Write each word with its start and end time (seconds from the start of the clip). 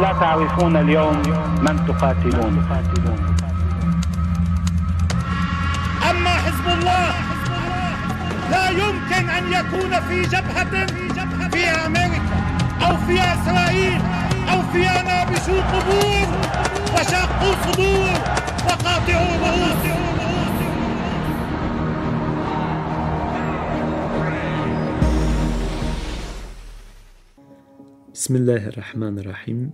لا 0.00 0.12
تعرفون 0.12 0.76
اليوم 0.76 1.22
من 1.60 1.76
تقاتلون. 1.88 2.54
أما 6.10 6.30
حزب 6.30 6.66
الله 6.78 7.08
لا 8.50 8.70
يمكن 8.70 9.28
أن 9.30 9.44
يكون 9.52 9.92
في 10.08 10.22
جبهة 10.22 10.86
فيها 11.52 11.86
أمريكا 11.86 12.22
أو 12.86 12.96
فيها 12.96 13.34
إسرائيل 13.34 14.00
أو 14.52 14.62
فيها 14.72 15.02
نابشو 15.02 15.56
قبور 15.72 16.28
وشاقوا 16.94 17.54
صدور 17.64 18.14
وقاطعوا 18.66 19.36
رؤوس 19.44 19.80
Bismillahirrahmanirrahim. 28.20 29.72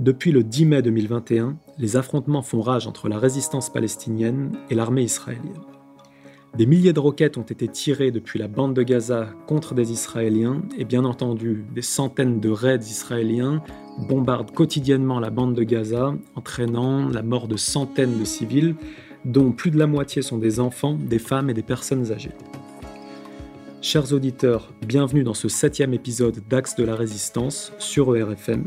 Depuis 0.00 0.32
le 0.32 0.42
10 0.42 0.64
mai 0.64 0.80
2021, 0.80 1.58
les 1.76 1.96
affrontements 1.98 2.40
font 2.40 2.62
rage 2.62 2.86
entre 2.86 3.10
la 3.10 3.18
résistance 3.18 3.68
palestinienne 3.68 4.52
et 4.70 4.74
l'armée 4.74 5.02
israélienne. 5.02 5.60
Des 6.56 6.64
milliers 6.64 6.94
de 6.94 7.00
roquettes 7.00 7.36
ont 7.36 7.42
été 7.42 7.68
tirées 7.68 8.10
depuis 8.10 8.38
la 8.38 8.48
bande 8.48 8.72
de 8.72 8.82
Gaza 8.82 9.28
contre 9.46 9.74
des 9.74 9.92
Israéliens 9.92 10.62
et 10.78 10.86
bien 10.86 11.04
entendu, 11.04 11.66
des 11.74 11.82
centaines 11.82 12.40
de 12.40 12.48
raids 12.48 12.78
israéliens 12.78 13.62
bombardent 14.08 14.52
quotidiennement 14.52 15.20
la 15.20 15.28
bande 15.28 15.54
de 15.54 15.64
Gaza, 15.64 16.14
entraînant 16.34 17.06
la 17.06 17.22
mort 17.22 17.46
de 17.46 17.58
centaines 17.58 18.18
de 18.18 18.24
civils, 18.24 18.76
dont 19.26 19.52
plus 19.52 19.70
de 19.70 19.78
la 19.78 19.86
moitié 19.86 20.22
sont 20.22 20.38
des 20.38 20.60
enfants, 20.60 20.94
des 20.98 21.18
femmes 21.18 21.50
et 21.50 21.54
des 21.54 21.62
personnes 21.62 22.10
âgées. 22.10 22.32
Chers 23.82 24.14
auditeurs, 24.14 24.72
bienvenue 24.80 25.24
dans 25.24 25.34
ce 25.34 25.48
septième 25.48 25.92
épisode 25.92 26.38
d'Axe 26.48 26.74
de 26.74 26.84
la 26.84 26.94
Résistance 26.94 27.74
sur 27.78 28.16
ERFM. 28.16 28.64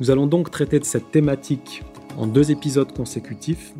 Nous 0.00 0.10
allons 0.10 0.26
donc 0.26 0.50
traiter 0.50 0.78
de 0.78 0.84
cette 0.84 1.10
thématique 1.10 1.82
en 2.16 2.26
deux 2.26 2.50
épisodes 2.50 2.92
consécutifs. 2.92 3.74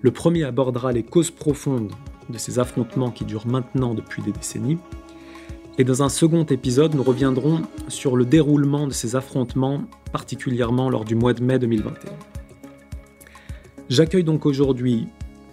Le 0.00 0.10
premier 0.10 0.44
abordera 0.44 0.92
les 0.92 1.02
causes 1.02 1.30
profondes 1.30 1.92
de 2.28 2.38
ces 2.38 2.58
affrontements 2.58 3.10
qui 3.10 3.24
durent 3.24 3.46
maintenant 3.46 3.94
depuis 3.94 4.22
des 4.22 4.32
décennies. 4.32 4.78
Et 5.78 5.84
dans 5.84 6.02
un 6.02 6.08
second 6.08 6.44
épisode, 6.44 6.94
nous 6.94 7.02
reviendrons 7.02 7.62
sur 7.88 8.16
le 8.16 8.24
déroulement 8.24 8.86
de 8.86 8.92
ces 8.92 9.16
affrontements, 9.16 9.82
particulièrement 10.12 10.90
lors 10.90 11.04
du 11.04 11.14
mois 11.14 11.32
de 11.34 11.42
mai 11.42 11.58
2021. 11.58 12.12
J'accueille 13.88 14.24
donc 14.24 14.46
aujourd'hui, 14.46 15.08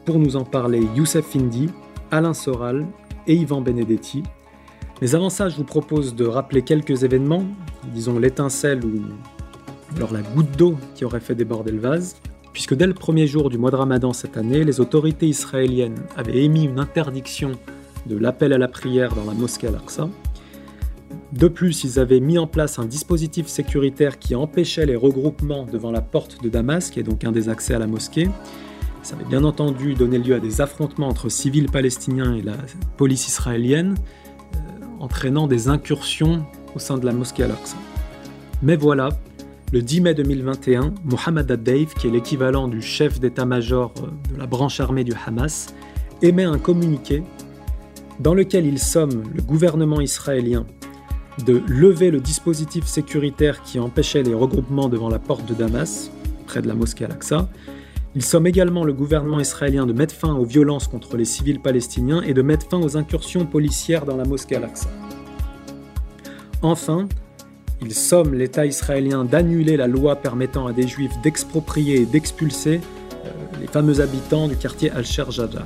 pour 0.06 0.20
nous 0.20 0.36
en 0.36 0.44
parler, 0.44 0.86
Youssef 0.96 1.26
Findi, 1.26 1.70
Alain 2.12 2.34
Soral 2.34 2.86
et 3.26 3.36
Yvan 3.36 3.62
Benedetti. 3.62 4.24
Mais 5.02 5.16
avant 5.16 5.30
ça, 5.30 5.50
je 5.50 5.58
vous 5.58 5.64
propose 5.64 6.16
de 6.16 6.26
rappeler 6.26 6.62
quelques 6.62 7.04
événements, 7.04 7.46
disons 7.94 8.20
l'étincelle 8.20 8.84
ou 8.84 9.02
alors 9.96 10.14
la 10.14 10.22
goutte 10.22 10.58
d'eau 10.58 10.76
qui 10.96 11.06
aurait 11.06 11.20
fait 11.20 11.36
déborder 11.36 11.72
le 11.72 11.80
vase, 11.80 12.18
puisque 12.54 12.76
dès 12.76 12.88
le 12.88 12.94
premier 12.94 13.28
jour 13.28 13.50
du 13.50 13.58
mois 13.58 13.72
de 13.72 13.76
Ramadan 13.76 14.14
cette 14.14 14.38
année, 14.38 14.64
les 14.64 14.80
autorités 14.80 15.28
israéliennes 15.28 16.02
avaient 16.16 16.44
émis 16.44 16.66
une 16.66 16.80
interdiction 16.80 17.52
de 18.06 18.18
l'appel 18.18 18.54
à 18.54 18.58
la 18.58 18.68
prière 18.68 19.14
dans 19.16 19.26
la 19.26 19.34
mosquée 19.34 19.68
Al-Aqsa. 19.68 20.10
De 21.34 21.48
plus, 21.48 21.84
ils 21.84 22.00
avaient 22.00 22.20
mis 22.20 22.38
en 22.38 22.48
place 22.48 22.80
un 22.80 22.86
dispositif 22.86 23.48
sécuritaire 23.48 24.18
qui 24.18 24.34
empêchait 24.34 24.86
les 24.86 24.96
regroupements 24.96 25.66
devant 25.66 25.92
la 25.92 26.02
porte 26.02 26.42
de 26.42 26.50
Damas, 26.50 26.90
qui 26.90 27.00
est 27.00 27.04
donc 27.04 27.24
un 27.24 27.32
des 27.32 27.50
accès 27.50 27.74
à 27.74 27.80
la 27.80 27.88
mosquée. 27.88 28.30
Ça 29.04 29.16
avait 29.16 29.26
bien 29.26 29.44
entendu 29.44 29.94
donné 29.94 30.20
lieu 30.20 30.36
à 30.36 30.40
des 30.40 30.62
affrontements 30.62 31.08
entre 31.08 31.30
civils 31.30 31.70
palestiniens 31.70 32.34
et 32.34 32.42
la 32.42 32.56
police 32.98 33.28
israélienne, 33.28 33.96
euh, 34.56 34.58
entraînant 35.00 35.48
des 35.48 35.70
incursions 35.70 36.46
au 36.76 36.80
sein 36.80 36.98
de 36.98 37.06
la 37.06 37.14
mosquée 37.14 37.44
Al-Aqsa. 37.44 37.78
Mais 38.62 38.76
voilà, 38.76 39.10
le 39.74 39.82
10 39.82 40.02
mai 40.02 40.14
2021, 40.14 40.94
Mohamed 41.04 41.52
Ad-Daif, 41.52 41.94
qui 41.94 42.08
est 42.08 42.10
l'équivalent 42.10 42.70
du 42.70 42.82
chef 42.82 43.20
d'état-major 43.20 43.94
euh, 43.98 44.34
de 44.34 44.40
la 44.40 44.48
branche 44.48 44.80
armée 44.80 45.04
du 45.04 45.12
Hamas, 45.26 45.74
émet 46.22 46.44
un 46.44 46.58
communiqué 46.58 47.24
dans 48.20 48.34
lequel 48.34 48.66
il 48.66 48.80
somme 48.80 49.24
le 49.36 49.42
gouvernement 49.42 50.00
israélien 50.00 50.66
de 51.46 51.62
lever 51.68 52.12
le 52.12 52.20
dispositif 52.20 52.86
sécuritaire 52.86 53.62
qui 53.62 53.78
empêchait 53.78 54.24
les 54.24 54.34
regroupements 54.34 54.90
devant 54.90 55.10
la 55.10 55.20
porte 55.20 55.46
de 55.46 55.54
Damas, 55.54 56.12
près 56.48 56.62
de 56.62 56.68
la 56.68 56.74
mosquée 56.74 57.06
Al-Aqsa, 57.06 57.50
il 58.16 58.24
somme 58.24 58.48
également 58.48 58.86
le 58.86 58.94
gouvernement 58.94 59.40
israélien 59.40 59.86
de 59.86 59.94
mettre 59.94 60.16
fin 60.16 60.34
aux 60.34 60.46
violences 60.46 60.88
contre 60.88 61.18
les 61.18 61.26
civils 61.26 61.60
palestiniens 61.60 62.22
et 62.22 62.34
de 62.34 62.42
mettre 62.42 62.68
fin 62.68 62.82
aux 62.82 62.98
incursions 62.98 63.46
policières 63.46 64.06
dans 64.06 64.18
la 64.18 64.24
mosquée 64.24 64.56
Al-Aqsa. 64.56 64.90
Enfin, 66.64 67.08
il 67.82 67.94
somme 67.94 68.34
l'État 68.34 68.66
israélien 68.66 69.24
d'annuler 69.24 69.78
la 69.78 69.88
loi 69.88 70.16
permettant 70.16 70.68
à 70.68 70.74
des 70.74 70.88
juifs 70.88 71.14
d'exproprier 71.22 72.02
et 72.02 72.06
d'expulser 72.06 72.82
euh, 73.26 73.30
les 73.60 73.68
fameux 73.68 74.02
habitants 74.02 74.48
du 74.48 74.56
quartier 74.56 74.92
Al-Sher 74.92 75.32
Jajah. 75.32 75.66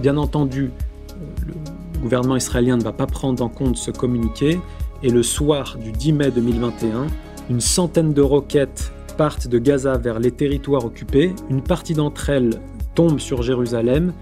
Bien 0.00 0.16
entendu, 0.16 0.70
euh, 1.10 1.14
le 1.46 2.00
gouvernement 2.00 2.36
israélien 2.36 2.76
ne 2.76 2.84
va 2.84 2.92
pas 2.92 3.06
prendre 3.06 3.42
en 3.42 3.48
compte 3.48 3.76
ce 3.76 3.90
communiqué 3.90 4.60
et 5.02 5.10
le 5.10 5.22
soir 5.22 5.76
du 5.78 5.92
10 5.92 6.12
mai 6.12 6.30
2021, 6.30 7.06
une 7.50 7.60
centaine 7.60 8.12
de 8.12 8.22
roquettes 8.22 8.92
partent 9.16 9.48
de 9.48 9.58
Gaza 9.58 9.98
vers 9.98 10.20
les 10.20 10.30
territoires 10.30 10.84
occupés. 10.84 11.34
Une 11.50 11.62
partie 11.62 11.94
d'entre 11.94 12.30
elles 12.30 12.60
tombe 12.94 13.18
sur 13.18 13.42
Jérusalem. 13.42 14.12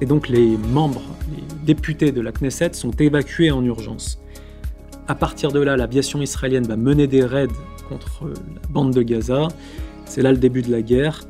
Et 0.00 0.06
donc 0.06 0.28
les 0.28 0.56
membres, 0.56 1.02
les 1.34 1.42
députés 1.64 2.12
de 2.12 2.20
la 2.20 2.32
Knesset 2.32 2.72
sont 2.74 2.90
évacués 2.92 3.50
en 3.50 3.64
urgence. 3.64 4.20
À 5.08 5.14
partir 5.14 5.52
de 5.52 5.60
là, 5.60 5.76
l'aviation 5.76 6.20
israélienne 6.20 6.64
va 6.64 6.76
mener 6.76 7.06
des 7.06 7.24
raids 7.24 7.46
contre 7.88 8.24
la 8.26 8.68
bande 8.68 8.92
de 8.92 9.02
Gaza. 9.02 9.48
C'est 10.04 10.20
là 10.20 10.32
le 10.32 10.38
début 10.38 10.62
de 10.62 10.70
la 10.70 10.82
guerre. 10.82 11.22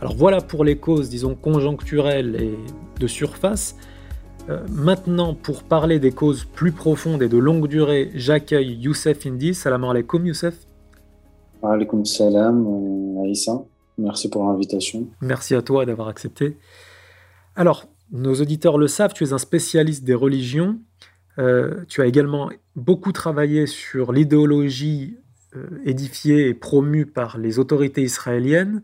Alors 0.00 0.14
voilà 0.14 0.40
pour 0.40 0.64
les 0.64 0.76
causes, 0.76 1.08
disons, 1.10 1.34
conjoncturelles 1.34 2.36
et 2.40 2.54
de 3.00 3.06
surface. 3.08 3.76
Euh, 4.48 4.60
maintenant, 4.70 5.34
pour 5.34 5.64
parler 5.64 5.98
des 5.98 6.12
causes 6.12 6.44
plus 6.44 6.72
profondes 6.72 7.22
et 7.22 7.28
de 7.28 7.36
longue 7.36 7.66
durée, 7.66 8.10
j'accueille 8.14 8.74
Youssef 8.74 9.26
Indi. 9.26 9.54
Salam 9.54 9.84
alaikum, 9.84 10.24
Youssef. 10.26 10.54
Alaikum 11.62 12.04
salam, 12.04 12.64
euh, 12.66 13.24
Aïssa. 13.24 13.60
Merci 13.98 14.30
pour 14.30 14.44
l'invitation. 14.44 15.08
Merci 15.20 15.54
à 15.54 15.62
toi 15.62 15.84
d'avoir 15.84 16.08
accepté. 16.08 16.56
Alors, 17.54 17.86
nos 18.12 18.34
auditeurs 18.34 18.78
le 18.78 18.86
savent, 18.86 19.12
tu 19.12 19.24
es 19.24 19.32
un 19.32 19.38
spécialiste 19.38 20.04
des 20.04 20.14
religions. 20.14 20.78
Euh, 21.38 21.84
tu 21.88 22.00
as 22.02 22.06
également 22.06 22.50
beaucoup 22.80 23.12
travaillé 23.12 23.66
sur 23.66 24.12
l'idéologie 24.12 25.18
euh, 25.56 25.66
édifiée 25.84 26.48
et 26.48 26.54
promue 26.54 27.06
par 27.06 27.38
les 27.38 27.58
autorités 27.58 28.02
israéliennes. 28.02 28.82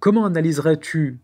comment 0.00 0.26
analyserais-tu 0.26 1.20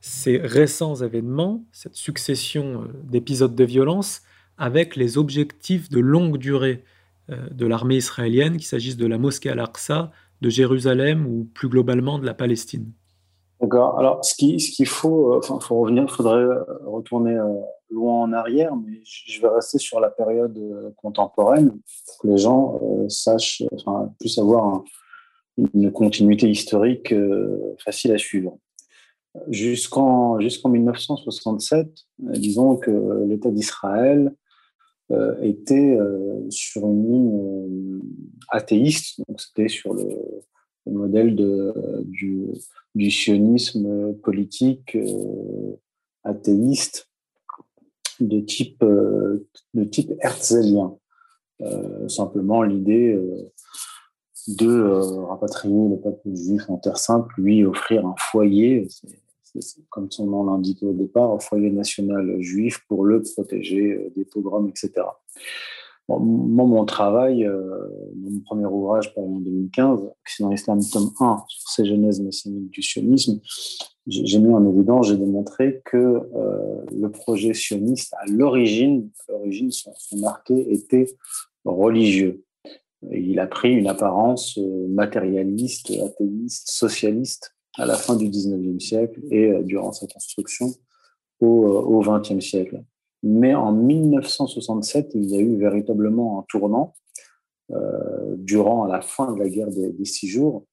ces 0.00 0.36
récents 0.36 0.96
événements, 0.96 1.64
cette 1.70 1.94
succession 1.94 2.88
d'épisodes 3.04 3.54
de 3.54 3.64
violence, 3.64 4.22
avec 4.58 4.96
les 4.96 5.18
objectifs 5.18 5.88
de 5.88 6.00
longue 6.00 6.38
durée 6.38 6.84
euh, 7.30 7.36
de 7.50 7.66
l'armée 7.66 7.96
israélienne, 7.96 8.56
qu'il 8.56 8.66
s'agisse 8.66 8.96
de 8.96 9.06
la 9.06 9.18
mosquée 9.18 9.50
Al-Aqsa, 9.50 10.10
de 10.40 10.48
Jérusalem 10.48 11.26
ou 11.26 11.48
plus 11.54 11.68
globalement 11.68 12.18
de 12.18 12.26
la 12.26 12.34
Palestine? 12.34 12.90
D'accord. 13.60 13.96
Alors, 13.98 14.24
ce 14.24 14.34
qu'il 14.34 14.88
faut, 14.88 15.32
euh, 15.32 15.38
enfin, 15.38 15.60
faut 15.60 15.80
revenir, 15.80 16.02
il 16.02 16.10
faudrait 16.10 16.42
euh, 16.42 16.64
retourner 16.84 17.38
loin 17.92 18.22
en 18.22 18.32
arrière, 18.32 18.74
mais 18.76 19.00
je 19.04 19.40
vais 19.40 19.48
rester 19.48 19.78
sur 19.78 20.00
la 20.00 20.10
période 20.10 20.58
contemporaine 20.96 21.70
pour 21.70 22.18
que 22.18 22.28
les 22.28 22.38
gens 22.38 22.80
sachent, 23.08 23.62
enfin, 23.74 24.12
puissent 24.18 24.38
avoir 24.38 24.82
une 25.74 25.92
continuité 25.92 26.48
historique 26.48 27.14
facile 27.84 28.12
à 28.12 28.18
suivre. 28.18 28.58
Jusqu'en 29.48 30.40
jusqu'en 30.40 30.68
1967, 30.68 31.88
disons 32.18 32.76
que 32.76 33.24
l'État 33.26 33.50
d'Israël 33.50 34.34
euh, 35.12 35.36
était 35.42 35.96
euh, 35.96 36.48
sur 36.48 36.86
une 36.86 37.04
ligne 37.04 37.38
euh, 37.38 38.00
athéiste, 38.48 39.20
donc 39.26 39.40
c'était 39.42 39.68
sur 39.68 39.92
le, 39.92 40.06
modèle 40.86 41.36
de, 41.36 42.02
du, 42.06 42.46
du 42.94 43.10
sionisme 43.10 44.14
politique 44.14 44.96
athéiste 46.24 47.08
de 48.20 48.40
type, 48.40 48.82
de 48.82 49.84
type 49.84 50.12
herzélien. 50.20 50.96
simplement 52.08 52.62
l'idée 52.62 53.18
de 54.48 54.82
rapatrier 55.28 55.88
le 55.88 55.96
peuple 56.00 56.34
juif 56.34 56.68
en 56.68 56.78
Terre 56.78 56.98
Sainte, 56.98 57.26
lui 57.36 57.64
offrir 57.64 58.06
un 58.06 58.14
foyer, 58.18 58.88
comme 59.90 60.10
son 60.10 60.26
nom 60.26 60.44
l'indique 60.44 60.82
au 60.82 60.92
départ, 60.92 61.30
un 61.30 61.38
foyer 61.38 61.70
national 61.70 62.40
juif 62.40 62.80
pour 62.88 63.04
le 63.04 63.22
protéger 63.22 63.92
euh, 63.92 64.12
des 64.16 64.24
pogroms, 64.24 64.68
etc. 64.68 64.92
moi, 66.08 66.18
mon 66.66 66.84
travail, 66.84 67.44
euh, 67.44 67.88
mon 68.16 68.40
premier 68.40 68.66
ouvrage, 68.66 69.14
par 69.14 69.24
en 69.24 69.38
2015, 69.40 70.00
Occident 70.24 70.50
Islam, 70.50 70.80
tome 70.90 71.12
1, 71.20 71.44
sur 71.48 71.70
ces 71.70 71.84
genèses 71.84 72.20
messianiques 72.20 72.70
du 72.70 72.82
sionisme, 72.82 73.40
j'ai 74.06 74.38
mis 74.38 74.52
en 74.52 74.68
évidence, 74.68 75.08
j'ai 75.08 75.16
démontré 75.16 75.80
que 75.84 75.96
euh, 75.96 76.84
le 76.92 77.10
projet 77.10 77.54
sioniste, 77.54 78.14
à 78.14 78.26
l'origine, 78.26 79.10
l'origine, 79.28 79.70
son, 79.70 79.92
son 79.96 80.18
marqué 80.18 80.72
était 80.72 81.06
religieux. 81.64 82.44
il 83.10 83.38
a 83.38 83.46
pris 83.46 83.72
une 83.72 83.86
apparence 83.86 84.58
matérialiste, 84.88 85.90
athéiste, 85.90 86.70
socialiste 86.70 87.54
à 87.78 87.86
la 87.86 87.94
fin 87.94 88.16
du 88.16 88.28
19e 88.28 88.80
siècle 88.80 89.20
et 89.30 89.52
durant 89.62 89.92
sa 89.92 90.06
construction 90.06 90.72
au 91.40 92.00
XXe 92.00 92.44
siècle. 92.44 92.82
Mais 93.22 93.54
en 93.54 93.72
1967, 93.72 95.12
il 95.14 95.30
y 95.30 95.36
a 95.36 95.40
eu 95.40 95.56
véritablement 95.56 96.40
un 96.40 96.44
tournant 96.48 96.94
euh, 97.70 98.34
durant 98.36 98.84
la 98.86 99.00
fin 99.00 99.32
de 99.32 99.38
la 99.38 99.48
guerre 99.48 99.70
des, 99.70 100.04
Six 100.04 100.28
Jours, 100.28 100.66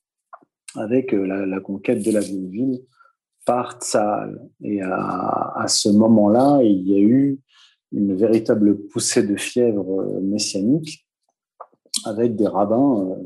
avec 0.76 1.14
euh, 1.14 1.46
la, 1.46 1.60
conquête 1.60 2.04
de 2.04 2.12
la 2.12 2.20
ville 2.20 2.82
par 3.46 3.80
Tsahal. 3.80 4.40
Et 4.62 4.82
à, 4.82 5.66
ce 5.68 5.90
moment-là, 5.90 6.60
il 6.64 6.88
y 6.88 6.96
a 6.96 7.00
eu 7.00 7.40
une 7.92 8.16
véritable 8.16 8.88
poussée 8.88 9.24
de 9.24 9.36
fièvre 9.36 10.02
euh, 10.02 10.20
messianique 10.22 11.08
avec 12.06 12.36
des 12.36 12.48
rabbins, 12.48 13.18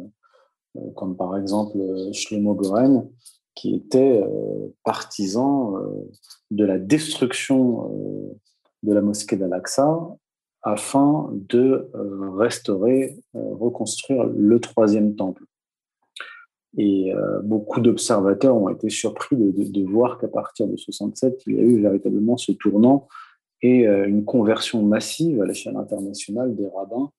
comme 0.95 1.17
par 1.17 1.37
exemple 1.37 1.77
Shlomo 2.13 2.55
Goren, 2.55 3.09
qui 3.55 3.75
était 3.75 4.23
partisan 4.83 5.75
de 6.49 6.65
la 6.65 6.79
destruction 6.79 8.39
de 8.81 8.93
la 8.93 9.01
mosquée 9.01 9.35
d'Al-Aqsa 9.35 10.15
afin 10.63 11.29
de 11.31 11.91
euh, 11.93 12.31
restaurer, 12.31 13.17
euh, 13.35 13.53
reconstruire 13.53 14.23
le 14.23 14.59
troisième 14.59 15.15
temple. 15.15 15.43
Et 16.77 17.13
euh, 17.13 17.39
beaucoup 17.41 17.81
d'observateurs 17.81 18.55
ont 18.55 18.69
été 18.69 18.89
surpris 18.89 19.35
de, 19.35 19.83
voir 19.85 20.17
qu'à 20.17 20.27
partir 20.27 20.67
de 20.67 20.75
67, 20.75 21.43
il 21.47 21.55
y 21.55 21.59
a 21.59 21.63
eu 21.63 21.81
véritablement 21.81 22.37
ce 22.37 22.51
tournant 22.51 23.07
et 23.61 23.85
une 23.85 24.25
conversion 24.25 24.83
massive 24.83 25.41
à 25.41 25.45
l'échelle 25.45 25.77
internationale 25.77 26.53
des 26.53 26.67
rabbins 26.67 27.11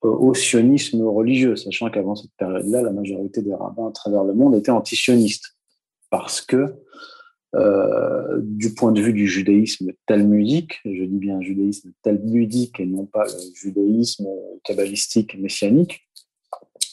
au 0.00 0.32
sionisme 0.32 1.02
religieux, 1.02 1.56
sachant 1.56 1.90
qu'avant 1.90 2.14
cette 2.14 2.30
période-là, 2.38 2.82
la 2.82 2.92
majorité 2.92 3.42
des 3.42 3.52
rabbins 3.52 3.88
à 3.88 3.92
travers 3.92 4.22
le 4.22 4.32
monde 4.32 4.54
étaient 4.54 4.70
antisionistes, 4.70 5.56
parce 6.08 6.40
que 6.40 6.76
euh, 7.56 8.40
du 8.42 8.74
point 8.74 8.92
de 8.92 9.00
vue 9.00 9.12
du 9.12 9.26
judaïsme 9.26 9.90
talmudique, 10.06 10.80
je 10.84 11.02
dis 11.02 11.18
bien 11.18 11.40
judaïsme 11.40 11.90
talmudique 12.02 12.78
et 12.78 12.86
non 12.86 13.06
pas 13.06 13.24
le 13.24 13.54
judaïsme 13.54 14.28
kabbalistique 14.62 15.36
messianique, 15.36 16.08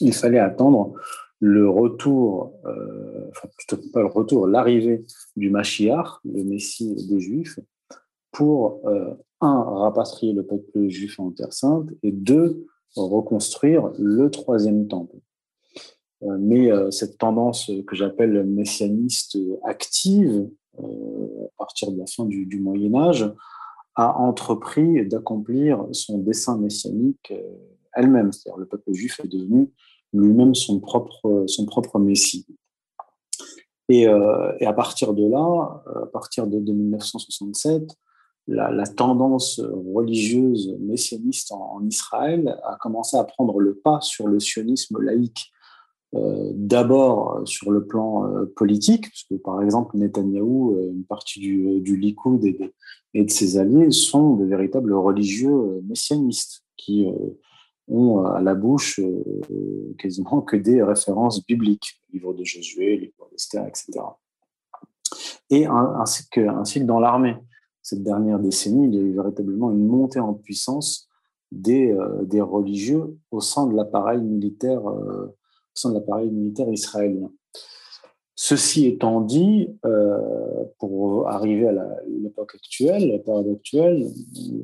il 0.00 0.14
fallait 0.14 0.38
attendre 0.38 0.94
le 1.40 1.68
retour, 1.68 2.52
euh, 2.64 3.28
enfin 3.30 3.48
plutôt 3.56 3.76
pas 3.92 4.00
le 4.00 4.06
retour, 4.06 4.46
l'arrivée 4.46 5.04
du 5.36 5.50
Mashiach, 5.50 6.20
le 6.24 6.42
Messie 6.44 6.96
des 7.08 7.20
Juifs, 7.20 7.58
pour 8.32 8.80
euh, 8.86 9.14
un 9.40 9.62
rapatrier 9.62 10.32
le 10.32 10.44
peuple 10.44 10.88
juif 10.88 11.18
en 11.20 11.30
Terre 11.30 11.52
Sainte 11.52 11.90
et 12.02 12.12
deux 12.12 12.66
reconstruire 12.96 13.90
le 13.98 14.30
troisième 14.30 14.88
temple. 14.88 15.16
Euh, 16.22 16.36
mais 16.38 16.70
euh, 16.70 16.90
cette 16.90 17.18
tendance 17.18 17.70
que 17.86 17.94
j'appelle 17.94 18.44
messianiste 18.44 19.38
active, 19.64 20.48
à 20.78 21.50
partir 21.58 21.90
de 21.90 21.98
la 21.98 22.06
fin 22.06 22.24
du, 22.24 22.60
Moyen 22.60 22.94
Âge, 22.94 23.32
a 23.96 24.16
entrepris 24.16 25.04
d'accomplir 25.08 25.84
son 25.90 26.18
dessein 26.18 26.56
messianique 26.56 27.32
elle-même. 27.94 28.30
C'est-à-dire 28.30 28.60
le 28.60 28.66
peuple 28.66 28.92
juif 28.92 29.18
est 29.24 29.26
devenu 29.26 29.72
lui-même 30.12 30.54
son 30.54 30.80
propre, 30.80 31.44
son 31.46 31.66
propre 31.66 31.98
messie. 31.98 32.46
Et, 33.90 34.02
et, 34.02 34.66
à 34.66 34.72
partir 34.74 35.14
de 35.14 35.26
là, 35.26 35.82
à 36.02 36.06
partir 36.06 36.46
de, 36.46 36.58
1967, 36.58 37.90
la, 38.46 38.86
tendance 38.86 39.60
religieuse 39.60 40.76
messianiste 40.80 41.52
en, 41.52 41.82
Israël 41.86 42.58
a 42.64 42.76
commencé 42.76 43.16
à 43.16 43.24
prendre 43.24 43.60
le 43.60 43.76
pas 43.76 44.00
sur 44.00 44.28
le 44.28 44.40
sionisme 44.40 45.00
laïque. 45.00 45.52
Euh, 46.14 46.52
d'abord 46.54 47.36
euh, 47.36 47.44
sur 47.44 47.70
le 47.70 47.86
plan 47.86 48.24
euh, 48.24 48.46
politique, 48.56 49.10
parce 49.10 49.24
que 49.24 49.34
par 49.34 49.62
exemple 49.62 49.98
Netanyahou, 49.98 50.74
une 50.90 51.04
partie 51.04 51.38
du, 51.38 51.80
du 51.82 51.98
Likoud 51.98 52.42
et 52.46 52.54
de, 52.54 53.22
de, 53.22 53.28
ses 53.28 53.58
alliés 53.58 53.90
sont 53.90 54.36
de 54.36 54.46
véritables 54.46 54.94
religieux 54.94 55.82
messianistes 55.86 56.64
qui 56.78 57.06
ont 57.88 58.24
à 58.24 58.40
la 58.40 58.54
bouche 58.54 59.00
quasiment 59.98 60.42
que 60.42 60.56
des 60.56 60.82
références 60.82 61.44
bibliques, 61.44 62.00
livre 62.12 62.34
de 62.34 62.44
Josué, 62.44 62.96
livre 62.96 63.28
d'Esther, 63.30 63.66
etc. 63.66 64.00
Et 65.50 65.66
ainsi 65.66 66.28
que, 66.30 66.40
ainsi 66.40 66.80
que 66.80 66.84
dans 66.84 67.00
l'armée. 67.00 67.36
Cette 67.80 68.02
dernière 68.02 68.38
décennie, 68.38 68.86
il 68.88 68.94
y 68.94 68.98
a 68.98 69.00
eu 69.00 69.14
véritablement 69.14 69.70
une 69.70 69.86
montée 69.86 70.20
en 70.20 70.34
puissance 70.34 71.08
des, 71.50 71.96
des 72.24 72.42
religieux 72.42 73.16
au 73.30 73.40
sein 73.40 73.66
de 73.66 73.74
l'appareil 73.74 74.20
militaire 74.20 74.82
de 75.86 75.94
l'appareil 75.94 76.30
militaire 76.30 76.68
israélien. 76.68 77.30
Ceci 78.34 78.86
étant 78.86 79.20
dit, 79.20 79.68
euh, 79.84 80.64
pour 80.78 81.28
arriver 81.28 81.68
à 81.68 81.72
l'époque 82.06 82.54
actuelle, 82.54 83.10
la 83.10 83.18
période 83.18 83.48
actuelle, 83.48 84.06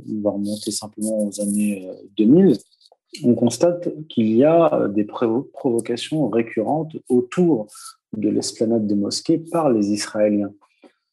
on 0.09 0.21
va 0.23 0.31
remonter 0.31 0.71
simplement 0.71 1.27
aux 1.27 1.41
années 1.41 1.89
2000, 2.17 2.47
euh, 2.47 2.55
on 3.23 3.35
constate 3.35 3.89
qu'il 4.09 4.33
y 4.33 4.45
a 4.45 4.89
des 4.89 5.05
provocations 5.05 6.29
récurrentes 6.29 6.97
autour 7.09 7.69
de 8.17 8.29
l'esplanade 8.29 8.87
des 8.87 8.95
mosquées 8.95 9.39
par 9.39 9.71
les 9.71 9.93
Israéliens. 9.93 10.53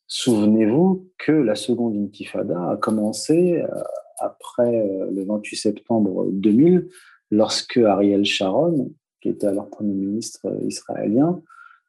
Souvenez-vous 0.07 1.07
que 1.17 1.31
la 1.31 1.55
seconde 1.55 1.95
intifada 1.95 2.71
a 2.71 2.77
commencé 2.77 3.61
euh, 3.61 3.67
après 4.19 4.85
le 5.11 5.23
28 5.23 5.55
septembre 5.55 6.27
2000, 6.31 6.89
lorsque 7.31 7.77
Ariel 7.77 8.25
Sharon 8.25 8.91
qui 9.21 9.29
était 9.29 9.47
alors 9.47 9.69
Premier 9.69 9.93
ministre 9.93 10.41
euh, 10.45 10.59
israélien, 10.65 11.41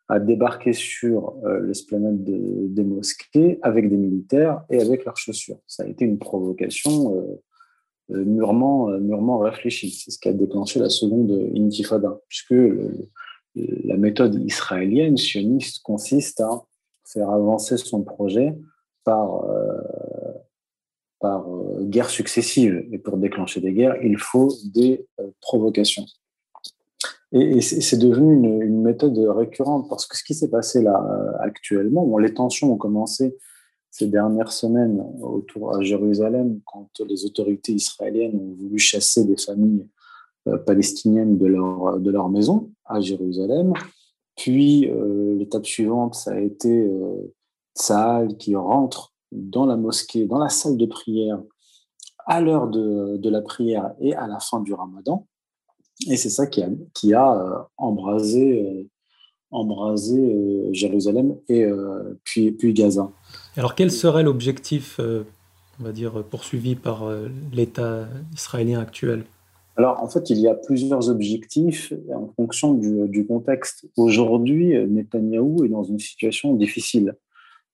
a 0.08 0.20
débarqué 0.20 0.72
sur 0.72 1.36
euh, 1.44 1.60
l'esplanade 1.60 2.22
des 2.22 2.84
mosquées 2.84 3.58
avec 3.62 3.88
des 3.88 3.96
militaires 3.96 4.62
et 4.68 4.80
avec 4.80 5.04
leurs 5.04 5.16
chaussures. 5.16 5.58
Ça 5.66 5.84
a 5.84 5.86
été 5.86 6.04
une 6.04 6.18
provocation 6.18 7.16
euh, 7.16 7.42
mûrement, 8.08 8.88
mûrement 8.98 9.38
réfléchie. 9.38 9.90
C'est 9.90 10.10
ce 10.10 10.18
qui 10.18 10.28
a 10.28 10.32
déclenché 10.32 10.80
la 10.80 10.90
seconde 10.90 11.30
intifada, 11.56 12.18
puisque 12.28 12.54
la 13.54 13.96
méthode 13.96 14.34
israélienne 14.44 15.16
sioniste 15.16 15.82
consiste 15.82 16.40
à 16.40 16.62
faire 17.04 17.30
avancer 17.30 17.76
son 17.76 18.02
projet 18.02 18.58
par, 19.04 19.44
par 21.20 21.46
guerres 21.82 22.10
successives. 22.10 22.86
Et 22.92 22.98
pour 22.98 23.16
déclencher 23.16 23.60
des 23.60 23.72
guerres, 23.72 24.02
il 24.02 24.18
faut 24.18 24.52
des 24.72 25.06
provocations. 25.40 26.06
Et, 27.32 27.62
c'est 27.62 27.96
devenu 27.96 28.34
une, 28.62 28.82
méthode 28.82 29.18
récurrente 29.18 29.88
parce 29.88 30.06
que 30.06 30.16
ce 30.16 30.22
qui 30.22 30.34
s'est 30.34 30.50
passé 30.50 30.82
là 30.82 31.02
euh, 31.02 31.32
actuellement, 31.40 32.04
bon, 32.04 32.18
les 32.18 32.34
tensions 32.34 32.72
ont 32.72 32.76
commencé 32.76 33.36
ces 33.92 34.06
dernières 34.06 34.50
semaines 34.50 35.04
autour 35.20 35.76
à 35.76 35.82
Jérusalem 35.82 36.60
quand 36.64 36.88
les 37.06 37.26
autorités 37.26 37.72
israéliennes 37.72 38.36
ont 38.36 38.54
voulu 38.58 38.78
chasser 38.78 39.24
des 39.24 39.36
familles 39.36 39.86
euh, 40.48 40.56
palestiniennes 40.56 41.36
de 41.36 41.46
leur, 41.46 42.00
de 42.00 42.10
leur 42.10 42.30
maison 42.30 42.72
à 42.86 43.00
Jérusalem. 43.02 43.74
Puis 44.34 44.90
euh, 44.90 45.36
l'étape 45.36 45.66
suivante, 45.66 46.14
ça 46.14 46.32
a 46.32 46.40
été 46.40 46.70
euh, 46.70 47.34
Tsahal 47.76 48.38
qui 48.38 48.56
rentre 48.56 49.12
dans 49.30 49.66
la 49.66 49.76
mosquée, 49.76 50.24
dans 50.24 50.38
la 50.38 50.48
salle 50.48 50.78
de 50.78 50.86
prière 50.86 51.42
à 52.24 52.40
l'heure 52.40 52.68
de, 52.68 53.28
la 53.28 53.42
prière 53.42 53.92
et 54.00 54.14
à 54.14 54.26
la 54.26 54.40
fin 54.40 54.60
du 54.60 54.72
ramadan. 54.72 55.26
Et 56.08 56.16
c'est 56.16 56.30
ça 56.30 56.46
qui 56.46 56.62
a, 56.62 56.70
qui 56.94 57.12
a 57.12 57.36
euh, 57.36 57.58
embrasé, 57.76 58.88
embrasé 59.50 60.68
Jérusalem 60.72 61.36
et 61.48 61.66
puis, 62.24 62.52
puis 62.52 62.72
Gaza. 62.72 63.12
Alors 63.56 63.74
quel 63.74 63.90
serait 63.90 64.22
l'objectif, 64.22 64.98
on 65.00 65.84
va 65.84 65.92
dire, 65.92 66.24
poursuivi 66.24 66.74
par 66.74 67.04
l'État 67.52 68.08
israélien 68.32 68.80
actuel? 68.80 69.24
Alors, 69.76 70.02
en 70.02 70.08
fait, 70.08 70.30
il 70.30 70.38
y 70.38 70.48
a 70.48 70.54
plusieurs 70.54 71.08
objectifs 71.08 71.92
en 72.14 72.28
fonction 72.36 72.74
du, 72.74 73.26
contexte. 73.26 73.86
Aujourd'hui, 73.96 74.74
Netanyahou 74.86 75.64
est 75.64 75.68
dans 75.68 75.82
une 75.82 75.98
situation 75.98 76.54
difficile. 76.54 77.14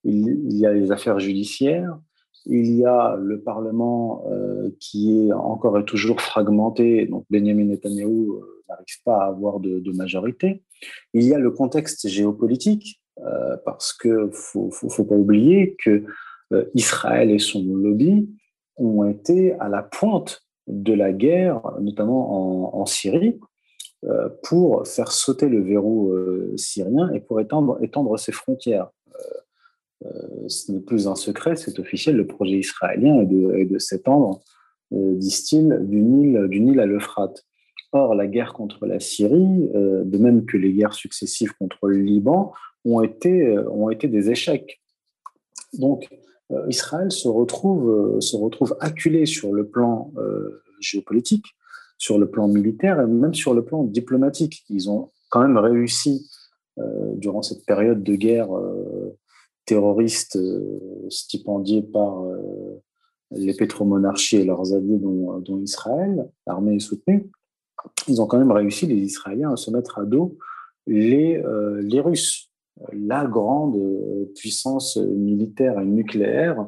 Il, 0.05 0.57
y 0.57 0.67
a 0.67 0.73
les 0.73 0.91
affaires 0.91 1.19
judiciaires, 1.19 1.99
il 2.47 2.75
y 2.77 2.85
a 2.85 3.17
le 3.21 3.41
Parlement 3.41 4.25
euh, 4.31 4.71
qui 4.81 5.29
est 5.29 5.33
encore 5.33 5.79
et 5.79 5.85
toujours 5.85 6.21
fragmenté, 6.21 7.07
donc 7.07 7.25
Benjamin 7.31 7.65
Netanyahu 7.65 8.31
euh, 8.31 8.63
n'arrive 8.69 9.03
pas 9.05 9.25
à 9.25 9.27
avoir 9.27 9.61
de, 9.61 9.93
majorité. 9.93 10.63
Il 11.13 11.25
y 11.25 11.35
a 11.35 11.39
le 11.39 11.51
contexte 11.51 12.09
géopolitique, 12.09 13.03
euh, 13.25 13.57
parce 13.65 13.93
qu'il 13.93 14.13
ne 14.13 14.31
faut, 14.31 14.71
faut, 14.71 15.05
pas 15.05 15.15
oublier 15.15 15.77
que 15.83 16.05
Israël 16.75 17.31
et 17.31 17.39
son 17.39 17.63
lobby 17.63 18.29
ont 18.77 19.05
été 19.05 19.53
à 19.55 19.69
la 19.69 19.83
pointe 19.83 20.43
de 20.67 20.95
la 20.95 21.13
guerre, 21.13 21.61
notamment 21.81 22.79
en, 22.79 22.87
Syrie, 22.87 23.39
pour 24.45 24.87
faire 24.87 25.13
sauter 25.13 25.47
le 25.49 25.61
verrou 25.61 26.15
syrien 26.57 27.11
et 27.13 27.21
pour 27.21 27.41
étendre, 27.41 28.19
ses 28.19 28.33
frontières. 28.33 28.89
Euh, 30.07 30.49
ce 30.49 30.73
n'est 30.73 30.81
plus 30.81 31.07
un 31.07 31.17
secret, 31.17 31.57
c'est 31.57 31.79
officiel, 31.79 32.17
le 32.17 32.27
projet 32.27 32.59
israélien 32.59 33.21
est 33.21 33.27
de, 33.67 33.79
s'étendre, 33.79 34.41
euh, 34.93 35.17
disent-ils, 35.17 35.81
du 35.83 36.01
Nil, 36.01 36.47
du 36.49 36.61
Nil 36.61 36.81
à 36.81 36.87
l'Euphrate. 36.87 37.45
Or, 37.93 38.15
la 38.15 38.27
guerre 38.27 38.53
contre 38.53 38.87
la 38.87 39.01
Syrie, 39.01 39.71
de 39.73 40.19
même 40.19 40.45
que 40.45 40.59
les 40.59 40.73
guerres 40.73 40.93
successives 40.93 41.55
contre 41.59 41.89
le 41.89 41.97
Liban, 41.97 42.53
ont 42.95 43.03
été, 43.03 43.59
ont 43.59 43.91
été 43.91 44.09
des 44.09 44.31
échecs. 44.31 44.81
Donc, 45.75 46.09
Israël 46.69 47.13
se 47.13 47.29
retrouve, 47.29 48.21
se 48.21 48.37
retrouve 48.37 48.77
acculé 48.81 49.27
sur 49.27 49.53
le 49.53 49.67
plan 49.67 50.13
géopolitique, 50.81 51.45
sur 51.99 52.19
le 52.19 52.31
plan 52.31 52.49
militaire 52.49 53.01
et 53.01 53.07
même 53.07 53.35
sur 53.35 53.55
le 53.55 53.65
plan 53.65 53.85
diplomatique. 53.85 54.65
Ils 54.71 54.89
ont 54.89 55.11
quand 55.29 55.43
même 55.43 55.59
réussi 55.59 56.31
euh, 56.79 57.15
durant 57.17 57.43
cette 57.43 57.67
période 57.67 58.03
de 58.03 58.15
guerre 58.15 58.57
euh, 58.57 59.17
terroriste 59.67 60.37
euh, 60.37 60.79
stipendiée 61.11 61.83
par 61.83 62.25
les 63.31 63.53
pétromonarchies 63.53 64.37
et 64.37 64.45
leurs 64.45 64.73
alliés, 64.73 64.97
dont, 64.97 65.61
Israël, 65.63 66.31
l'armée 66.47 66.77
est 66.77 66.81
soutenue, 66.81 67.31
ils 68.07 68.23
ont 68.23 68.27
quand 68.27 68.39
même 68.39 68.53
réussi, 68.53 68.87
les 68.87 68.97
Israéliens, 68.97 69.53
à 69.53 69.57
se 69.57 69.71
mettre 69.71 69.99
à 69.99 70.05
dos 70.05 70.39
les, 70.87 71.43
les 71.83 72.01
Russes, 72.01 72.48
la 72.93 73.27
grande 73.27 73.79
puissance 74.35 74.97
militaire 74.97 75.79
et 75.81 75.85
nucléaire 75.87 76.67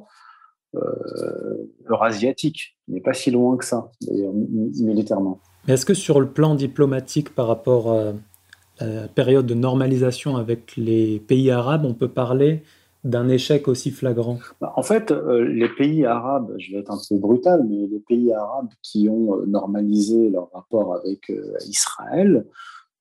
eurasiatique. 1.88 2.76
Il 2.88 2.94
n'est 2.94 3.00
pas 3.00 3.14
si 3.14 3.30
loin 3.30 3.56
que 3.56 3.64
ça, 3.64 3.90
d'ailleurs, 4.02 4.32
militairement. 4.32 5.40
Mais 5.66 5.74
est-ce 5.74 5.86
que 5.86 5.94
sur 5.94 6.20
le 6.20 6.28
plan 6.28 6.54
diplomatique, 6.54 7.34
par 7.34 7.46
rapport 7.48 7.92
à 7.92 8.84
la 8.84 9.08
période 9.08 9.46
de 9.46 9.54
normalisation 9.54 10.36
avec 10.36 10.76
les 10.76 11.20
pays 11.20 11.50
arabes, 11.50 11.84
on 11.84 11.94
peut 11.94 12.08
parler 12.08 12.62
d'un 13.04 13.28
échec 13.28 13.68
aussi 13.68 13.90
flagrant? 13.90 14.38
Bah, 14.60 14.72
En 14.76 14.82
fait, 14.82 15.10
euh, 15.10 15.44
les 15.44 15.68
pays 15.68 16.04
arabes, 16.04 16.54
je 16.58 16.72
vais 16.72 16.78
être 16.80 16.90
un 16.90 16.98
peu 17.08 17.16
brutal, 17.16 17.64
mais 17.68 17.86
les 17.86 18.00
pays 18.00 18.32
arabes 18.32 18.70
qui 18.82 19.08
ont 19.08 19.36
euh, 19.36 19.46
normalisé 19.46 20.30
leur 20.30 20.50
rapport 20.52 20.94
avec 20.94 21.30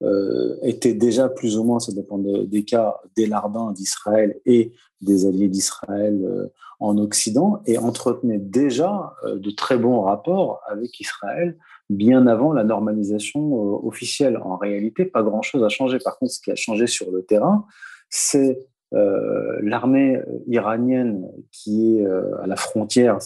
euh, 0.01 0.57
étaient 0.61 0.93
déjà 0.93 1.29
plus 1.29 1.57
ou 1.57 1.63
moins, 1.63 1.79
ça 1.79 1.91
dépend 1.91 2.17
des 2.17 2.63
cas, 2.63 2.97
des 3.15 3.25
larbins 3.25 3.71
d'Israël 3.71 4.39
et 4.45 4.73
des 5.01 5.25
alliés 5.25 5.49
d'Israël 5.49 6.49
en 6.79 6.97
Occident, 6.97 7.61
et 7.65 7.77
entretenaient 7.77 8.39
déjà 8.39 9.13
de 9.25 9.51
très 9.51 9.77
bons 9.77 10.01
rapports 10.01 10.61
avec 10.67 10.99
Israël 10.99 11.57
bien 11.89 12.27
avant 12.27 12.53
la 12.53 12.63
normalisation 12.63 13.41
euh, 13.41 13.87
officielle. 13.87 14.37
En 14.37 14.57
réalité, 14.57 15.05
pas 15.05 15.23
grand-chose 15.23 15.63
a 15.63 15.69
changé. 15.69 15.97
Par 15.99 16.17
contre, 16.17 16.33
ce 16.33 16.39
qui 16.39 16.51
a 16.51 16.55
changé 16.55 16.87
sur 16.87 17.11
le 17.11 17.23
terrain, 17.23 17.65
c'est 18.09 18.67
euh, 18.93 19.59
l'armée 19.61 20.19
iranienne 20.47 21.27
qui 21.51 21.97
est 21.97 22.05
euh, 22.05 22.41
à 22.41 22.47
la 22.47 22.55
frontière, 22.55 23.17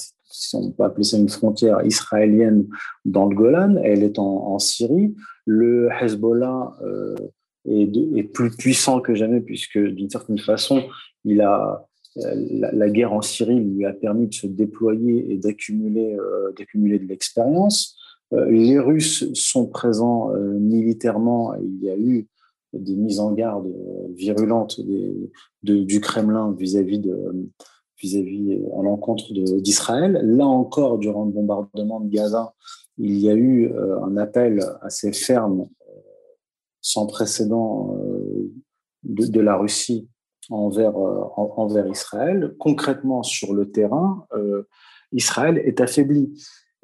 on 0.54 0.72
peut 0.72 0.84
appeler 0.84 1.04
ça 1.04 1.18
une 1.18 1.30
frontière 1.30 1.86
israélienne 1.86 2.68
dans 3.06 3.28
le 3.28 3.36
Golan, 3.36 3.78
elle 3.84 4.04
est 4.04 4.20
en, 4.20 4.60
Syrie. 4.60 5.14
Le 5.46 5.90
Hezbollah 6.02 6.74
est, 7.70 7.90
est, 8.16 8.24
plus 8.24 8.52
puissant 8.56 9.02
que 9.02 9.16
jamais 9.16 9.42
puisque 9.42 9.78
d'une 9.78 10.10
certaine 10.10 10.40
façon, 10.40 10.84
il 11.26 11.42
a 11.42 11.86
la, 12.16 12.90
guerre 12.90 13.14
en 13.14 13.22
Syrie 13.22 13.60
lui 13.60 13.86
a 13.86 13.94
permis 13.94 14.28
de 14.28 14.34
se 14.34 14.48
déployer 14.48 15.34
et 15.34 15.38
d'accumuler 15.38 16.18
d'accumuler 16.58 17.00
de 17.00 17.06
l'expérience. 17.06 17.98
Euh, 18.34 18.50
les 18.50 18.80
Russes 18.80 19.32
sont 19.34 19.68
présents 19.68 20.34
euh, 20.34 20.58
militairement. 20.60 21.56
Il 21.56 21.84
y 21.84 21.90
a 21.90 21.98
eu 21.98 22.28
des 22.74 22.96
mises 22.96 23.20
en 23.20 23.32
garde 23.34 23.72
virulentes 24.16 24.80
du 25.62 26.02
Kremlin 26.02 26.56
vis-à-vis 26.58 26.98
de 26.98 27.16
vis-à-vis 28.02 28.60
à 28.78 28.82
l'encontre 28.82 29.34
d'Israël. 29.34 30.20
Là 30.24 30.46
encore, 30.46 30.98
durant 30.98 31.26
le 31.26 31.32
bombardement 31.32 32.00
de 32.00 32.10
Gaza, 32.10 32.54
il 32.98 33.18
y 33.18 33.30
a 33.30 33.34
eu 33.34 33.72
euh, 33.72 34.04
un 34.04 34.18
appel 34.18 34.64
assez 34.82 35.12
ferme, 35.14 35.68
sans 36.82 37.08
précédent, 37.08 37.98
de, 39.04 39.40
la 39.40 39.56
Russie 39.56 40.10
envers, 40.50 40.98
envers 40.98 41.88
Israël. 41.88 42.56
Concrètement, 42.60 43.24
sur 43.24 43.54
le 43.54 43.72
terrain, 43.72 44.28
Israël 45.14 45.62
est 45.64 45.80
affaibli. 45.80 46.34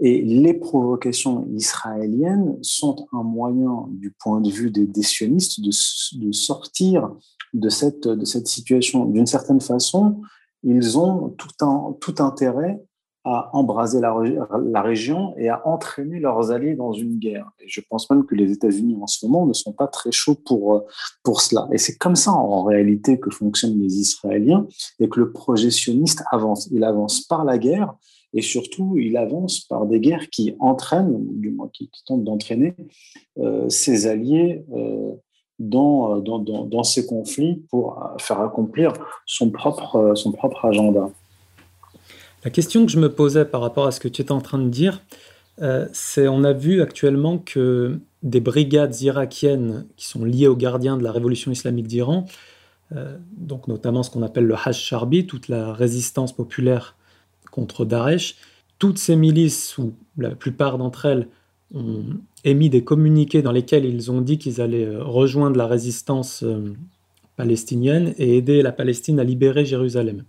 Et 0.01 0.21
les 0.21 0.53
provocations 0.53 1.45
israéliennes 1.53 2.57
sont 2.61 3.07
un 3.11 3.23
moyen, 3.23 3.87
du 3.89 4.11
point 4.11 4.39
de 4.39 4.49
vue 4.49 4.71
des, 4.71 5.03
sionistes, 5.03 5.59
de, 5.59 6.31
sortir 6.31 7.13
de 7.53 7.67
cette, 7.67 8.07
de 8.07 8.23
cette 8.23 8.47
situation. 8.47 9.05
D'une 9.05 9.25
certaine 9.25 9.59
façon, 9.59 10.21
ils 10.63 10.97
ont 10.97 11.35
tout, 11.37 12.15
intérêt 12.19 12.81
à 13.25 13.49
embraser 13.53 13.99
la, 13.99 14.81
région 14.81 15.35
et 15.37 15.49
à 15.49 15.67
entraîner 15.67 16.19
leurs 16.19 16.51
alliés 16.51 16.75
dans 16.75 16.93
une 16.93 17.19
guerre. 17.19 17.49
Et 17.59 17.65
je 17.67 17.81
pense 17.87 18.09
même 18.09 18.25
que 18.25 18.33
les 18.33 18.51
États-Unis 18.51 18.97
en 19.01 19.07
ce 19.07 19.25
moment 19.25 19.45
ne 19.45 19.53
sont 19.53 19.73
pas 19.73 19.87
très 19.87 20.11
chauds 20.11 20.35
pour, 20.35 20.85
pour 21.23 21.41
cela. 21.41 21.67
Et 21.71 21.77
c'est 21.77 21.97
comme 21.97 22.15
ça 22.15 22.31
en 22.31 22.63
réalité 22.63 23.19
que 23.19 23.29
fonctionnent 23.29 23.79
les 23.79 23.99
Israéliens 23.99 24.67
et 24.99 25.09
que 25.09 25.19
le 25.19 25.31
projet 25.31 25.69
sioniste 25.69 26.23
avance. 26.31 26.69
Il 26.71 26.83
avance 26.83 27.21
par 27.21 27.43
la 27.43 27.57
guerre 27.57 27.93
et 28.33 28.41
surtout, 28.41 28.97
il 28.97 29.17
avance 29.17 29.61
par 29.61 29.85
des 29.85 29.99
guerres 29.99 30.29
qui 30.29 30.55
entraînent, 30.59 31.17
du 31.39 31.51
moins 31.51 31.69
qui, 31.73 31.89
tentent 32.05 32.23
d'entraîner 32.23 32.75
euh, 33.39 33.67
ses 33.69 34.07
alliés 34.07 34.63
euh, 34.73 35.13
dans, 35.59 36.19
dans, 36.19 36.83
ces 36.83 37.05
conflits 37.05 37.63
pour 37.69 38.01
faire 38.17 38.39
accomplir 38.39 38.93
son 39.25 39.49
propre, 39.49 40.13
son 40.15 40.31
propre 40.31 40.65
agenda. 40.65 41.09
La 42.45 42.51
question 42.51 42.85
que 42.85 42.91
je 42.91 42.99
me 42.99 43.11
posais 43.11 43.45
par 43.45 43.61
rapport 43.61 43.85
à 43.85 43.91
ce 43.91 43.99
que 43.99 44.07
tu 44.07 44.21
étais 44.21 44.31
en 44.31 44.39
train 44.39 44.59
de 44.59 44.69
dire, 44.69 45.01
euh, 45.61 45.87
c'est 45.91 46.29
on 46.29 46.45
a 46.45 46.53
vu 46.53 46.81
actuellement 46.81 47.37
que 47.37 47.99
des 48.23 48.39
brigades 48.39 48.99
irakiennes 49.01 49.85
qui 49.97 50.07
sont 50.07 50.23
liées 50.23 50.47
aux 50.47 50.55
gardiens 50.55 50.95
de 50.97 51.03
la 51.03 51.11
révolution 51.11 51.51
islamique 51.51 51.87
d'Iran, 51.87 52.25
donc 53.37 53.67
notamment 53.67 54.01
ce 54.01 54.09
qu'on 54.09 54.23
appelle 54.23 54.45
le 54.45 54.55
Hajj 54.55 54.77
Sharbi, 54.77 55.27
toute 55.27 55.47
la 55.47 55.73
résistance 55.73 56.33
populaire 56.33 56.95
contre 57.51 57.85
Daesh. 57.85 58.35
Toutes 58.77 58.97
ces 58.97 59.15
milices, 59.15 59.77
ou 59.77 59.93
la 60.17 60.31
plupart 60.31 60.77
d'entre 60.77 61.05
elles, 61.05 61.27
ont 61.73 62.03
émis 62.43 62.69
des 62.69 62.83
communiqués 62.83 63.41
dans 63.41 63.51
lesquels 63.51 63.85
ils 63.85 64.11
ont 64.11 64.21
dit 64.21 64.37
qu'ils 64.37 64.61
allaient 64.61 64.85
euh, 64.85 65.03
rejoindre 65.03 65.57
la 65.57 65.67
résistance 65.67 66.43
euh, 66.43 66.73
palestinienne 67.35 68.13
et 68.17 68.37
aider 68.37 68.61
la 68.61 68.71
Palestine 68.71 69.19
à 69.19 69.23
libérer 69.23 69.65
Jérusalem. 69.65 70.23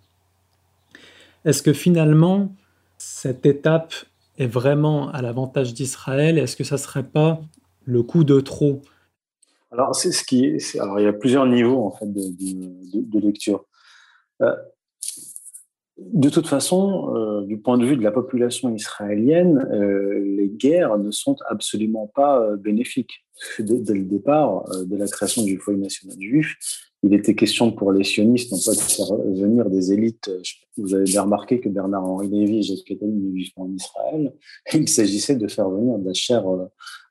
Est-ce 1.44 1.62
que 1.62 1.72
finalement, 1.72 2.52
cette 2.98 3.46
étape 3.46 3.94
est 4.38 4.46
vraiment 4.46 5.10
à 5.10 5.22
l'avantage 5.22 5.74
d'Israël 5.74 6.38
Est-ce 6.38 6.56
que 6.56 6.64
ça 6.64 6.76
ne 6.76 6.80
serait 6.80 7.04
pas 7.04 7.40
le 7.84 8.02
coup 8.02 8.24
de 8.24 8.40
trop? 8.40 8.82
Alors, 9.72 9.94
c'est 9.94 10.12
ce 10.12 10.24
qui 10.24 10.56
alors, 10.78 10.98
il 10.98 11.04
y 11.04 11.08
a 11.08 11.12
plusieurs 11.12 11.46
niveaux 11.46 11.84
en 11.84 11.90
fait, 11.92 12.06
de, 12.06 13.20
lecture. 13.20 13.64
Euh, 14.42 14.54
de 16.12 16.28
toute 16.28 16.46
façon, 16.46 17.14
euh, 17.14 17.42
du 17.42 17.58
point 17.58 17.78
de 17.78 17.84
vue 17.84 17.96
de 17.96 18.02
la 18.02 18.10
population 18.10 18.74
israélienne, 18.74 19.66
euh, 19.72 20.18
les 20.36 20.48
guerres 20.48 20.98
ne 20.98 21.10
sont 21.10 21.36
absolument 21.48 22.10
pas 22.14 22.40
euh, 22.40 22.56
bénéfiques. 22.56 23.24
Dès, 23.58 23.94
le 23.94 24.04
départ 24.04 24.64
de 24.84 24.96
la 24.96 25.06
création 25.06 25.42
du 25.44 25.58
foyer 25.58 25.78
national 25.78 26.16
juif, 26.20 26.56
il 27.02 27.14
était 27.14 27.34
question 27.34 27.72
pour 27.72 27.92
les 27.92 28.04
sionistes 28.04 28.52
non 28.52 28.58
pas 28.58 28.72
de 28.72 28.80
faire 28.80 29.16
venir 29.16 29.70
des 29.70 29.92
élites. 29.92 30.30
Vous 30.76 30.94
avez 30.94 31.04
bien 31.04 31.22
remarqué 31.22 31.58
que 31.58 31.70
Bernard-Henri 31.70 32.28
Lévy 32.28 32.58
et 32.58 32.62
Jacques 32.62 32.90
Attali 32.90 33.32
vivent 33.32 33.52
en 33.56 33.70
Israël. 33.72 34.34
Il 34.74 34.88
s'agissait 34.88 35.36
de 35.36 35.48
faire 35.48 35.70
venir 35.70 35.98
de 35.98 36.06
la 36.06 36.12
chair 36.12 36.44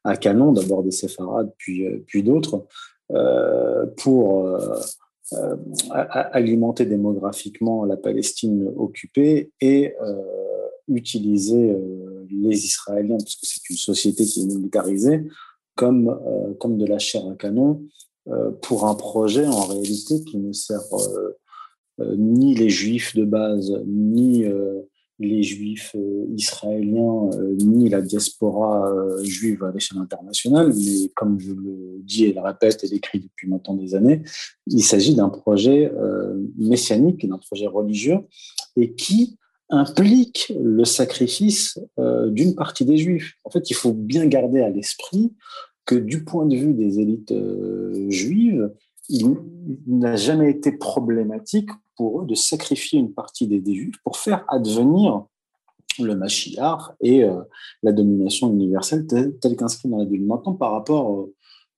à 0.04 0.18
canon, 0.18 0.52
d'abord 0.52 0.84
des 0.84 0.92
séfarades, 0.92 1.52
puis 1.58 2.22
d'autres, 2.22 2.68
pour 3.98 4.46
euh, 5.34 5.56
alimenter 5.92 6.86
démographiquement 6.86 7.86
la 7.86 7.98
Palestine 7.98 8.72
occupée 8.76 9.52
et 9.62 9.94
euh, 10.02 10.16
utiliser 10.88 11.72
euh, 11.72 12.26
les 12.32 12.66
Israéliens, 12.66 13.18
parce 13.18 13.36
que 13.36 13.46
c'est 13.46 13.70
une 13.70 13.76
société 13.76 14.26
qui 14.26 14.42
est 14.42 14.46
militarisée, 14.46 15.28
comme, 15.76 16.20
comme 16.60 16.78
de 16.78 16.86
la 16.86 17.00
chair 17.00 17.26
à 17.28 17.36
canon 17.36 17.82
pour 18.62 18.86
un 18.86 18.96
projet 18.96 19.48
en 19.48 19.62
réalité 19.62 20.22
qui 20.26 20.38
ne 20.38 20.52
sert 20.52 20.82
ni 22.18 22.54
les 22.54 22.70
juifs 22.70 23.16
de 23.16 23.24
base, 23.24 23.72
ni 23.88 24.44
les 25.20 25.44
juifs 25.44 25.96
euh, 25.96 26.26
israéliens 26.36 27.30
euh, 27.34 27.56
ni 27.58 27.90
la 27.90 28.02
diaspora 28.02 28.90
euh, 28.90 29.24
juive 29.24 29.64
à 29.64 29.72
l'échelle 29.72 29.98
internationale, 29.98 30.74
mais 30.74 31.10
comme 31.16 31.40
je 31.40 31.52
le 31.52 32.00
dis 32.04 32.26
et 32.26 32.34
le 32.34 32.42
répète 32.42 32.84
et 32.84 32.88
l'écris 32.88 33.20
depuis 33.20 33.48
maintenant 33.50 33.76
des 33.76 33.96
années, 33.96 34.22
il 34.68 34.82
s'agit 34.82 35.16
d'un 35.16 35.30
projet 35.30 35.92
messianique, 36.58 37.28
d'un 37.28 37.38
projet 37.38 37.68
religieux, 37.68 38.20
et 38.78 38.94
qui 38.94 39.38
implique 39.70 40.54
le 40.60 40.86
sacrifice 40.86 41.80
d'une 42.28 42.56
partie 42.56 42.86
des 42.86 42.98
juifs. 42.98 43.34
En 43.44 43.50
fait, 43.50 43.70
il 43.70 43.74
faut 43.74 43.94
bien 43.94 44.26
garder 44.28 44.62
à 44.62 44.70
l'esprit 44.70 45.34
que 45.86 45.96
du 45.96 46.24
point 46.24 46.46
de 46.46 46.56
vue 46.56 46.74
des 46.74 47.00
élites 47.00 47.34
juives, 48.10 48.72
il 49.10 49.36
n'a 49.88 50.16
jamais 50.16 50.52
été 50.52 50.72
problématique 50.72 51.70
pour 51.96 52.22
eux 52.22 52.26
de 52.26 52.36
sacrifier 52.36 53.00
une 53.00 53.14
partie 53.14 53.48
des, 53.48 53.62
juifs 53.74 53.98
pour 54.04 54.18
faire 54.18 54.46
advenir 54.48 55.26
le 56.00 56.16
Mashiach 56.16 56.96
et 57.02 57.26
la 57.84 57.92
domination 57.92 58.50
universelle 58.52 59.06
telle, 59.06 59.56
qu'inscrite 59.58 59.92
dans 59.92 59.98
la 59.98 60.06
Bible. 60.06 60.26
Maintenant, 60.26 60.54
par 60.54 60.72
rapport 60.72 61.28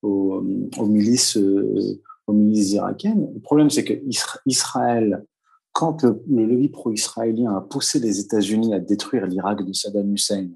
aux, 0.03 0.41
milices, 0.41 1.38
aux 1.38 2.33
milices 2.33 2.73
irakiennes, 2.73 3.31
le 3.33 3.39
problème 3.39 3.71
c'est 3.71 3.83
que 3.83 3.93
Israël, 4.45 5.25
quand 5.71 6.03
le, 6.03 6.21
le 6.29 6.45
lobby 6.45 6.69
pro-israélien 6.69 7.55
a 7.55 7.61
poussé 7.61 8.00
les 8.00 8.19
États-Unis 8.19 8.75
à 8.75 8.79
détruire 8.79 9.25
l'Irak 9.25 9.65
de 9.65 9.73
Saddam 9.73 10.13
Hussein, 10.13 10.50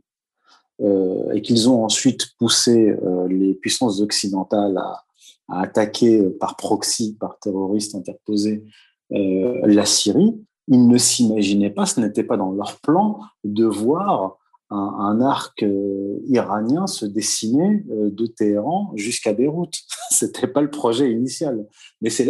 euh, 0.82 1.32
et 1.32 1.42
qu'ils 1.42 1.70
ont 1.70 1.86
ensuite 1.86 2.36
poussé 2.38 2.90
euh, 2.90 3.30
les 3.30 3.54
puissances 3.54 4.02
occidentales 4.02 4.78
à, 4.78 5.06
à, 5.48 5.62
attaquer 5.62 6.22
par 6.40 6.56
proxy, 6.56 7.18
par 7.20 7.40
terroristes 7.40 7.96
interposés, 7.96 8.64
euh, 9.12 9.62
la 9.66 9.86
Syrie, 9.86 10.36
ils 10.68 10.88
ne 10.88 10.98
s'imaginaient 10.98 11.70
pas, 11.70 11.86
ce 11.86 12.00
n'était 12.00 12.24
pas 12.24 12.38
dans 12.38 12.52
leur 12.52 12.80
plan, 12.80 13.20
de 13.44 13.66
voir 13.66 14.38
un, 14.72 15.22
arc 15.22 15.62
euh, 15.62 16.18
iranien 16.28 16.88
se 16.88 17.06
dessiner 17.06 17.86
euh, 17.92 18.10
de 18.10 18.26
Téhéran 18.26 18.92
jusqu'à 18.96 19.34
Beyrouth. 19.34 19.76
C'était 20.10 20.48
pas 20.48 20.62
le 20.62 20.72
projet 20.72 21.12
initial, 21.12 21.66
mais 22.02 22.10
c'est 22.10 22.26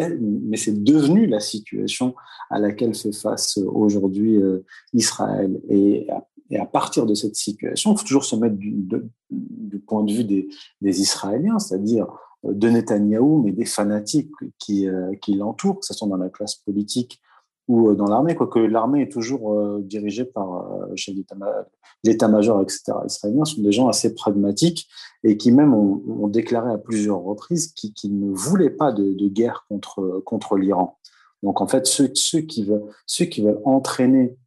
devenu 0.84 1.28
la 1.28 1.40
situation 1.40 2.14
à 2.50 2.60
laquelle 2.60 2.94
fait 2.94 3.14
face 3.14 3.58
aujourd'hui 3.58 4.38
Israël. 4.94 5.60
Et 5.70 6.08
et 6.50 6.58
à 6.58 6.66
partir 6.66 7.06
de 7.06 7.14
cette 7.16 7.36
situation, 7.36 7.94
il 7.94 7.98
faut 7.98 8.06
toujours 8.06 8.26
se 8.26 8.36
mettre 8.36 8.56
du, 8.56 8.86
point 9.88 10.04
de 10.04 10.12
vue 10.12 10.24
des, 10.24 10.48
Israéliens, 11.02 11.60
c'est-à-dire 11.60 12.06
euh, 12.06 12.08
de 12.52 12.70
Netanyahou, 12.70 13.42
mais 13.44 13.52
des 13.52 13.66
fanatiques 13.66 14.32
qui, 14.60 14.88
euh, 14.88 15.14
qui 15.22 15.36
l'entourent, 15.36 15.80
que 15.80 15.86
ce 15.86 15.94
soit 15.94 16.08
dans 16.08 16.18
la 16.18 16.30
classe 16.30 16.56
politique 16.56 17.22
ou 17.68 17.90
euh, 17.90 17.96
dans 17.96 18.06
l'armée, 18.06 18.36
quoique 18.36 18.60
l'armée 18.60 19.02
est 19.02 19.12
toujours 19.12 19.80
dirigée 19.82 20.25
par 20.25 20.68
l'état-major, 22.04 22.62
etc. 22.62 22.94
Israéliens 23.06 23.46
sont 23.46 23.62
des 23.62 23.72
gens 23.72 23.88
assez 23.88 24.14
pragmatiques 24.14 24.88
et 25.24 25.38
qui 25.38 25.52
même 25.52 25.74
ont, 25.74 26.02
ont 26.08 26.28
déclaré 26.28 26.72
à 26.72 26.78
plusieurs 26.78 27.22
reprises 27.22 27.74
qu'ils 27.74 28.20
ne 28.20 28.34
voulaient 28.34 28.70
pas 28.70 28.92
de, 28.92 29.14
de 29.14 29.28
guerre 29.28 29.66
contre, 29.68 30.22
contre 30.25 30.58
l'Iran. 30.58 30.98
Donc 31.44 31.62
en 31.62 31.68
fait, 31.68 31.86
ceux, 31.86 32.10
ceux, 32.14 32.40
qui 32.40 32.64
veulent, 32.64 32.86
ceux 33.06 33.25
qui 33.25 33.42
veulent 33.42 33.62
entraîner 33.66 34.38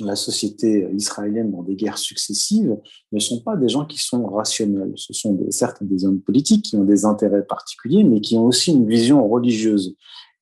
la 0.00 0.16
société 0.16 0.88
israélienne 0.94 1.50
dans 1.50 1.62
des 1.62 1.74
guerres 1.74 1.98
successives 1.98 2.76
ne 3.12 3.18
sont 3.18 3.40
pas 3.40 3.56
des 3.56 3.68
gens 3.68 3.84
qui 3.84 3.98
sont 3.98 4.26
rationnels. 4.26 4.92
Ce 4.96 5.12
sont 5.12 5.34
des, 5.34 5.50
certes 5.50 5.82
des 5.82 6.04
hommes 6.04 6.20
politiques 6.20 6.66
qui 6.66 6.76
ont 6.76 6.84
des 6.84 7.04
intérêts 7.04 7.44
particuliers, 7.44 8.04
mais 8.04 8.20
qui 8.20 8.36
ont 8.36 8.46
aussi 8.46 8.72
une 8.72 8.86
vision 8.86 9.26
religieuse 9.28 9.94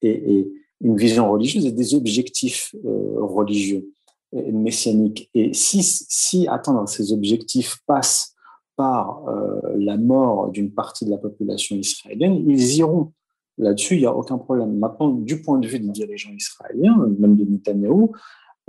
et, 0.03 0.49
une 0.81 0.97
vision 0.97 1.31
religieuse 1.31 1.67
et 1.67 1.73
des 1.73 1.95
objectifs 1.95 2.75
euh, 2.85 3.17
religieux 3.17 3.91
et 4.33 4.53
messianiques. 4.53 5.29
Et 5.35 5.53
si, 5.53 5.83
si 5.83 6.47
atteindre 6.47 6.89
ces 6.89 7.13
objectifs 7.13 7.79
passe 7.87 8.35
par 8.77 9.29
euh, 9.29 9.61
la 9.77 9.97
mort 9.97 10.51
d'une 10.51 10.73
partie 10.73 11.05
de 11.05 11.11
la 11.11 11.19
population 11.19 11.75
israélienne, 11.77 12.45
ils 12.47 12.77
iront. 12.77 13.13
Là-dessus, 13.57 13.97
il 13.97 14.01
n'y 14.01 14.07
a 14.07 14.15
aucun 14.15 14.39
problème. 14.39 14.79
Maintenant, 14.79 15.09
du 15.09 15.43
point 15.43 15.59
de 15.59 15.67
vue 15.67 15.81
des 15.81 15.89
dirigeants 15.89 16.31
israéliens, 16.31 16.97
même 17.19 17.37
de 17.37 17.45
Netanyahou, 17.45 18.13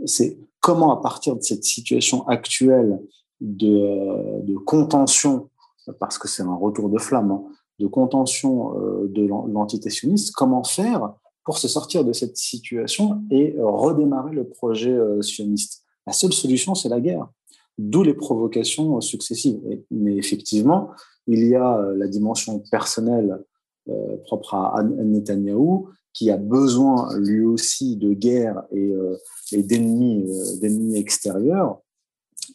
c'est 0.06 0.38
comment, 0.60 0.91
à 0.91 1.01
partir 1.01 1.36
de 1.36 1.41
cette 1.41 1.63
situation 1.63 2.27
actuelle 2.27 3.00
de, 3.41 4.41
de 4.44 4.58
contention, 4.58 5.50
parce 6.00 6.18
que 6.18 6.27
c'est 6.27 6.44
un 6.44 6.56
retour 6.56 6.89
de 6.89 7.00
flamme, 7.00 7.32
hein, 7.32 7.44
de 7.79 7.88
contention 7.88 8.77
euh, 8.77 9.08
de 9.08 9.25
l'entité 9.25 9.89
sioniste, 9.89 10.34
comment 10.36 10.63
faire 10.63 11.13
pour 11.46 11.58
se 11.58 11.68
sortir 11.68 12.03
de 12.03 12.13
cette 12.13 12.38
situation 12.38 13.24
et 13.32 13.56
redémarrer 13.60 14.34
le 14.34 14.48
projet 14.48 14.91
euh, 14.91 15.22
sioniste? 15.22 15.84
La 16.06 16.13
seule 16.13 16.34
solution, 16.34 16.75
c'est 16.75 16.89
la 16.89 17.00
guerre, 17.00 17.27
d'où 17.77 18.03
les 18.03 18.13
provocations 18.13 19.00
successives. 19.00 19.60
Mais 19.89 20.15
effectivement, 20.18 20.89
il 21.27 21.48
y 21.48 21.56
a 21.56 21.77
euh, 21.77 21.96
la 21.96 22.08
dimension 22.08 22.60
personnelle 22.72 23.44
propre 24.25 24.53
à 24.53 24.83
Netanyahou, 24.83 25.90
qui 26.13 26.31
a 26.31 26.37
besoin 26.37 27.17
lui 27.17 27.43
aussi 27.43 27.95
de 27.95 28.13
guerre 28.13 28.63
et, 28.72 28.91
euh, 28.91 29.17
et 29.51 29.63
d'ennemis, 29.63 30.25
euh, 30.29 30.59
d'ennemis 30.59 30.98
extérieurs 30.98 31.79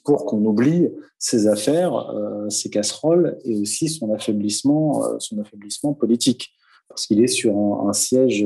pour 0.05 0.27
qu'on 0.27 0.45
oublie 0.45 0.89
ses 1.19 1.47
affaires, 1.47 1.95
euh, 1.95 2.49
ses 2.51 2.69
casseroles 2.69 3.39
et 3.45 3.59
aussi 3.61 3.89
son 3.89 4.13
affaiblissement, 4.13 5.19
son 5.19 5.39
affaiblissement 5.39 5.95
politique, 5.95 6.51
parce 6.89 7.07
qu'il 7.07 7.23
est 7.23 7.29
sur 7.29 7.57
un, 7.57 7.89
un 7.89 7.93
siège 7.93 8.45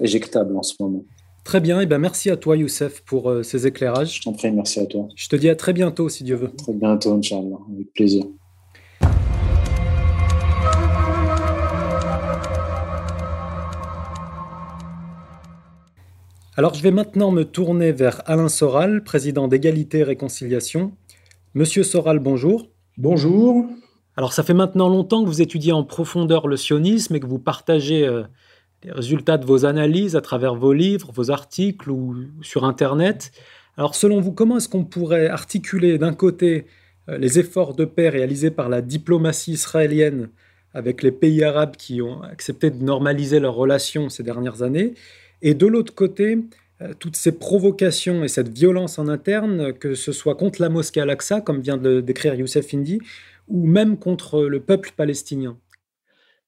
éjectable 0.00 0.56
en 0.56 0.62
ce 0.62 0.74
moment. 0.80 1.04
Très 1.44 1.60
bien, 1.60 1.80
et 1.80 1.86
ben 1.86 1.98
merci 1.98 2.28
à 2.28 2.36
toi 2.36 2.56
Youssef 2.56 3.02
pour 3.02 3.32
ces 3.44 3.66
éclairages. 3.68 4.16
Je 4.16 4.22
t'en 4.22 4.32
prie, 4.32 4.50
merci 4.50 4.80
à 4.80 4.86
toi. 4.86 5.08
Je 5.14 5.28
te 5.28 5.36
dis 5.36 5.48
à 5.48 5.54
très 5.54 5.72
bientôt 5.72 6.08
si 6.08 6.24
Dieu 6.24 6.34
veut. 6.34 6.50
Très 6.50 6.72
bientôt, 6.72 7.12
Inch'Allah, 7.12 7.58
avec 7.72 7.92
plaisir. 7.92 8.24
Alors 16.58 16.72
je 16.72 16.82
vais 16.82 16.90
maintenant 16.90 17.32
me 17.32 17.44
tourner 17.44 17.92
vers 17.92 18.22
Alain 18.24 18.48
Soral, 18.48 19.04
président 19.04 19.46
d'Égalité 19.46 19.98
et 19.98 20.04
Réconciliation. 20.04 20.92
Monsieur 21.52 21.82
Soral, 21.82 22.18
bonjour. 22.18 22.70
Bonjour. 22.96 23.66
Alors 24.16 24.32
ça 24.32 24.42
fait 24.42 24.54
maintenant 24.54 24.88
longtemps 24.88 25.22
que 25.22 25.28
vous 25.28 25.42
étudiez 25.42 25.72
en 25.72 25.84
profondeur 25.84 26.48
le 26.48 26.56
sionisme 26.56 27.14
et 27.14 27.20
que 27.20 27.26
vous 27.26 27.38
partagez 27.38 28.06
euh, 28.06 28.22
les 28.84 28.90
résultats 28.90 29.36
de 29.36 29.44
vos 29.44 29.66
analyses 29.66 30.16
à 30.16 30.22
travers 30.22 30.54
vos 30.54 30.72
livres, 30.72 31.12
vos 31.12 31.30
articles 31.30 31.90
ou 31.90 32.16
sur 32.40 32.64
Internet. 32.64 33.32
Alors 33.76 33.94
selon 33.94 34.22
vous, 34.22 34.32
comment 34.32 34.56
est-ce 34.56 34.70
qu'on 34.70 34.86
pourrait 34.86 35.28
articuler 35.28 35.98
d'un 35.98 36.14
côté 36.14 36.64
euh, 37.10 37.18
les 37.18 37.38
efforts 37.38 37.74
de 37.74 37.84
paix 37.84 38.08
réalisés 38.08 38.50
par 38.50 38.70
la 38.70 38.80
diplomatie 38.80 39.52
israélienne 39.52 40.30
avec 40.72 41.02
les 41.02 41.12
pays 41.12 41.44
arabes 41.44 41.76
qui 41.76 42.00
ont 42.00 42.22
accepté 42.22 42.70
de 42.70 42.82
normaliser 42.82 43.40
leurs 43.40 43.54
relations 43.54 44.08
ces 44.08 44.22
dernières 44.22 44.62
années 44.62 44.94
et 45.46 45.54
de 45.54 45.66
l'autre 45.68 45.94
côté, 45.94 46.40
euh, 46.82 46.92
toutes 46.98 47.14
ces 47.14 47.30
provocations 47.30 48.24
et 48.24 48.28
cette 48.28 48.48
violence 48.48 48.98
en 48.98 49.06
interne, 49.06 49.72
que 49.72 49.94
ce 49.94 50.10
soit 50.10 50.34
contre 50.34 50.60
la 50.60 50.68
mosquée 50.68 51.00
Al-Aqsa, 51.00 51.40
comme 51.40 51.60
vient 51.60 51.76
de 51.76 51.88
le 51.88 52.02
décrire 52.02 52.34
Youssef 52.34 52.74
Indy, 52.74 52.98
ou 53.46 53.64
même 53.64 53.96
contre 53.96 54.42
le 54.42 54.58
peuple 54.58 54.90
palestinien 54.96 55.56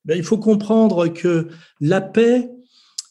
ben, 0.04 0.18
Il 0.18 0.24
faut 0.24 0.36
comprendre 0.36 1.06
que 1.06 1.46
la 1.80 2.00
paix 2.00 2.50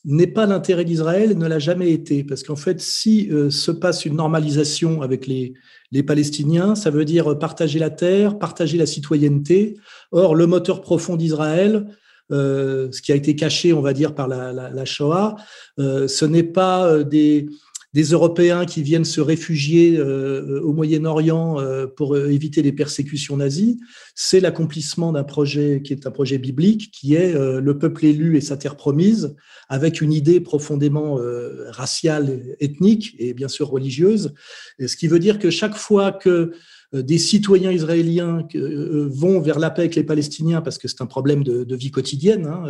n'est 0.04 0.28
pas 0.28 0.46
l'intérêt 0.46 0.84
d'Israël 0.84 1.38
ne 1.38 1.48
l'a 1.48 1.58
jamais 1.58 1.92
été. 1.92 2.26
Parce 2.26 2.44
qu'en 2.44 2.58
fait, 2.58 2.82
si 2.82 3.30
euh, 3.32 3.50
se 3.50 3.72
passe 3.72 4.04
une 4.04 4.18
normalisation 4.18 5.02
avec 5.02 5.26
les, 5.26 5.54
les 5.94 6.04
Palestiniens, 6.04 6.76
ça 6.76 6.90
veut 6.90 7.06
dire 7.06 7.40
partager 7.40 7.80
la 7.80 7.92
terre, 7.92 8.38
partager 8.40 8.78
la 8.78 8.86
citoyenneté. 8.86 9.78
Or, 10.12 10.36
le 10.36 10.48
moteur 10.48 10.82
profond 10.82 11.16
d'Israël, 11.16 11.88
euh, 12.32 12.90
ce 12.92 13.02
qui 13.02 13.12
a 13.12 13.16
été 13.16 13.36
caché, 13.36 13.74
on 13.74 13.82
va 13.82 13.94
dire, 13.94 14.14
par 14.14 14.28
la, 14.28 14.54
la, 14.54 14.70
la 14.70 14.86
Shoah. 14.86 15.36
Euh, 15.80 16.08
ce 16.08 16.26
n'est 16.26 16.44
pas 16.44 16.88
euh, 16.88 17.04
des, 17.04 17.48
des 17.94 18.04
Européens 18.04 18.66
qui 18.66 18.84
viennent 18.84 19.06
se 19.06 19.22
réfugier 19.22 19.98
euh, 19.98 20.62
au 20.62 20.74
Moyen-Orient 20.74 21.60
euh, 21.60 21.88
pour 21.88 22.18
éviter 22.18 22.62
les 22.62 22.74
persécutions 22.74 23.38
nazies, 23.38 23.80
c'est 24.14 24.40
l'accomplissement 24.40 25.12
d'un 25.14 25.24
projet 25.24 25.82
qui 25.84 25.94
est 25.94 26.06
un 26.06 26.12
projet 26.12 26.38
biblique, 26.38 26.92
qui 26.92 27.16
est 27.16 27.34
euh, 27.34 27.62
le 27.62 27.78
peuple 27.78 28.06
élu 28.06 28.38
et 28.38 28.42
sa 28.42 28.58
terre 28.58 28.76
promise, 28.76 29.36
avec 29.70 30.02
une 30.02 30.14
idée 30.14 30.40
profondément 30.40 31.20
raciale, 31.72 32.40
ethnique 32.62 33.16
et 33.20 33.34
bien 33.34 33.50
sûr 33.50 33.68
religieuse. 33.68 34.34
Ce 34.80 34.96
qui 34.96 35.08
veut 35.08 35.20
dire 35.20 35.40
que 35.40 35.50
chaque 35.50 35.76
fois 35.76 36.14
que 36.14 36.30
euh, 36.30 36.52
des 36.94 37.18
citoyens 37.18 37.72
israéliens 37.72 38.48
euh, 38.56 38.60
euh, 38.60 39.10
vont 39.12 39.40
vers 39.40 39.60
la 39.60 39.70
paix 39.70 39.82
avec 39.82 39.96
les 39.96 40.04
Palestiniens 40.04 40.62
parce 40.62 40.78
que 40.78 40.88
c'est 40.88 41.02
un 41.02 41.06
problème 41.06 41.44
de, 41.44 41.64
de 41.64 41.76
vie 41.76 41.92
quotidienne, 41.92 42.46
hein, 42.46 42.64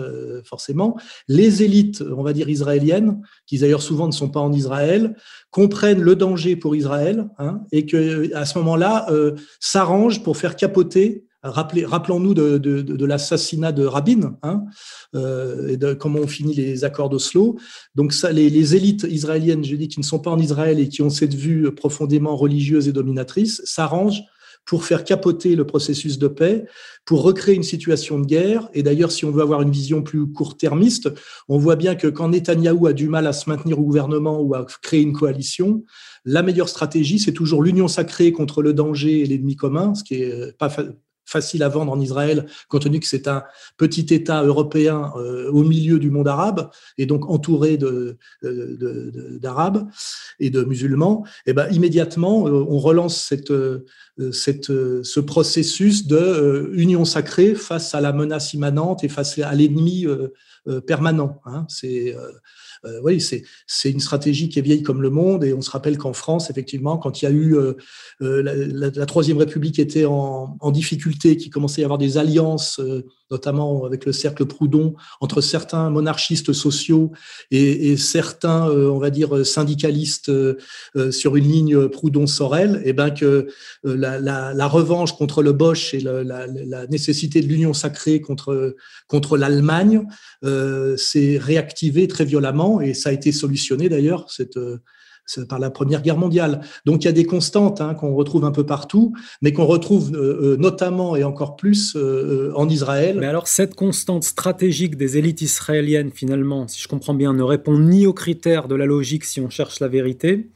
forcément. 0.44 0.98
Les 1.28 1.64
élites, 1.64 2.04
on 2.16 2.24
va 2.24 2.34
dire 2.34 2.50
israéliennes, 2.50 3.22
qui 3.46 3.60
d'ailleurs 3.60 3.82
souvent 3.82 4.08
ne 4.08 4.12
sont 4.12 4.30
pas 4.30 4.40
en 4.40 4.52
Israël, 4.52 5.16
comprennent 5.52 6.02
le 6.02 6.16
danger 6.16 6.56
pour 6.56 6.76
Israël 6.76 7.28
hein, 7.38 7.62
et 7.72 7.86
que 7.86 8.34
à 8.36 8.46
ce 8.46 8.58
moment-là 8.60 9.08
euh, 9.12 9.36
s'arrangent 9.60 10.24
pour 10.24 10.38
faire 10.38 10.56
capoter 10.56 11.27
Rappelons-nous 11.44 12.34
de, 12.34 12.58
de, 12.58 12.82
de, 12.82 13.06
l'assassinat 13.06 13.72
de 13.72 13.86
Rabin 13.86 14.38
hein, 14.42 14.64
euh, 15.16 15.68
et 15.68 15.78
de 15.78 15.94
comment 15.94 16.20
on 16.20 16.28
finit 16.28 16.56
les 16.56 16.84
accords 16.84 17.10
d'Oslo. 17.10 17.58
Donc 17.96 18.12
ça, 18.14 18.32
les, 18.32 18.50
les, 18.50 18.76
élites 18.76 19.06
israéliennes, 19.10 19.64
je 19.64 19.76
dis, 19.76 19.88
qui 19.88 20.00
ne 20.00 20.06
sont 20.06 20.20
pas 20.20 20.32
en 20.32 20.40
Israël 20.40 20.80
et 20.80 20.90
qui 20.90 21.02
ont 21.04 21.12
cette 21.12 21.36
vue 21.36 21.72
profondément 21.74 22.36
religieuse 22.36 22.88
et 22.88 22.92
dominatrice, 22.92 23.62
s'arrangent 23.66 24.24
pour 24.68 24.84
faire 24.84 25.06
capoter 25.06 25.56
le 25.56 25.66
processus 25.66 26.20
de 26.20 26.28
paix, 26.28 26.66
pour 27.06 27.24
recréer 27.24 27.56
une 27.56 27.64
situation 27.64 28.20
de 28.20 28.26
guerre. 28.26 28.70
Et 28.74 28.84
d'ailleurs, 28.84 29.12
si 29.12 29.24
on 29.24 29.32
veut 29.32 29.42
avoir 29.42 29.62
une 29.62 29.72
vision 29.72 30.04
plus 30.04 30.28
court-termiste, 30.28 31.10
on 31.48 31.58
voit 31.58 31.78
bien 31.78 31.96
que 31.96 32.08
quand 32.08 32.30
Netanyahou 32.30 32.86
a 32.86 32.94
du 32.94 33.08
mal 33.08 33.28
à 33.28 33.34
se 33.34 33.50
maintenir 33.50 33.80
au 33.80 33.84
gouvernement 33.84 34.42
ou 34.42 34.54
à 34.56 34.66
créer 34.82 35.02
une 35.02 35.14
coalition, 35.14 35.86
la 36.26 36.44
meilleure 36.44 36.68
stratégie, 36.68 37.18
c'est 37.18 37.32
toujours 37.32 37.64
l'union 37.64 37.88
sacrée 37.88 38.34
contre 38.34 38.62
le 38.62 38.74
danger 38.74 39.22
et 39.22 39.26
l'ennemi 39.26 39.56
commun, 39.56 39.96
ce 39.96 40.04
qui 40.04 40.16
est 40.16 40.58
pas 40.58 40.70
facile 41.28 41.62
à 41.62 41.70
vendre 41.70 41.92
en 41.92 42.00
Israël, 42.00 42.48
compte 42.70 42.84
tenu 42.84 43.00
que 43.00 43.06
c'est 43.06 43.28
un 43.28 43.44
petit 43.78 44.08
État 44.14 44.44
européen 44.44 45.12
au 45.52 45.64
milieu 45.64 46.00
du 46.00 46.10
monde 46.10 46.28
arabe 46.28 46.72
et 46.98 47.06
donc 47.06 47.30
entouré 47.30 47.78
d'Arabes 49.42 49.88
et 50.40 50.50
de 50.50 50.64
musulmans. 50.64 51.26
Et 51.46 51.54
ben 51.54 51.68
immédiatement, 51.72 52.46
on 52.46 52.80
relance 52.80 53.22
cette, 53.22 53.54
cette, 54.32 54.68
ce 54.68 55.20
processus 55.20 56.08
de 56.08 56.72
union 56.74 57.04
sacrée 57.06 57.54
face 57.56 57.94
à 57.94 58.02
la 58.02 58.14
menace 58.14 58.54
immanente 58.54 59.04
et 59.04 59.10
face 59.10 59.38
à 59.40 59.54
l'ennemi 59.54 60.08
permanent. 60.86 61.42
Hein. 61.46 61.66
C'est 61.70 62.16
euh, 62.86 63.20
c'est 63.68 63.90
une 63.90 64.00
stratégie 64.00 64.50
qui 64.50 64.60
est 64.60 64.62
vieille 64.62 64.84
comme 64.84 65.02
le 65.02 65.10
monde. 65.10 65.44
Et 65.44 65.54
on 65.54 65.62
se 65.62 65.72
rappelle 65.72 65.98
qu'en 65.98 66.14
France, 66.14 66.50
effectivement, 66.50 66.98
quand 66.98 67.22
il 67.22 67.26
y 67.26 67.28
a 67.28 67.32
eu 67.32 67.56
euh, 67.56 67.74
euh, 68.22 68.42
la, 68.44 69.06
Troisième 69.06 69.38
République 69.38 69.80
était 69.80 70.06
en, 70.06 70.58
difficulté, 70.72 71.38
qu'il 71.38 71.50
commençait 71.50 71.82
à 71.82 71.84
y 71.84 71.86
avoir 71.86 71.98
des 71.98 72.18
alliances 72.18 72.82
notamment 73.32 73.86
avec 73.86 74.06
le 74.06 74.12
cercle 74.12 74.46
Proudhon, 74.46 74.96
entre 75.22 75.42
certains 75.42 75.90
monarchistes 75.90 76.54
sociaux 76.54 77.12
et, 77.52 77.98
certains, 77.98 78.70
on 78.70 79.00
va 79.00 79.10
dire, 79.10 79.46
syndicalistes 79.46 80.32
sur 81.12 81.36
une 81.36 81.48
ligne 81.48 81.88
Proudhon-Sorel, 81.90 82.82
et 82.84 82.90
eh 82.90 82.94
ben 82.94 83.12
que 83.12 83.48
la, 83.84 84.68
revanche 84.68 85.14
contre 85.14 85.42
le 85.42 85.54
Bosch 85.54 85.94
et 85.94 86.00
la, 86.00 86.88
nécessité 86.88 87.42
de 87.42 87.48
l'union 87.48 87.74
sacrée 87.74 88.22
contre 88.22 88.76
contre 89.08 89.38
l'Allemagne 89.38 90.04
s'est 90.44 91.38
réactivée 91.42 92.08
très 92.08 92.26
violemment 92.26 92.67
et 92.82 92.94
ça 92.94 93.10
a 93.10 93.12
été 93.14 93.32
solutionné 93.32 93.90
d'ailleurs 93.90 94.30
cette 94.32 94.58
par 95.48 95.60
la 95.60 95.70
Première 95.70 96.02
Guerre 96.02 96.18
mondiale. 96.18 96.62
Donc 96.86 97.04
il 97.04 97.06
y 97.06 97.10
a 97.10 97.14
des 97.14 97.26
constantes 97.26 97.82
hein, 97.82 97.94
qu'on 97.94 98.16
retrouve 98.16 98.46
un 98.46 98.52
peu 98.52 98.66
partout, 98.66 99.14
mais 99.42 99.52
qu'on 99.52 99.66
retrouve 99.66 100.14
euh, 100.16 100.54
euh, 100.54 100.58
notamment 100.58 101.16
et 101.16 101.24
encore 101.24 101.56
plus 101.56 101.96
euh, 101.96 102.52
en 102.56 102.70
Israël. 102.70 103.18
Mais 103.20 103.26
alors 103.26 103.48
cette 103.48 103.76
constante 103.76 104.24
stratégique 104.24 104.96
des 104.96 105.18
élites 105.18 105.42
israéliennes, 105.42 106.12
finalement, 106.12 106.68
si 106.68 106.82
je 106.82 106.88
comprends 106.88 107.14
bien, 107.14 107.34
ne 107.34 107.44
répond 107.44 107.78
ni 107.78 108.08
aux 108.08 108.14
critères 108.14 108.68
de 108.68 108.76
la 108.76 108.86
logique 108.86 109.26
si 109.26 109.42
on 109.42 109.50
cherche 109.50 109.80
la 109.80 109.88
vérité, 109.88 110.50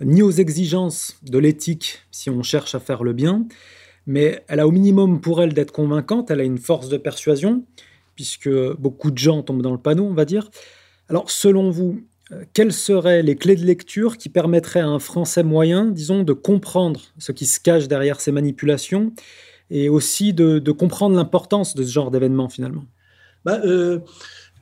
ni 0.00 0.22
aux 0.22 0.30
exigences 0.30 1.18
de 1.22 1.38
l'éthique 1.38 1.98
si 2.10 2.30
on 2.30 2.42
cherche 2.42 2.74
à 2.74 2.80
faire 2.80 3.04
le 3.04 3.12
bien, 3.12 3.46
mais 4.06 4.42
elle 4.48 4.60
a 4.60 4.66
au 4.66 4.70
minimum 4.70 5.20
pour 5.20 5.42
elle 5.42 5.52
d'être 5.52 5.72
convaincante, 5.72 6.30
elle 6.30 6.40
a 6.40 6.44
une 6.44 6.58
force 6.58 6.88
de 6.88 6.96
persuasion, 6.96 7.64
puisque 8.16 8.50
beaucoup 8.78 9.10
de 9.10 9.18
gens 9.18 9.42
tombent 9.42 9.62
dans 9.62 9.72
le 9.72 9.78
panneau, 9.78 10.04
on 10.04 10.14
va 10.14 10.24
dire. 10.24 10.50
Alors 11.08 11.30
selon 11.30 11.70
vous, 11.70 12.00
euh, 12.32 12.44
quelles 12.52 12.72
seraient 12.72 13.22
les 13.22 13.36
clés 13.36 13.56
de 13.56 13.64
lecture 13.64 14.16
qui 14.16 14.28
permettraient 14.28 14.80
à 14.80 14.88
un 14.88 14.98
Français 14.98 15.42
moyen, 15.42 15.86
disons, 15.86 16.22
de 16.22 16.32
comprendre 16.32 17.00
ce 17.18 17.32
qui 17.32 17.46
se 17.46 17.60
cache 17.60 17.88
derrière 17.88 18.20
ces 18.20 18.32
manipulations 18.32 19.12
et 19.70 19.88
aussi 19.88 20.32
de, 20.32 20.58
comprendre 20.72 21.16
l'importance 21.16 21.74
de 21.74 21.82
ce 21.82 21.90
genre 21.90 22.10
d'événement 22.10 22.48
finalement? 22.48 22.84
Bah, 23.44 23.60
euh, 23.64 24.00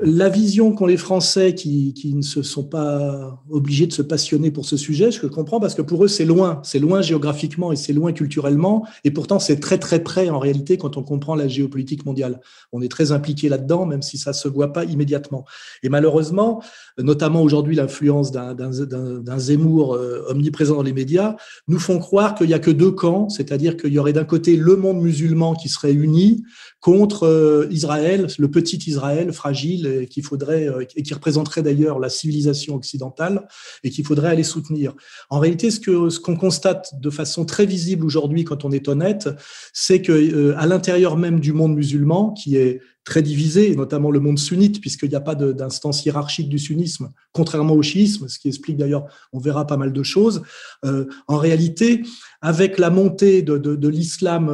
la 0.04 0.28
vision 0.28 0.72
qu'ont 0.72 0.86
les 0.86 0.96
Français 0.96 1.54
qui, 1.54 1.94
ne 2.12 2.22
se 2.22 2.42
sont 2.42 2.64
pas 2.64 3.40
obligés 3.48 3.86
de 3.86 3.92
se 3.92 4.02
passionner 4.02 4.50
pour 4.50 4.66
ce 4.66 4.76
sujet, 4.76 5.12
je 5.12 5.24
comprends 5.28 5.60
parce 5.60 5.76
que 5.76 5.82
pour 5.82 6.04
eux 6.04 6.08
c'est 6.08 6.24
loin, 6.24 6.60
c'est 6.64 6.80
loin 6.80 7.02
géographiquement 7.02 7.70
et 7.70 7.76
c'est 7.76 7.92
loin 7.92 8.12
culturellement, 8.12 8.84
et 9.04 9.12
pourtant 9.12 9.38
c'est 9.38 9.60
très 9.60 9.78
très 9.78 10.02
près 10.02 10.28
en 10.28 10.40
réalité 10.40 10.76
quand 10.76 10.96
on 10.96 11.04
comprend 11.04 11.36
la 11.36 11.46
géopolitique 11.46 12.04
mondiale. 12.04 12.40
On 12.72 12.82
est 12.82 12.90
très 12.90 13.12
impliqué 13.12 13.48
là-dedans, 13.48 13.86
même 13.86 14.02
si 14.02 14.18
ça 14.18 14.32
se 14.32 14.48
voit 14.48 14.72
pas 14.72 14.84
immédiatement. 14.84 15.44
Et 15.84 15.88
malheureusement, 15.88 16.62
notamment 16.98 17.42
aujourd'hui 17.42 17.76
l'influence 17.76 18.32
d'un 18.32 19.38
Zemmour 19.38 19.94
euh, 19.94 20.24
omniprésent 20.28 20.74
dans 20.74 20.82
les 20.82 20.92
médias, 20.92 21.36
nous 21.68 21.78
font 21.78 22.00
croire 22.00 22.34
qu'il 22.34 22.50
y 22.50 22.54
a 22.54 22.58
que 22.58 22.72
deux 22.72 22.90
camps, 22.90 23.28
c'est-à-dire 23.28 23.76
qu'il 23.76 23.92
y 23.92 23.98
aurait 24.00 24.12
d'un 24.12 24.24
côté 24.24 24.56
le 24.56 24.74
monde 24.74 25.00
musulman 25.00 25.54
qui 25.54 25.68
serait 25.68 25.92
uni 25.92 26.42
contre 26.80 27.28
euh, 27.28 27.68
Israël, 27.70 28.26
le 28.36 28.50
petit 28.50 28.78
Israël 28.88 29.32
fragile 29.32 29.91
et 30.00 30.06
qu'il 30.06 30.24
faudrait 30.24 30.68
euh, 30.68 30.84
et 30.96 31.02
qui 31.02 31.14
représenterait 31.14 31.62
d'ailleurs 31.62 31.98
la 31.98 32.08
civilisation 32.08 32.74
occidentale 32.74 33.46
et 33.84 33.90
qu'il 33.90 34.06
faudrait 34.06 34.30
aller 34.30 34.42
soutenir. 34.42 34.94
En 35.30 35.38
réalité, 35.38 35.70
ce 35.70 35.80
que 35.80 36.10
ce 36.10 36.20
qu'on 36.20 36.36
constate 36.36 37.00
de 37.00 37.10
façon 37.10 37.44
très 37.44 37.66
visible 37.66 38.04
aujourd'hui, 38.04 38.44
quand 38.44 38.64
on 38.64 38.72
est 38.72 38.88
honnête, 38.88 39.28
c'est 39.72 40.02
que 40.02 40.12
euh, 40.12 40.54
à 40.58 40.66
l'intérieur 40.66 41.16
même 41.16 41.40
du 41.40 41.52
monde 41.52 41.74
musulman, 41.74 42.32
qui 42.32 42.56
est 42.56 42.80
très 43.04 43.22
divisé, 43.22 43.74
notamment 43.74 44.12
le 44.12 44.20
monde 44.20 44.38
sunnite, 44.38 44.80
puisqu'il 44.80 45.08
n'y 45.08 45.16
a 45.16 45.20
pas 45.20 45.34
d'instance 45.34 46.04
hiérarchique 46.06 46.48
du 46.48 46.60
sunnisme, 46.60 47.10
contrairement 47.32 47.74
au 47.74 47.82
chiisme, 47.82 48.28
ce 48.28 48.38
qui 48.38 48.46
explique 48.46 48.76
d'ailleurs, 48.76 49.06
on 49.32 49.40
verra 49.40 49.66
pas 49.66 49.76
mal 49.76 49.92
de 49.92 50.02
choses. 50.04 50.42
Euh, 50.84 51.06
en 51.26 51.36
réalité, 51.36 52.04
avec 52.42 52.78
la 52.78 52.90
montée 52.90 53.42
de, 53.42 53.58
de, 53.58 53.88
l'islam 53.88 54.46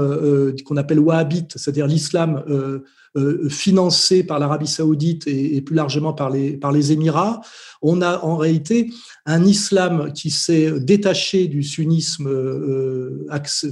qu'on 0.64 0.78
appelle 0.78 0.98
wahhabite, 0.98 1.58
c'est-à-dire 1.58 1.86
l'islam 1.86 2.42
euh, 3.18 3.48
financé 3.48 4.22
par 4.22 4.38
l'Arabie 4.38 4.66
saoudite 4.66 5.26
et, 5.26 5.60
plus 5.60 5.74
largement 5.74 6.12
par 6.12 6.30
les, 6.30 6.52
par 6.52 6.72
les 6.72 6.92
Émirats, 6.92 7.40
on 7.82 8.00
a 8.00 8.24
en 8.24 8.36
réalité 8.36 8.90
un 9.26 9.44
islam 9.44 10.12
qui 10.12 10.30
s'est 10.30 10.80
détaché 10.80 11.48
du 11.48 11.62
sunnisme, 11.62 12.28
euh, 12.28 13.26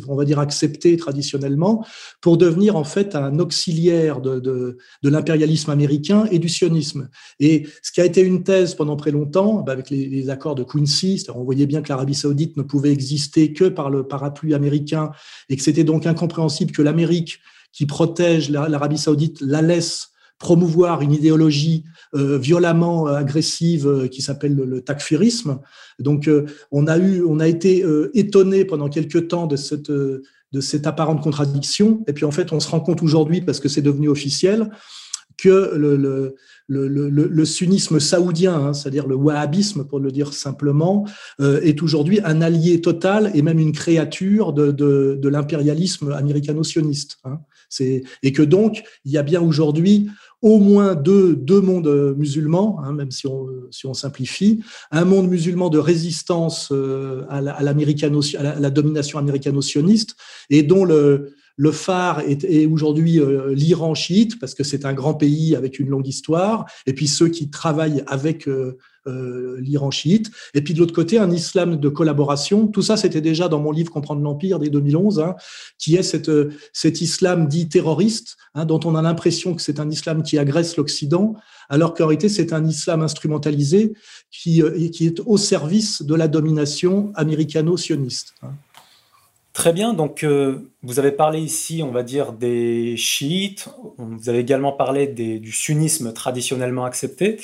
on 0.09 0.17
va 0.17 0.25
dire 0.25 0.39
accepté 0.39 0.97
traditionnellement, 0.97 1.85
pour 2.21 2.37
devenir 2.39 2.77
en 2.77 2.85
fait 2.85 3.15
un 3.15 3.39
auxiliaire 3.39 4.21
de, 4.21 4.41
de, 4.41 4.77
l'impérialisme 5.03 5.71
américain 5.71 6.27
et 6.31 6.39
du 6.39 6.49
sionisme. 6.49 7.09
Et 7.41 7.67
ce 7.83 7.93
qui 7.93 8.01
a 8.01 8.05
été 8.05 8.23
une 8.23 8.43
thèse 8.43 8.75
pendant 8.75 8.97
très 8.97 9.13
longtemps, 9.13 9.63
bah, 9.63 9.73
avec 9.73 9.91
les, 9.91 10.09
les, 10.09 10.31
accords 10.31 10.57
de 10.57 10.65
Quincy, 10.65 11.25
on 11.35 11.45
voyait 11.45 11.67
bien 11.67 11.83
que 11.83 11.89
l'Arabie 11.89 12.15
saoudite 12.15 12.57
ne 12.57 12.63
pouvait 12.63 12.93
exister 12.93 13.53
que 13.53 13.65
par 13.65 13.91
le 13.91 14.07
parapluie 14.07 14.55
américain 14.55 15.13
et 15.49 15.57
que 15.57 15.63
c'était 15.63 15.85
donc 15.85 16.07
incompréhensible 16.07 16.73
que 16.73 16.83
l'Amérique 16.83 17.41
qui 17.73 17.87
protège 17.87 18.51
l'Arabie 18.51 18.99
saoudite 18.99 19.41
la 19.41 19.63
laisse 19.63 20.11
promouvoir 20.39 21.01
une 21.03 21.13
idéologie 21.13 21.85
euh, 22.15 22.39
violemment 22.39 23.09
euh, 23.09 23.15
agressive 23.15 23.87
euh, 23.87 24.09
qui 24.09 24.23
s'appelle 24.23 24.55
le, 24.55 24.81
takfirisme. 24.81 25.61
Donc, 25.99 26.31
on 26.71 26.87
a 26.87 26.99
eu, 26.99 27.25
on 27.25 27.41
a 27.41 27.49
été 27.49 27.83
étonné 28.13 28.67
pendant 28.67 28.89
quelques 28.91 29.29
temps 29.29 29.47
de 29.47 29.57
cette 29.57 29.91
de 29.91 30.61
cette 30.61 30.87
apparente 30.87 31.23
contradiction. 31.23 32.05
Et 32.07 32.13
puis, 32.13 32.25
en 32.27 32.31
fait, 32.31 32.53
on 32.53 32.61
se 32.61 32.69
rend 32.69 32.81
compte 32.81 33.03
aujourd'hui, 33.03 33.41
parce 33.41 33.61
que 33.61 33.69
c'est 33.69 33.81
devenu 33.83 34.09
officiel, 34.09 34.71
que 35.39 35.75
le, 35.75 35.97
le, 35.97 36.37
le, 36.69 37.09
le 37.09 37.45
sunnisme 37.45 37.99
saoudien, 37.99 38.55
hein, 38.55 38.73
c'est-à-dire 38.75 39.07
le 39.07 39.17
wahhabisme 39.17 39.85
pour 39.85 39.99
le 39.99 40.13
dire 40.13 40.35
simplement, 40.35 41.07
est 41.41 41.83
aujourd'hui 41.83 42.21
un 42.25 42.43
allié 42.43 42.81
total 42.83 43.31
et 43.35 43.41
même 43.41 43.59
une 43.59 43.73
créature 43.73 44.53
de, 44.53 44.71
de, 44.71 45.19
de 45.21 45.29
l'impérialisme 45.29 46.13
américano-sioniste. 46.13 47.17
Hein 47.25 47.41
et 47.81 48.33
que 48.33 48.43
donc 48.43 48.83
il 49.05 49.13
y 49.13 49.19
a 49.19 49.23
bien 49.23 49.41
aujourd'hui 49.41 50.09
au 50.43 50.59
moins 50.59 50.95
deux, 50.95 51.35
deux 51.35 51.61
mondes 51.61 52.15
musulmans, 52.17 52.81
hein, 52.85 52.93
même 52.93 53.11
si 53.11 53.27
on, 53.27 53.49
si 53.71 53.87
on 53.87 53.95
simplifie, 53.95 54.63
un 54.91 55.05
monde 55.05 55.29
musulman 55.29 55.71
de 55.71 55.79
résistance 55.79 56.69
euh, 56.73 57.25
à 57.29 57.41
la, 57.41 57.53
à, 57.53 57.63
la 57.63 58.71
domination 58.71 59.19
américano-sioniste 59.19 60.15
et 60.51 60.63
dont 60.63 60.85
le, 60.85 61.35
le 61.57 61.73
phare 61.73 62.21
est, 62.21 62.67
aujourd'hui 62.67 63.19
euh, 63.19 63.55
l'Iran 63.55 63.95
chiite, 63.95 64.39
parce 64.39 64.55
que 64.55 64.63
c'est 64.63 64.85
un 64.85 64.93
grand 64.93 65.15
pays 65.15 65.57
avec 65.57 65.79
une 65.79 65.89
longue 65.89 66.07
histoire, 66.07 66.67
et 66.87 66.93
puis 66.93 67.09
ceux 67.09 67.29
qui 67.29 67.51
travaillent 67.51 68.05
avec 68.07 68.47
euh, 68.47 68.77
euh, 69.07 69.57
l'Iran 69.61 69.91
chiite, 69.91 70.31
et 70.55 70.63
puis 70.63 70.75
de 70.75 70.81
l'autre 70.81 70.95
côté, 70.95 71.19
un 71.19 71.31
islam 71.31 71.77
de 71.77 71.89
collaboration. 71.89 72.67
Tout 72.67 72.83
ça, 72.83 72.97
c'était 72.97 73.21
déjà 73.21 73.49
dans 73.49 73.61
mon 73.61 73.73
livre 73.73 73.91
Comprendre 73.91 74.23
l'Empire 74.23 74.59
dès 74.59 74.71
2011, 74.71 75.21
hein, 75.21 75.35
qui 75.79 75.97
est 75.97 76.03
cette, 76.03 76.31
cet 76.73 77.01
islam 77.01 77.49
dit 77.49 77.69
terroriste, 77.69 78.37
hein, 78.55 78.65
dont 78.65 78.81
on 78.85 78.95
a 78.95 79.03
l'impression 79.03 79.55
que 79.55 79.63
c'est 79.63 79.81
un 79.81 79.91
islam 79.91 80.23
qui 80.23 80.39
agresse 80.39 80.77
l'Occident, 80.77 81.35
alors 81.69 81.95
qu'en 81.95 82.07
réalité, 82.07 82.29
c'est 82.29 82.53
un 82.53 82.65
islam 82.65 83.03
instrumentalisé 83.03 83.95
qui, 84.31 84.63
qui 84.93 85.07
est 85.07 85.21
au 85.27 85.37
service 85.37 86.03
de 86.03 86.15
la 86.15 86.29
domination 86.29 87.13
américano-sioniste. 87.15 88.35
Hein. 88.43 88.51
Très 89.57 89.73
bien, 89.73 89.95
donc 89.95 90.23
euh, 90.23 90.71
vous 90.83 90.99
avez 90.99 91.13
parlé 91.13 91.41
ici, 91.41 91.83
on 91.83 91.91
va 91.91 92.03
dire, 92.03 92.35
des 92.35 92.95
chiites, 92.99 93.71
vous 93.97 94.29
avez 94.29 94.41
également 94.41 94.73
parlé 94.73 95.07
du 95.07 95.51
sunnisme 95.51 96.13
traditionnellement 96.13 96.85
accepté. 96.85 97.41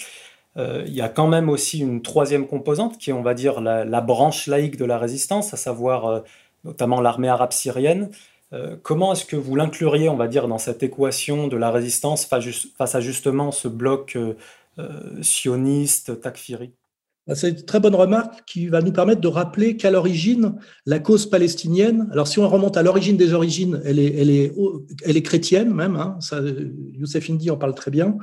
Euh, 0.57 0.85
il 0.87 0.95
y 0.95 1.01
a 1.01 1.09
quand 1.09 1.29
même 1.29 1.49
aussi 1.49 1.81
une 1.81 2.03
troisième 2.03 2.47
composante 2.47 2.99
qui 2.99 3.11
est, 3.11 3.13
on 3.13 3.23
va 3.23 3.35
dire, 3.35 3.61
la, 3.61 4.01
branche 4.01 4.47
laïque 4.47 4.77
de 4.77 4.85
la 4.85 4.99
résistance, 4.99 5.55
à 5.55 5.57
savoir 5.57 6.07
euh, 6.07 6.21
notamment 6.65 7.01
l'armée 7.01 7.29
arabe 7.29 7.53
syrienne. 7.53 8.11
comment 8.83 9.13
est-ce 9.13 9.25
que 9.25 9.37
vous 9.37 9.57
l'incluriez, 9.57 10.09
on 10.11 10.17
va 10.17 10.29
dire, 10.29 10.47
dans 10.47 10.59
cette 10.59 10.83
équation 10.83 11.49
de 11.49 11.57
la 11.57 11.71
résistance 11.71 12.27
face, 12.27 12.95
à 12.95 13.01
justement 13.01 13.51
ce 13.51 13.67
bloc 13.69 14.19
sioniste, 15.23 16.21
takfiri? 16.21 16.73
C'est 17.35 17.51
une 17.51 17.65
très 17.65 17.79
bonne 17.79 17.95
remarque 17.95 18.43
qui 18.47 18.67
va 18.67 18.81
nous 18.83 18.93
permettre 18.93 19.21
de 19.21 19.29
rappeler 19.29 19.77
qu'à 19.77 19.91
l'origine, 19.91 20.57
la 20.87 20.99
cause 20.99 21.27
palestinienne, 21.27 22.09
alors 22.13 22.27
si 22.27 22.41
on 22.41 22.49
remonte 22.49 22.77
à 22.77 22.83
l'origine 22.83 23.17
des 23.17 23.33
origines, 23.33 23.81
elle 23.85 24.01
est, 24.01 24.15
elle 24.17 24.31
est, 24.31 24.53
elle 25.05 25.17
est 25.17 25.23
chrétienne 25.23 25.73
même, 25.73 25.95
hein, 25.95 26.17
ça, 26.21 26.41
Youssef 26.99 27.31
Indy 27.31 27.51
en 27.51 27.57
parle 27.57 27.75
très 27.75 27.93
bien, 27.93 28.17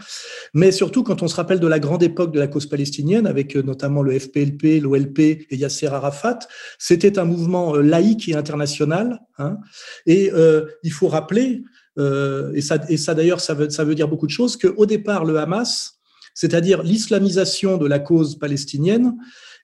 mais 0.53 0.71
surtout 0.71 1.03
quand 1.03 1.23
on 1.23 1.27
se 1.29 1.35
rappelle 1.35 1.59
de 1.59 1.67
la 1.67 1.79
grande 1.79 2.03
époque 2.03 2.33
de 2.33 2.39
la 2.39 2.47
cause 2.47 2.65
palestinienne, 2.65 3.25
avec 3.25 3.55
euh, 3.55 3.62
notamment 3.62 4.01
le 4.01 4.17
FPLP, 4.19 4.81
l'OLP 4.81 5.19
et 5.19 5.55
Yasser 5.55 5.88
Arafat, 5.88 6.39
c'était 6.77 7.19
un 7.19 7.25
mouvement 7.25 7.75
euh, 7.75 7.81
laïque 7.81 8.27
et 8.27 8.35
international, 8.35 9.21
hein, 9.38 9.57
et 10.05 10.31
euh, 10.33 10.65
il 10.83 10.91
faut 10.91 11.07
rappeler, 11.07 11.63
euh, 11.97 12.51
et 12.53 12.62
ça, 12.62 12.77
et 12.88 12.97
ça 12.97 13.13
d'ailleurs, 13.13 13.41
ça 13.41 13.53
veut, 13.53 13.69
ça 13.69 13.83
veut 13.83 13.95
dire 13.95 14.07
beaucoup 14.07 14.27
de 14.27 14.31
choses, 14.31 14.57
qu'au 14.57 14.85
départ, 14.85 15.25
le 15.25 15.38
Hamas, 15.38 15.98
c'est-à-dire 16.39 16.84
l'islamisation 16.84 17.75
de 17.75 17.86
la 17.86 17.99
cause 17.99 18.39
palestinienne, 18.39 19.17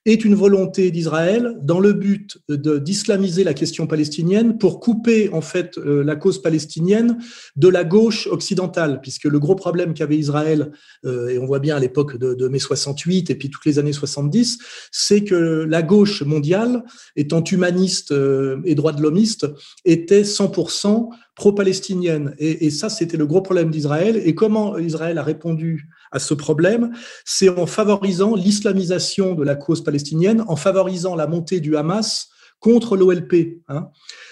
est 0.05 0.23
une 0.23 0.35
volonté 0.35 0.91
d'Israël 0.91 1.57
dans 1.63 1.79
le 1.79 1.93
but 1.93 2.37
d'islamiser 2.47 3.43
la 3.43 3.55
question 3.55 3.87
palestinienne 3.87 4.59
pour 4.59 4.79
couper 4.79 5.29
en 5.33 5.41
fait 5.41 5.79
euh, 5.79 6.03
la 6.03 6.15
cause 6.15 6.41
palestinienne 6.41 7.17
de 7.55 7.67
la 7.67 7.83
gauche 7.83 8.27
occidentale, 8.27 8.99
puisque 9.01 9.23
le 9.23 9.39
gros 9.39 9.55
problème 9.55 9.95
qu'avait 9.95 10.17
Israël, 10.17 10.71
euh, 11.05 11.29
et 11.29 11.39
on 11.39 11.47
voit 11.47 11.59
bien 11.59 11.75
à 11.75 11.79
l'époque 11.79 12.17
de, 12.17 12.47
mai 12.47 12.59
68 12.59 13.31
et 13.31 13.35
puis 13.35 13.49
toutes 13.49 13.65
les 13.65 13.79
années 13.79 13.93
70, 13.93 14.59
c'est 14.91 15.23
que 15.23 15.65
la 15.67 15.81
gauche 15.81 16.21
mondiale, 16.21 16.83
étant 17.15 17.43
humaniste 17.43 18.11
euh, 18.11 18.61
et 18.65 18.75
droit 18.75 18.91
de 18.91 19.01
l'homiste, 19.01 19.47
était 19.85 20.21
100% 20.21 21.09
pro-palestinienne. 21.35 22.33
Et 22.37 22.69
ça, 22.69 22.87
c'était 22.87 23.17
le 23.17 23.25
gros 23.25 23.41
problème 23.41 23.69
d'Israël. 23.69 24.15
Et 24.23 24.35
comment 24.35 24.77
Israël 24.77 25.17
a 25.17 25.23
répondu 25.23 25.89
à 26.11 26.19
ce 26.19 26.33
problème, 26.33 26.91
c'est 27.25 27.49
en 27.49 27.65
favorisant 27.65 28.35
l'islamisation 28.35 29.33
de 29.33 29.43
la 29.43 29.55
cause 29.55 29.83
palestinienne, 29.83 30.43
en 30.47 30.55
favorisant 30.55 31.15
la 31.15 31.27
montée 31.27 31.59
du 31.59 31.75
Hamas 31.75 32.29
contre 32.59 32.97
l'OLP. 32.97 33.61
Hein. 33.67 33.89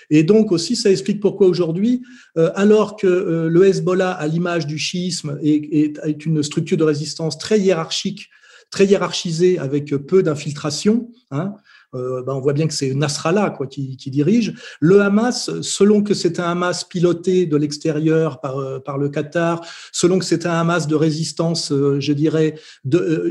Et 0.09 0.23
donc 0.23 0.51
aussi, 0.51 0.75
ça 0.75 0.89
explique 0.89 1.19
pourquoi 1.19 1.47
aujourd'hui, 1.47 2.01
euh, 2.37 2.51
alors 2.55 2.95
que 2.95 3.07
euh, 3.07 3.49
le 3.49 3.65
Hezbollah, 3.65 4.11
à 4.11 4.27
l'image 4.27 4.65
du 4.65 4.77
chiisme, 4.77 5.37
est, 5.43 6.25
une 6.25 6.41
structure 6.43 6.77
de 6.77 6.83
résistance 6.83 7.37
très 7.37 7.59
hiérarchique, 7.59 8.29
très 8.71 8.85
hiérarchisée, 8.85 9.59
avec 9.59 9.89
peu 9.95 10.23
d'infiltration, 10.23 11.11
hein, 11.31 11.53
euh, 11.95 12.23
ben 12.23 12.33
on 12.33 12.39
voit 12.39 12.53
bien 12.53 12.67
que 12.67 12.73
c'est 12.73 12.93
Nasrallah 12.93 13.55
qui, 13.69 13.97
dirige. 14.07 14.53
Le 14.79 15.01
Hamas, 15.01 15.49
selon 15.61 16.03
que 16.03 16.13
c'est 16.13 16.39
un 16.39 16.45
Hamas 16.45 16.83
piloté 16.83 17.45
de 17.45 17.57
l'extérieur 17.57 18.39
par, 18.39 18.57
euh, 18.59 18.79
le 18.99 19.09
Qatar, 19.09 19.61
selon 19.91 20.19
que 20.19 20.25
c'est 20.25 20.45
un 20.45 20.53
Hamas 20.53 20.87
de 20.87 20.95
résistance, 20.95 21.71
euh, 21.71 21.99
je 21.99 22.13
dirais, 22.13 22.55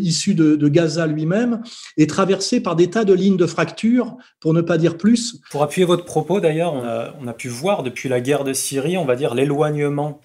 issu 0.00 0.34
de, 0.34 0.68
Gaza 0.68 1.06
lui-même, 1.06 1.62
est 1.96 2.08
traversé 2.08 2.60
par 2.60 2.76
des 2.76 2.88
tas 2.88 3.04
de 3.04 3.12
lignes 3.12 3.36
de 3.36 3.46
fracture, 3.46 4.16
pour 4.40 4.54
ne 4.54 4.60
pas 4.60 4.78
dire 4.78 4.96
plus. 4.96 5.40
Pour 5.50 5.62
appuyer 5.62 5.84
votre 5.84 6.04
propos, 6.04 6.40
d'ailleurs, 6.40 6.74
on 7.20 7.26
a, 7.28 7.32
pu 7.32 7.48
voir 7.48 7.82
depuis 7.82 8.08
la 8.08 8.20
guerre 8.20 8.44
de 8.44 8.52
Syrie, 8.52 8.96
on 8.96 9.04
va 9.04 9.16
dire, 9.16 9.34
l'éloignement 9.34 10.20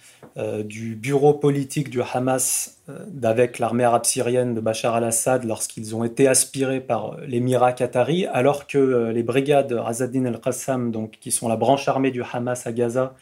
du 0.66 0.96
bureau 0.96 1.34
politique 1.34 1.90
du 1.90 2.02
Hamas 2.02 2.77
d'avec 3.08 3.60
l'armée 3.60 3.84
arabe 3.84 4.06
syrienne 4.06 4.54
de 4.54 4.62
Bachar 4.62 4.96
al-Assad 4.96 5.44
lorsqu'ils 5.44 5.96
ont 5.96 6.04
été 6.04 6.28
aspirés 6.28 6.80
par 6.80 7.18
l'émirat 7.28 7.74
qatari, 7.74 8.26
alors 8.28 8.68
que 8.68 8.78
euh, 8.78 9.12
les 9.12 9.24
brigades 9.24 9.74
Azadin 9.86 10.26
al-Qassam, 10.26 11.10
qui 11.10 11.32
sont 11.32 11.48
la 11.48 11.58
branche 11.58 11.88
armée 11.88 12.12
du 12.12 12.24
Hamas 12.24 12.66
à 12.66 12.72
Gaza, 12.72 13.16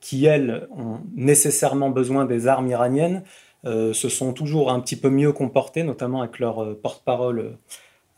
qui 0.00 0.24
elles 0.24 0.66
ont 0.76 0.98
nécessairement 1.14 1.90
besoin 1.90 2.24
des 2.24 2.48
armes 2.48 2.68
iraniennes, 2.68 3.22
se 3.64 4.08
sont 4.08 4.32
toujours 4.32 4.72
un 4.72 4.80
petit 4.80 4.96
peu 4.96 5.08
mieux 5.08 5.30
comportés, 5.30 5.84
notamment 5.84 6.22
avec 6.22 6.40
leur 6.40 6.76
porte-parole 6.80 7.56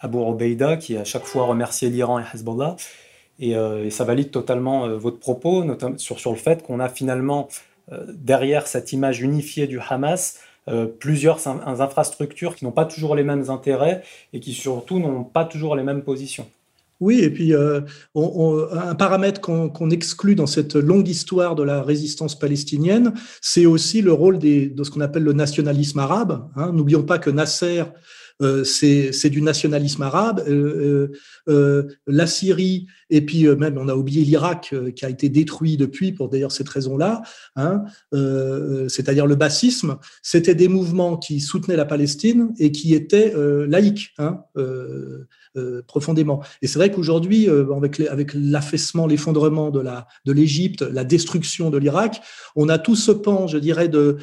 Abu 0.01 0.17
Obeida, 0.17 0.79
qui 0.79 0.97
a 0.97 1.05
chaque 1.05 1.27
fois 1.27 1.45
remercié 1.45 1.91
l'Iran 1.91 2.21
et 2.21 2.25
Hezbollah. 2.33 2.77
Et, 3.39 3.55
ça 3.91 4.05
valide 4.05 4.31
totalement 4.31 4.89
votre 4.97 5.19
propos, 5.19 5.63
notamment 5.63 5.99
sur, 5.99 6.19
sur 6.19 6.31
le 6.31 6.39
fait 6.39 6.63
qu'on 6.63 6.81
a 6.81 6.89
finalement 6.89 7.49
euh, 7.93 8.07
derrière 8.09 8.67
cette 8.67 8.93
image 8.93 9.21
unifiée 9.21 9.67
du 9.67 9.79
Hamas, 9.79 10.41
euh, 10.69 10.87
plusieurs 10.87 11.47
infrastructures 11.47 12.57
qui 12.57 12.65
n'ont 12.65 12.73
pas 12.73 12.87
toujours 12.87 13.15
les 13.15 13.25
mêmes 13.25 13.51
intérêts 13.51 14.03
et 14.33 14.41
qui 14.41 14.53
surtout 14.53 14.99
n'ont 14.99 15.25
pas 15.25 15.45
toujours 15.45 15.77
les 15.77 15.83
mêmes 15.83 16.03
positions. 16.03 16.47
Oui, 17.01 17.21
et 17.21 17.29
puis 17.29 17.53
euh, 17.53 17.81
un 18.15 18.95
paramètre 18.95 19.41
qu'on 19.41 19.91
exclut 19.91 20.37
dans 20.37 20.47
cette 20.47 20.75
longue 20.75 21.09
histoire 21.09 21.55
de 21.55 21.63
la 21.63 21.83
résistance 21.83 22.39
palestinienne, 22.39 23.13
c'est 23.41 23.67
aussi 23.67 24.01
le 24.01 24.13
rôle 24.13 24.39
de 24.39 24.83
ce 24.83 24.91
qu'on 24.91 25.01
appelle 25.01 25.25
le 25.25 25.33
nationalisme 25.33 25.99
arabe. 25.99 26.49
Hein. 26.57 26.73
N'oublions 26.73 27.03
pas 27.03 27.19
que 27.19 27.31
Nasser 27.31 27.83
c'est 28.65 29.31
du 29.31 29.43
nationalisme 29.43 30.03
arabe. 30.03 30.43
Euh, 30.49 31.13
euh, 31.49 31.85
la 32.07 32.27
Syrie, 32.27 32.87
et 33.11 33.21
puis 33.21 33.47
même 33.57 33.79
on 33.79 33.89
a 33.89 33.95
oublié 33.95 34.25
l'Irak 34.25 34.75
qui 34.97 35.05
a 35.05 35.11
été 35.11 35.29
détruit 35.29 35.77
depuis 35.77 36.13
pour 36.13 36.29
d'ailleurs 36.29 36.53
cette 36.53 36.69
raison-là, 36.69 37.23
hein, 37.57 37.85
c'est-à-dire 38.89 39.27
le 39.27 39.35
bassisme, 39.35 39.99
c'était 40.23 40.55
des 40.55 40.69
mouvements 40.69 41.17
qui 41.17 41.41
soutenaient 41.41 41.77
la 41.77 41.85
Palestine 41.85 42.53
et 42.59 42.73
qui 42.73 42.95
étaient 42.95 43.35
laïques. 43.67 44.15
Hein, 44.19 44.45
euh, 44.57 45.27
profondément. 45.87 46.43
Et 46.63 46.67
c'est 46.67 46.79
vrai 46.79 46.91
qu'aujourd'hui, 46.91 47.49
euh, 47.49 47.65
avec, 48.11 48.35
l'affaissement, 48.35 49.07
l'effondrement 49.07 49.71
de 49.71 50.33
l'Égypte, 50.33 50.83
la 50.83 51.05
destruction 51.05 51.71
de 51.71 51.79
l'Irak, 51.79 52.23
on 52.57 52.69
a 52.69 52.79
tout 52.79 52.97
ce 52.97 53.13
pan, 53.13 53.47
je 53.47 53.59
dirais, 53.59 53.89
de, 53.89 54.19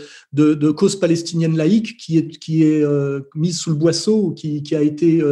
cause 0.72 1.00
palestinienne 1.00 1.56
laïque 1.56 1.98
qui 1.98 2.17
est 2.17 2.84
euh, 2.84 3.22
mise 3.36 3.60
sous 3.60 3.70
le 3.70 3.76
boisseau, 3.76 4.32
qui, 4.32 4.76
a 4.76 4.82
été 4.82 5.24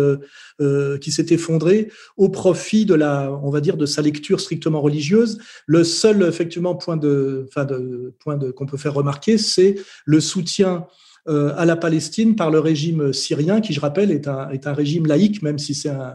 qui 1.01 1.11
s'est 1.11 1.27
effondré 1.29 1.91
au 2.17 2.29
profit 2.29 2.85
de 2.85 2.93
la, 2.93 3.31
on 3.43 3.49
va 3.49 3.61
dire, 3.61 3.77
de 3.77 3.85
sa 3.85 4.01
lecture 4.01 4.39
strictement 4.39 4.81
religieuse. 4.81 5.39
Le 5.65 5.83
seul 5.83 6.23
effectivement 6.23 6.75
point 6.75 6.97
de, 6.97 7.45
enfin 7.47 7.65
de 7.65 8.13
point 8.19 8.37
qu'on 8.51 8.65
peut 8.65 8.77
faire 8.77 8.93
remarquer, 8.93 9.37
c'est 9.37 9.75
le 10.05 10.19
soutien 10.19 10.69
euh, 10.79 10.85
à 11.27 11.65
la 11.65 11.75
Palestine 11.75 12.35
par 12.35 12.49
le 12.49 12.59
régime 12.59 13.13
syrien, 13.13 13.61
qui, 13.61 13.73
je 13.73 13.79
rappelle, 13.79 14.11
est 14.11 14.27
un, 14.27 14.49
est 14.49 14.67
un 14.67 14.73
régime 14.73 15.05
laïque, 15.05 15.41
même 15.41 15.59
si 15.59 15.75
c'est 15.75 15.89
un, 15.89 16.13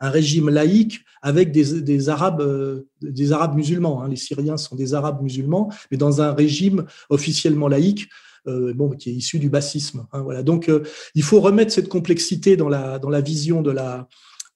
un, 0.00 0.10
régime 0.10 0.48
laïque 0.48 1.00
avec 1.22 1.52
des, 1.52 1.82
des 1.82 2.08
Arabes, 2.08 2.40
euh, 2.40 2.86
des 3.02 3.32
Arabes 3.32 3.54
musulmans. 3.54 4.02
Hein. 4.02 4.08
Les 4.08 4.16
Syriens 4.16 4.56
sont 4.56 4.76
des 4.76 4.94
Arabes 4.94 5.22
musulmans, 5.22 5.70
mais 5.90 5.96
dans 5.96 6.22
un 6.22 6.32
régime 6.32 6.86
officiellement 7.08 7.68
laïque. 7.68 8.08
Euh, 8.46 8.72
bon, 8.72 8.88
qui 8.88 9.10
est 9.10 9.12
issu 9.12 9.38
du 9.38 9.50
bassisme. 9.50 10.06
Hein, 10.14 10.22
voilà. 10.22 10.42
Donc, 10.42 10.70
euh, 10.70 10.82
il 11.14 11.22
faut 11.22 11.40
remettre 11.40 11.74
cette 11.74 11.90
complexité 11.90 12.56
dans 12.56 12.70
la, 12.70 12.98
dans 12.98 13.10
la 13.10 13.20
vision 13.20 13.60
de 13.60 13.70
la, 13.70 14.08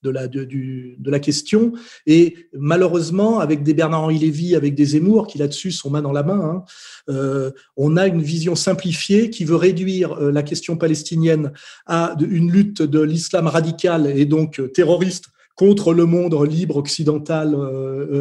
de 0.05 0.11
la, 0.11 0.29
de, 0.29 0.45
du, 0.45 0.97
de 0.99 1.11
la 1.11 1.19
question. 1.19 1.73
Et 2.07 2.37
malheureusement, 2.53 3.41
avec 3.41 3.63
des 3.63 3.75
Bernard-Henri 3.75 4.19
Lévy, 4.19 4.55
avec 4.55 4.75
des 4.75 4.85
Zemmour, 4.85 5.27
qui 5.27 5.39
là-dessus 5.39 5.73
sont 5.73 5.91
main 5.91 6.03
dans 6.03 6.13
la 6.13 6.23
main, 6.23 6.41
hein, 6.41 6.65
euh, 7.09 7.51
on 7.77 7.97
a 7.97 8.07
une 8.07 8.23
vision 8.23 8.55
simplifiée 8.55 9.31
qui 9.31 9.45
veut 9.45 9.57
réduire 9.57 10.13
euh, 10.13 10.31
la 10.31 10.43
question 10.43 10.77
palestinienne 10.77 11.53
à 11.87 12.15
une 12.21 12.53
lutte 12.53 12.83
de 12.83 13.01
l'islam 13.01 13.47
radical 13.47 14.07
et 14.07 14.27
donc 14.27 14.61
euh, 14.61 14.69
terroriste 14.69 15.27
contre 15.57 15.95
le 15.95 16.05
monde 16.05 16.35
libre 16.45 16.77
occidental 16.77 17.57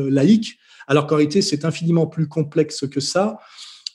laïque, 0.10 0.60
alors 0.88 1.08
qu'en 1.08 1.16
réalité, 1.16 1.42
c'est 1.42 1.66
infiniment 1.66 2.06
plus 2.06 2.28
complexe 2.28 2.88
que 2.88 3.00
ça. 3.00 3.40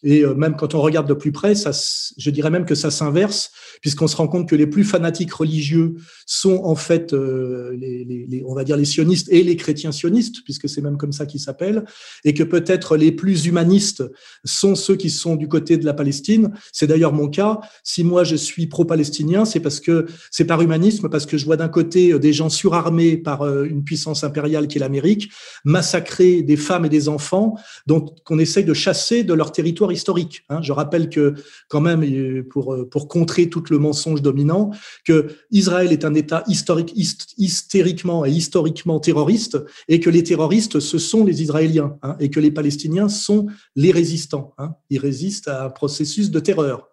Et 0.02 0.24
même 0.36 0.56
quand 0.56 0.74
on 0.74 0.80
regarde 0.80 1.08
de 1.08 1.14
plus 1.14 1.32
près, 1.32 1.54
ça, 1.54 1.70
je 2.16 2.30
dirais 2.30 2.50
même 2.50 2.64
que 2.64 2.74
ça 2.74 2.90
s'inverse 2.90 3.50
puisqu'on 3.80 4.06
se 4.06 4.16
rend 4.16 4.28
compte 4.28 4.48
que 4.48 4.56
les 4.56 4.66
plus 4.66 4.84
fanatiques 4.84 5.32
religieux 5.32 5.94
sont 6.26 6.60
en 6.64 6.74
fait, 6.74 7.12
euh, 7.12 7.76
les, 7.76 8.42
on 8.46 8.54
va 8.54 8.64
dire, 8.64 8.76
les 8.76 8.84
sionistes 8.84 9.28
et 9.30 9.42
les 9.42 9.56
chrétiens 9.56 9.92
sionistes, 9.92 10.42
puisque 10.44 10.68
c'est 10.68 10.80
même 10.80 10.96
comme 10.96 11.12
ça 11.12 11.26
qu'ils 11.26 11.40
s'appellent, 11.40 11.84
et 12.24 12.34
que 12.34 12.42
peut-être 12.42 12.96
les 12.96 13.12
plus 13.12 13.46
humanistes 13.46 14.04
sont 14.44 14.74
ceux 14.74 14.96
qui 14.96 15.10
sont 15.10 15.36
du 15.36 15.48
côté 15.48 15.76
de 15.76 15.84
la 15.84 15.94
Palestine. 15.94 16.52
C'est 16.72 16.86
d'ailleurs 16.86 17.12
mon 17.12 17.28
cas. 17.28 17.60
Si 17.84 18.04
moi 18.04 18.24
je 18.24 18.36
suis 18.36 18.66
pro-palestinien, 18.66 19.44
c'est 19.44 19.60
parce 19.60 19.80
que 19.80 20.06
c'est 20.30 20.44
par 20.44 20.60
humanisme, 20.62 21.08
parce 21.08 21.26
que 21.26 21.38
je 21.38 21.44
vois 21.44 21.56
d'un 21.56 21.68
côté 21.68 22.12
euh, 22.12 22.18
des 22.18 22.32
gens 22.32 22.48
surarmés 22.48 23.16
par 23.16 23.42
euh, 23.42 23.64
une 23.64 23.84
puissance 23.84 24.24
impériale 24.24 24.68
qui 24.68 24.78
est 24.78 24.80
l'Amérique, 24.80 25.30
massacrer 25.64 26.42
des 26.42 26.56
femmes 26.56 26.84
et 26.84 26.88
des 26.88 27.08
enfants, 27.08 27.56
dont 27.86 28.04
qu'on 28.24 28.38
essaye 28.38 28.64
de 28.64 28.74
chasser 28.74 29.24
de 29.24 29.34
leur 29.34 29.52
territoire 29.52 29.87
historique. 29.90 30.44
Hein. 30.48 30.60
Je 30.62 30.72
rappelle 30.72 31.08
que 31.08 31.34
quand 31.68 31.80
même, 31.80 32.44
pour 32.44 32.76
pour 32.90 33.08
contrer 33.08 33.48
toute 33.48 33.70
le 33.70 33.78
mensonge 33.78 34.22
dominant, 34.22 34.70
que 35.04 35.28
Israël 35.50 35.92
est 35.92 36.04
un 36.04 36.14
État 36.14 36.44
historique, 36.46 36.92
hystériquement 37.38 38.24
et 38.24 38.30
historiquement 38.30 39.00
terroriste, 39.00 39.58
et 39.88 40.00
que 40.00 40.10
les 40.10 40.22
terroristes, 40.22 40.80
ce 40.80 40.98
sont 40.98 41.24
les 41.24 41.42
Israéliens, 41.42 41.96
hein, 42.02 42.16
et 42.20 42.30
que 42.30 42.40
les 42.40 42.50
Palestiniens 42.50 43.08
sont 43.08 43.46
les 43.76 43.92
résistants. 43.92 44.54
Hein. 44.58 44.74
Ils 44.90 44.98
résistent 44.98 45.48
à 45.48 45.64
un 45.64 45.70
processus 45.70 46.30
de 46.30 46.40
terreur. 46.40 46.88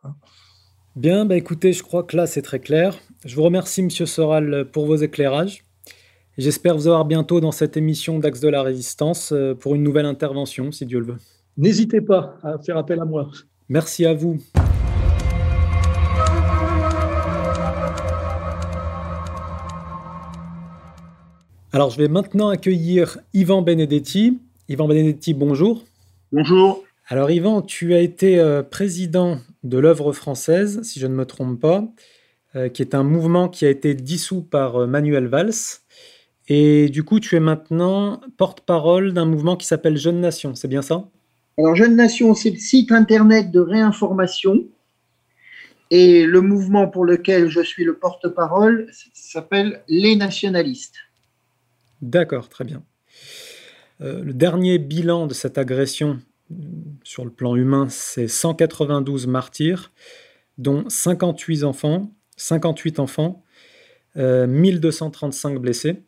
Bien, 0.95 1.25
bah 1.25 1.35
écoutez, 1.35 1.73
je 1.73 1.83
crois 1.83 2.03
que 2.03 2.15
là, 2.15 2.25
c'est 2.25 2.41
très 2.41 2.59
clair. 2.59 2.97
Je 3.25 3.35
vous 3.35 3.43
remercie, 3.43 3.83
Monsieur 3.83 4.05
Soral, 4.05 4.65
pour 4.71 4.85
vos 4.85 4.95
éclairages. 4.95 5.65
J'espère 6.37 6.75
vous 6.75 6.87
avoir 6.87 7.05
bientôt 7.05 7.39
dans 7.39 7.53
cette 7.53 7.77
émission 7.77 8.19
d'Axe 8.19 8.41
de 8.41 8.49
la 8.49 8.61
Résistance 8.61 9.31
euh, 9.31 9.55
pour 9.55 9.73
une 9.75 9.83
nouvelle 9.83 10.05
intervention, 10.05 10.71
si 10.71 10.85
Dieu 10.85 10.99
le 10.99 11.05
veut. 11.05 11.17
N'hésitez 11.57 12.01
pas 12.01 12.37
à 12.43 12.57
faire 12.57 12.77
appel 12.77 12.99
à 12.99 13.05
moi. 13.05 13.31
Merci 13.69 14.05
à 14.05 14.13
vous. 14.13 14.37
Alors, 21.71 21.89
je 21.91 21.97
vais 21.97 22.09
maintenant 22.09 22.49
accueillir 22.49 23.19
Yvan 23.33 23.61
Benedetti. 23.61 24.37
Yvan 24.67 24.87
Benedetti, 24.87 25.33
bonjour. 25.33 25.85
Bonjour. 26.33 26.83
Alors, 27.07 27.31
Yvan, 27.31 27.61
tu 27.61 27.93
as 27.93 28.01
été 28.01 28.37
euh, 28.37 28.61
président 28.61 29.37
de 29.63 29.77
l'œuvre 29.77 30.11
française, 30.11 30.81
si 30.83 30.99
je 30.99 31.07
ne 31.07 31.15
me 31.15 31.25
trompe 31.25 31.61
pas, 31.61 31.87
euh, 32.55 32.67
qui 32.67 32.81
est 32.81 32.95
un 32.95 33.03
mouvement 33.03 33.47
qui 33.47 33.65
a 33.65 33.69
été 33.69 33.93
dissous 33.93 34.41
par 34.41 34.81
euh, 34.81 34.87
Manuel 34.87 35.27
Valls. 35.27 35.79
Et 36.49 36.89
du 36.89 37.03
coup, 37.03 37.21
tu 37.21 37.37
es 37.37 37.39
maintenant 37.39 38.19
porte-parole 38.37 39.13
d'un 39.13 39.25
mouvement 39.25 39.55
qui 39.55 39.65
s'appelle 39.65 39.95
Jeune 39.97 40.19
Nation, 40.19 40.53
c'est 40.53 40.67
bien 40.67 40.81
ça? 40.81 41.09
Alors, 41.57 41.75
Jeune 41.75 41.95
Nation, 41.95 42.33
c'est 42.33 42.49
le 42.49 42.57
site 42.57 42.91
internet 42.91 43.51
de 43.51 43.59
réinformation. 43.59 44.65
Et 45.91 46.25
le 46.25 46.41
mouvement 46.41 46.87
pour 46.87 47.05
lequel 47.05 47.47
je 47.47 47.61
suis 47.61 47.83
le 47.83 47.97
porte-parole 47.97 48.89
s'appelle 49.13 49.83
Les 49.87 50.15
Nationalistes. 50.15 50.95
D'accord, 52.01 52.49
très 52.49 52.65
bien. 52.65 52.83
Euh, 54.01 54.23
le 54.23 54.33
dernier 54.33 54.79
bilan 54.79 55.27
de 55.27 55.33
cette 55.33 55.57
agression 55.57 56.19
euh, 56.51 56.55
sur 57.03 57.23
le 57.23 57.31
plan 57.31 57.55
humain, 57.55 57.87
c'est 57.89 58.27
192 58.27 59.27
martyrs, 59.27 59.91
dont 60.57 60.89
58 60.89 61.63
enfants, 61.63 62.11
58 62.35 62.99
enfants, 62.99 63.43
1235 64.15 65.59
blessés. 65.59 66.01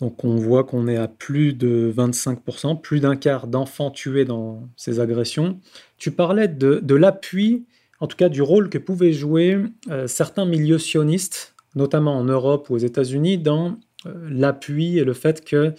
Donc 0.00 0.24
on 0.24 0.36
voit 0.36 0.64
qu'on 0.64 0.88
est 0.88 0.96
à 0.96 1.08
plus 1.08 1.52
de 1.52 1.92
25%, 1.94 2.80
plus 2.80 3.00
d'un 3.00 3.16
quart 3.16 3.46
d'enfants 3.46 3.90
tués 3.90 4.24
dans 4.24 4.68
ces 4.76 4.98
agressions. 4.98 5.60
Tu 5.98 6.10
parlais 6.10 6.48
de, 6.48 6.94
l'appui, 6.94 7.66
en 8.00 8.06
tout 8.06 8.16
cas 8.16 8.30
du 8.30 8.40
rôle 8.40 8.70
que 8.70 8.78
pouvaient 8.78 9.12
jouer 9.12 9.58
euh, 9.90 10.06
certains 10.06 10.46
milieux 10.46 10.78
sionistes, 10.78 11.54
notamment 11.74 12.16
en 12.16 12.24
Europe 12.24 12.70
ou 12.70 12.74
aux 12.74 12.78
États-Unis, 12.78 13.38
dans 13.38 13.76
euh, 14.06 14.28
l'appui 14.30 14.98
et 14.98 15.04
le 15.04 15.12
fait 15.12 15.44
que 15.44 15.74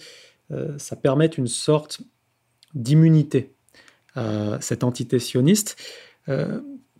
euh, 0.52 0.78
ça 0.78 0.94
permette 0.94 1.36
une 1.36 1.48
sorte 1.48 2.00
d'immunité 2.74 3.54
à 4.14 4.58
cette 4.60 4.84
entité 4.84 5.18
sioniste. 5.18 5.76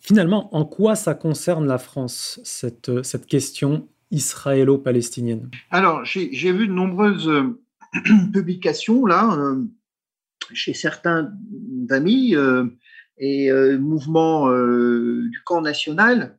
finalement, 0.01 0.55
en 0.57 0.65
quoi 0.65 0.97
ça 0.97 1.15
concerne 1.15 1.67
la 1.67 1.77
France, 1.77 2.41
cette, 2.43 3.03
cette 3.03 3.27
question 3.27 3.87
israélo-palestinienne 4.13 5.51
Alors, 5.71 6.05
j'ai 6.05 6.53
vu 6.53 6.69
de 6.69 6.73
nombreuses 6.73 7.29
euh, 7.29 7.61
publications 8.33 9.07
là, 9.07 9.35
euh, 9.35 9.65
chez 10.53 10.75
certains 10.75 11.33
amis 11.91 12.37
euh, 12.37 12.67
et 13.19 13.51
mouvements 13.79 14.51
du 14.51 15.43
camp 15.45 15.61
national, 15.61 16.39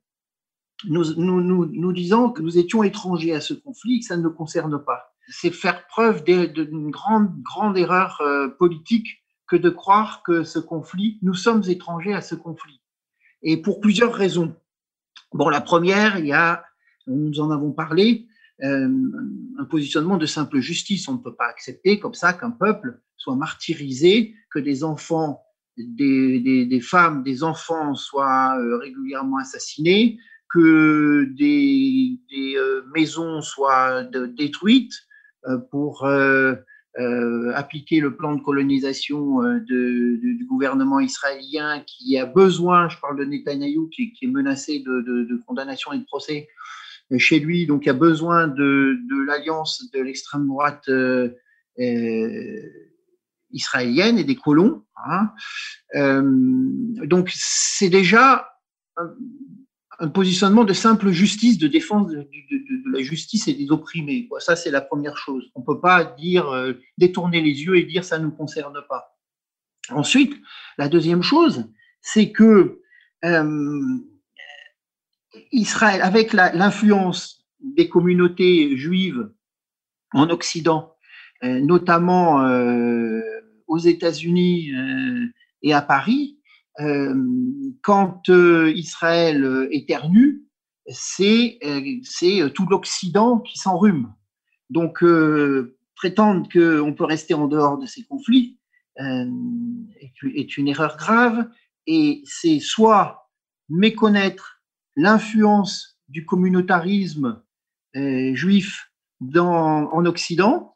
nous, 0.86 1.14
nous, 1.16 1.94
disant 1.94 2.30
que 2.30 2.42
nous 2.42 2.58
étions 2.58 2.84
étrangers 2.84 3.34
à 3.34 3.40
ce 3.40 3.54
conflit, 3.54 4.02
que 4.02 4.08
ça 4.08 4.18
ne 4.18 4.24
nous 4.24 4.34
concerne 4.34 4.84
pas. 4.84 5.14
C'est 5.30 5.52
faire 5.52 5.88
preuve 5.88 6.26
d'une 6.26 6.92
grande, 6.92 7.32
grande 7.42 7.78
erreur 7.78 8.22
politique 8.60 9.24
que 9.48 9.56
de 9.56 9.70
croire 9.70 10.24
que 10.24 10.44
ce 10.44 10.60
conflit, 10.60 11.20
nous 11.22 11.36
sommes 11.36 11.64
étrangers 11.70 12.14
à 12.14 12.22
ce 12.22 12.36
conflit. 12.36 12.82
Et 13.44 13.62
pour 13.62 13.80
plusieurs 13.80 14.14
raisons. 14.14 14.54
Bon, 15.32 15.48
la 15.48 15.62
première, 15.62 16.20
il 16.20 16.26
y 16.26 16.34
a 16.34 16.66
nous 17.08 17.40
en 17.40 17.52
avons 17.52 17.72
parlé, 17.72 18.28
euh, 18.64 18.88
un 19.58 19.66
positionnement 19.66 20.18
de 20.18 20.26
simple 20.26 20.60
justice. 20.60 21.08
On 21.08 21.14
ne 21.14 21.18
peut 21.18 21.36
pas 21.36 21.48
accepter 21.48 22.00
comme 22.00 22.14
ça 22.14 22.34
qu'un 22.34 22.52
peuple 22.52 23.00
soit 23.18 23.36
martyrisé, 23.36 24.36
que 24.52 24.60
des 24.60 24.84
enfants, 24.84 25.42
des, 25.78 26.80
femmes, 26.82 27.24
des 27.24 27.44
enfants 27.44 27.96
soient 27.96 28.58
euh, 28.60 28.78
régulièrement 28.78 29.38
assassinés, 29.38 30.18
que 30.54 31.28
des, 31.36 32.20
euh, 32.58 32.84
maisons 32.94 33.42
soient 33.42 34.04
détruites 34.04 34.94
pour 35.72 36.08
appliquer 37.54 38.00
le 38.00 38.16
plan 38.16 38.36
de 38.36 38.42
colonisation 38.42 39.42
du 39.66 40.46
gouvernement 40.48 41.02
israélien 41.02 41.84
qui 41.86 42.18
a 42.18 42.26
besoin, 42.26 42.88
je 42.88 42.98
parle 43.00 43.20
de 43.20 43.26
Netanyahou, 43.26 43.90
qui, 43.90 44.14
est 44.22 44.28
menacé 44.28 44.80
de 44.80 45.44
condamnation 45.46 45.92
et 45.92 45.98
de 45.98 46.06
procès 46.06 46.48
chez 47.18 47.40
lui, 47.40 47.66
donc 47.66 47.86
il 47.86 47.90
a 47.90 47.94
besoin 47.94 48.48
de, 48.48 48.98
l'alliance 49.26 49.90
de 49.92 50.02
l'extrême 50.02 50.48
droite 50.48 50.84
euh, 50.90 51.30
euh, 51.80 52.70
israélienne 53.52 54.18
et 54.18 54.24
des 54.24 54.36
colons. 54.36 54.84
Hein. 55.06 55.32
Euh, 55.96 56.22
donc 57.06 57.32
c'est 57.34 57.90
déjà 57.90 58.50
un, 58.98 60.08
positionnement 60.10 60.66
de 60.66 60.74
simple 60.74 61.12
justice, 61.12 61.58
de 61.58 61.68
défense 61.68 62.10
de, 62.10 62.28
la 62.92 63.02
justice 63.02 63.48
et 63.48 63.54
des 63.54 63.72
opprimés. 63.72 64.28
Ça 64.40 64.56
c'est 64.56 64.72
la 64.72 64.82
première 64.82 65.18
chose. 65.18 65.50
On 65.56 65.62
ne 65.62 65.66
peut 65.66 65.80
pas 65.80 66.04
dire 66.04 66.46
détourner 66.98 67.42
les 67.42 67.64
yeux 67.64 67.78
et 67.78 67.84
dire 67.84 68.04
ça 68.04 68.20
ne 68.20 68.26
nous 68.26 68.32
concerne 68.32 68.80
pas. 68.90 69.18
Ensuite, 69.90 70.34
la 70.78 70.90
deuxième 70.90 71.22
chose, 71.22 71.70
c'est 72.02 72.32
que 72.32 72.82
Israël, 75.52 76.02
avec 76.02 76.34
l'influence 76.34 77.46
des 77.60 77.90
communautés 77.90 78.76
juives 78.78 79.30
en 80.12 80.30
Occident, 80.30 80.96
euh, 81.44 81.60
notamment 81.60 82.46
euh, 82.46 83.22
aux 83.68 83.80
États-Unis 83.80 84.72
euh, 84.74 85.26
et 85.62 85.74
à 85.74 85.82
Paris, 85.82 86.40
quand 87.84 88.24
Israël 88.28 89.68
éternue, 89.70 90.42
c'est 90.88 91.60
tout 92.56 92.66
l'Occident 92.68 93.38
qui 93.42 93.60
s'enrhume. 93.60 94.12
Donc, 94.72 95.06
prétendre 95.96 96.50
qu'on 96.52 96.94
peut 96.96 97.04
rester 97.04 97.36
en 97.36 97.48
dehors 97.48 97.78
de 97.78 97.86
ces 97.86 98.04
conflits 98.06 98.58
est 98.98 100.58
une 100.58 100.68
erreur 100.68 100.98
grave 100.98 101.48
et 101.86 102.24
c'est 102.26 102.60
soit 102.60 103.30
méconnaître 103.70 104.53
l'influence 104.96 106.00
du 106.08 106.26
communautarisme 106.26 107.42
euh, 107.96 108.36
juif 108.36 108.92
en 109.36 110.06
Occident, 110.06 110.76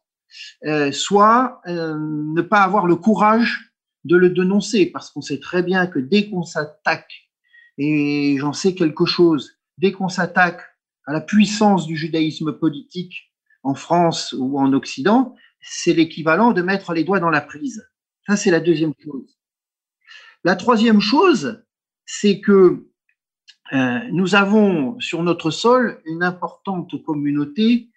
euh, 0.65 0.91
soit 0.91 1.62
euh, 1.67 1.97
ne 1.99 2.41
pas 2.41 2.62
avoir 2.62 2.86
le 2.86 2.95
courage 2.95 3.71
de 4.03 4.15
le 4.15 4.30
dénoncer, 4.30 4.86
parce 4.88 5.12
qu'on 5.12 5.21
sait 5.21 5.39
très 5.39 5.63
bien 5.63 5.88
que 5.88 5.99
dès 5.99 6.30
qu'on 6.30 6.43
s'attaque, 6.43 7.30
et 7.77 8.38
j'en 8.39 8.53
sais 8.53 8.73
quelque 8.73 9.06
chose, 9.06 9.58
dès 9.77 9.91
qu'on 9.91 10.10
s'attaque 10.10 10.62
à 11.06 11.13
la 11.13 11.21
puissance 11.21 11.88
du 11.88 11.95
judaïsme 11.95 12.53
politique 12.53 13.34
en 13.63 13.75
France 13.75 14.34
ou 14.38 14.60
en 14.60 14.73
Occident, 14.73 15.36
c'est 15.62 15.93
l'équivalent 15.93 16.53
de 16.53 16.62
mettre 16.62 16.93
les 16.93 17.03
doigts 17.03 17.19
dans 17.19 17.30
la 17.30 17.41
prise. 17.41 17.89
Ça, 18.27 18.36
c'est 18.36 18.51
la 18.51 18.60
deuxième 18.60 18.93
chose. 19.03 19.38
La 20.43 20.56
troisième 20.56 21.01
chose, 21.01 21.63
c'est 22.06 22.39
que 22.39 22.88
euh, 23.73 23.99
nous 24.12 24.36
avons 24.36 24.99
sur 24.99 25.23
notre 25.23 25.51
sol 25.51 26.01
une 26.06 26.23
importante 26.23 27.03
communauté 27.03 27.89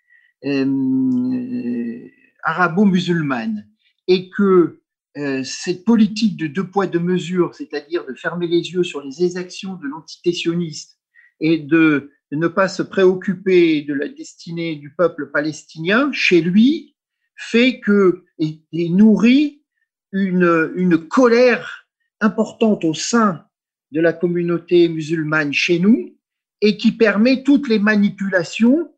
euh, 0.45 2.09
arabo-musulmane. 2.43 3.67
Et 4.09 4.31
que 4.31 4.81
euh, 5.17 5.43
cette 5.45 5.85
politique 5.85 6.37
de 6.37 6.47
deux 6.47 6.69
poids 6.69 6.87
deux 6.87 7.01
mesures, 7.01 7.55
c'est-à-dire 7.55 8.05
de 8.07 8.15
fermer 8.15 8.49
les 8.49 8.73
yeux 8.73 8.83
sur 8.83 9.03
les 9.03 9.23
exactions 9.23 9.75
de 9.75 9.87
l'entité 9.87 10.33
sioniste 10.33 10.99
et 11.41 11.59
de, 11.59 12.11
ne 12.33 12.47
pas 12.47 12.69
se 12.69 12.83
préoccuper 12.83 13.83
de 13.83 13.93
la 13.93 14.09
destinée 14.09 14.77
du 14.77 14.95
peuple 14.95 15.31
palestinien, 15.33 16.11
chez 16.13 16.41
lui, 16.41 16.95
fait 17.37 17.81
que 17.81 18.25
et, 18.39 18.63
nourrit 18.73 19.65
une, 20.13 20.73
une 20.77 20.97
colère 20.97 21.89
importante 22.21 22.85
au 22.85 22.95
sein 22.95 23.45
de 23.93 24.01
la 24.01 24.13
communauté 24.13 24.89
musulmane 24.89 25.53
chez 25.53 25.79
nous 25.79 26.17
et 26.61 26.77
qui 26.77 26.93
permet 26.93 27.43
toutes 27.43 27.69
les 27.69 27.79
manipulations, 27.79 28.93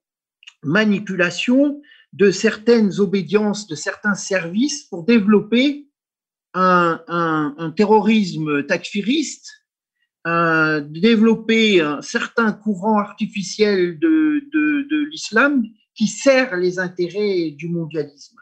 manipulations 0.63 1.81
de 2.13 2.31
certaines 2.31 3.01
obédiences, 3.01 3.67
de 3.67 3.75
certains 3.75 4.15
services 4.15 4.85
pour 4.85 5.05
développer 5.05 5.89
un, 6.55 7.73
terrorisme 7.77 8.67
takfiriste, 8.67 9.51
développer 10.25 11.81
un 11.81 12.03
certain 12.03 12.53
courant 12.53 12.99
artificiel 12.99 13.99
de, 13.99 14.45
de, 14.53 15.05
l'islam 15.11 15.65
qui 15.95 16.07
sert 16.07 16.57
les 16.57 16.79
intérêts 16.79 17.51
du 17.51 17.69
mondialisme. 17.69 18.37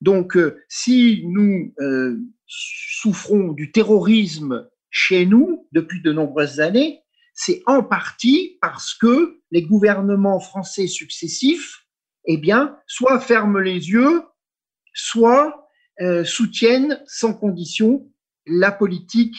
Donc, 0.00 0.36
euh, 0.36 0.62
si 0.68 1.24
nous 1.26 1.72
euh, 1.80 2.18
souffrons 2.46 3.52
du 3.52 3.72
terrorisme 3.72 4.68
chez 4.90 5.26
nous 5.26 5.66
depuis 5.72 6.02
de 6.02 6.12
nombreuses 6.12 6.60
années, 6.60 7.02
c'est 7.34 7.62
en 7.66 7.82
partie 7.82 8.58
parce 8.60 8.94
que 8.94 9.40
les 9.50 9.62
gouvernements 9.62 10.40
français 10.40 10.86
successifs, 10.86 11.86
eh 12.24 12.36
bien, 12.36 12.76
soit 12.86 13.20
ferment 13.20 13.60
les 13.60 13.90
yeux, 13.90 14.22
soit 14.92 15.70
euh, 16.00 16.24
soutiennent 16.24 17.00
sans 17.06 17.34
condition 17.34 18.10
la 18.46 18.72
politique 18.72 19.36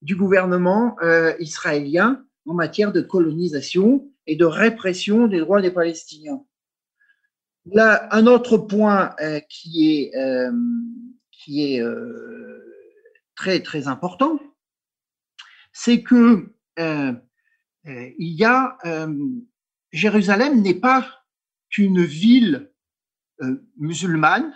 du 0.00 0.16
gouvernement 0.16 0.96
euh, 1.02 1.34
israélien 1.38 2.24
en 2.46 2.54
matière 2.54 2.92
de 2.92 3.00
colonisation 3.00 4.08
et 4.26 4.36
de 4.36 4.44
répression 4.44 5.26
des 5.26 5.40
droits 5.40 5.60
des 5.60 5.70
Palestiniens. 5.70 6.42
Là, 7.66 8.08
un 8.12 8.26
autre 8.26 8.58
point 8.58 9.14
qui 9.48 9.88
est, 9.88 10.12
qui 11.30 11.62
est 11.62 11.82
très, 13.36 13.60
très 13.60 13.86
important, 13.86 14.40
c'est 15.72 16.02
que 16.02 16.54
il 16.78 17.22
y 18.18 18.44
a 18.44 18.78
Jérusalem 19.92 20.62
n'est 20.62 20.80
pas 20.80 21.06
qu'une 21.70 22.02
ville 22.02 22.72
musulmane 23.76 24.52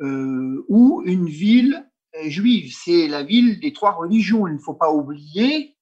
ou 0.00 1.02
une 1.04 1.28
ville 1.28 1.88
juive, 2.22 2.72
c'est 2.72 3.08
la 3.08 3.22
ville 3.22 3.60
des 3.60 3.72
trois 3.72 3.92
religions. 3.92 4.46
Il 4.46 4.54
ne 4.54 4.58
faut 4.58 4.74
pas 4.74 4.90
oublier 4.90 5.74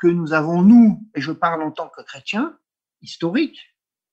que 0.00 0.06
nous 0.06 0.32
avons, 0.32 0.62
nous, 0.62 1.06
et 1.14 1.20
je 1.20 1.32
parle 1.32 1.62
en 1.62 1.70
tant 1.70 1.88
que 1.88 2.02
chrétien, 2.02 2.58
historique, 3.02 3.58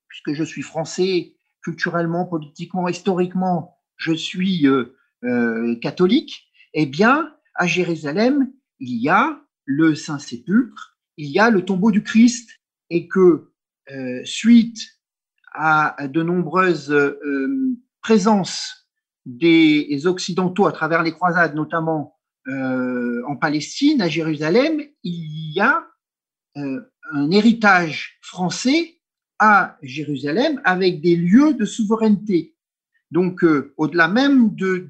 puisque 0.08 0.34
je 0.34 0.44
suis 0.44 0.62
français 0.62 1.36
culturellement, 1.64 2.26
politiquement, 2.26 2.88
historiquement, 2.88 3.78
je 3.96 4.14
suis 4.14 4.68
euh, 4.68 4.96
euh, 5.24 5.76
catholique, 5.80 6.50
eh 6.74 6.86
bien, 6.86 7.34
à 7.56 7.68
Jérusalem, 7.68 8.52
il 8.80 9.02
y 9.02 9.10
a 9.10 9.42
le 9.68 9.94
Saint-Sépulcre, 9.94 10.98
il 11.18 11.30
y 11.30 11.38
a 11.38 11.52
le 11.52 11.64
tombeau 11.64 11.92
du 11.92 12.02
Christ, 12.02 12.50
et 12.90 13.08
que 13.08 13.52
euh, 13.92 14.22
suite 14.24 14.80
à 15.54 16.08
de 16.08 16.24
nombreuses 16.24 16.96
présences 18.02 18.88
des 19.26 20.06
Occidentaux 20.06 20.68
à 20.68 20.72
travers 20.72 21.04
les 21.04 21.12
croisades, 21.12 21.56
notamment 21.56 22.16
en 22.48 23.36
Palestine, 23.36 24.02
à 24.02 24.08
Jérusalem, 24.08 24.80
il 25.04 25.54
y 25.54 25.60
a 25.60 25.88
un 26.56 27.32
héritage 27.32 28.20
français 28.22 28.98
à 29.40 29.78
Jérusalem 29.82 30.62
avec 30.64 31.02
des 31.02 31.16
lieux 31.16 31.54
de 31.54 31.66
souveraineté. 31.66 32.56
Donc, 33.12 33.44
euh, 33.44 33.74
au-delà 33.78 34.08
même 34.08 34.54
de, 34.56 34.90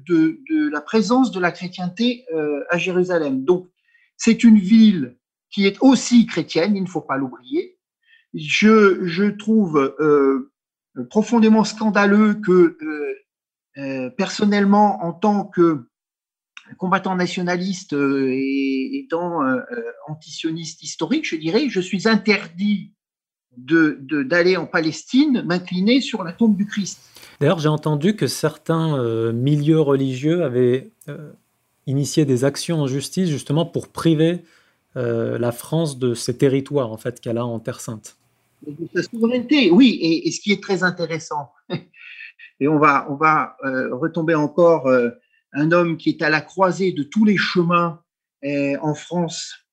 la 0.70 0.80
présence 0.80 1.30
de 1.30 1.38
la 1.38 1.52
chrétienté 1.52 2.24
euh, 2.34 2.64
à 2.70 2.78
Jérusalem. 2.78 3.44
Donc, 3.44 3.68
c'est 4.18 4.44
une 4.44 4.58
ville 4.58 5.16
qui 5.50 5.66
est 5.66 5.78
aussi 5.80 6.26
chrétienne, 6.26 6.76
il 6.76 6.82
ne 6.82 6.88
faut 6.88 7.00
pas 7.00 7.16
l'oublier. 7.16 7.78
Je, 8.34 9.30
trouve 9.30 9.96
euh, 9.98 10.52
profondément 11.08 11.64
scandaleux 11.64 12.34
que, 12.34 12.76
personnellement, 14.18 15.02
en 15.02 15.14
tant 15.14 15.44
que 15.46 15.88
combattant 16.76 17.16
nationaliste 17.16 17.94
et 17.94 18.98
étant 18.98 19.40
antisioniste 20.06 20.82
historique, 20.82 21.26
je 21.26 21.36
dirais, 21.36 21.70
je 21.70 21.80
suis 21.80 22.06
interdit 22.06 22.92
d'aller 23.56 24.56
en 24.56 24.66
Palestine, 24.66 25.42
m'incliner 25.46 26.00
sur 26.00 26.22
la 26.22 26.32
tombe 26.32 26.56
du 26.56 26.66
Christ. 26.66 27.00
D'ailleurs, 27.40 27.58
j'ai 27.58 27.68
entendu 27.68 28.16
que 28.16 28.26
certains 28.26 28.98
euh, 28.98 29.32
milieux 29.32 29.80
religieux 29.80 30.42
avaient 30.42 30.90
euh, 31.08 31.30
initié 31.88 32.24
des 32.24 32.44
actions 32.44 32.80
en 32.80 32.86
justice 32.86 33.28
justement 33.28 33.66
pour 33.66 33.88
priver 33.88 34.44
euh, 34.96 35.38
la 35.38 35.52
France 35.52 35.98
de 35.98 36.14
ces 36.14 36.38
territoires 36.38 36.92
en 36.92 36.96
fait 36.96 37.20
qu'elle 37.20 37.38
a 37.38 37.44
en 37.44 37.58
Terre 37.58 37.80
Sainte. 37.80 38.16
De 38.66 38.88
sa 38.94 39.02
souveraineté, 39.02 39.70
oui, 39.70 39.98
et, 40.00 40.30
ce 40.30 40.40
qui 40.40 40.52
est 40.52 40.62
très 40.62 40.82
intéressant. 40.82 41.52
et 42.60 42.68
on 42.68 42.78
va, 42.78 43.06
on 43.08 43.14
va 43.14 43.56
retomber 43.92 44.34
encore 44.34 44.90
un 45.52 45.72
homme 45.72 45.96
qui 45.96 46.10
est 46.10 46.22
à 46.22 46.28
la 46.28 46.40
croisée 46.40 46.90
de 46.90 47.04
tous 47.04 47.24
les 47.24 47.36
chemins 47.36 48.00
en 48.42 48.94
France 48.94 49.68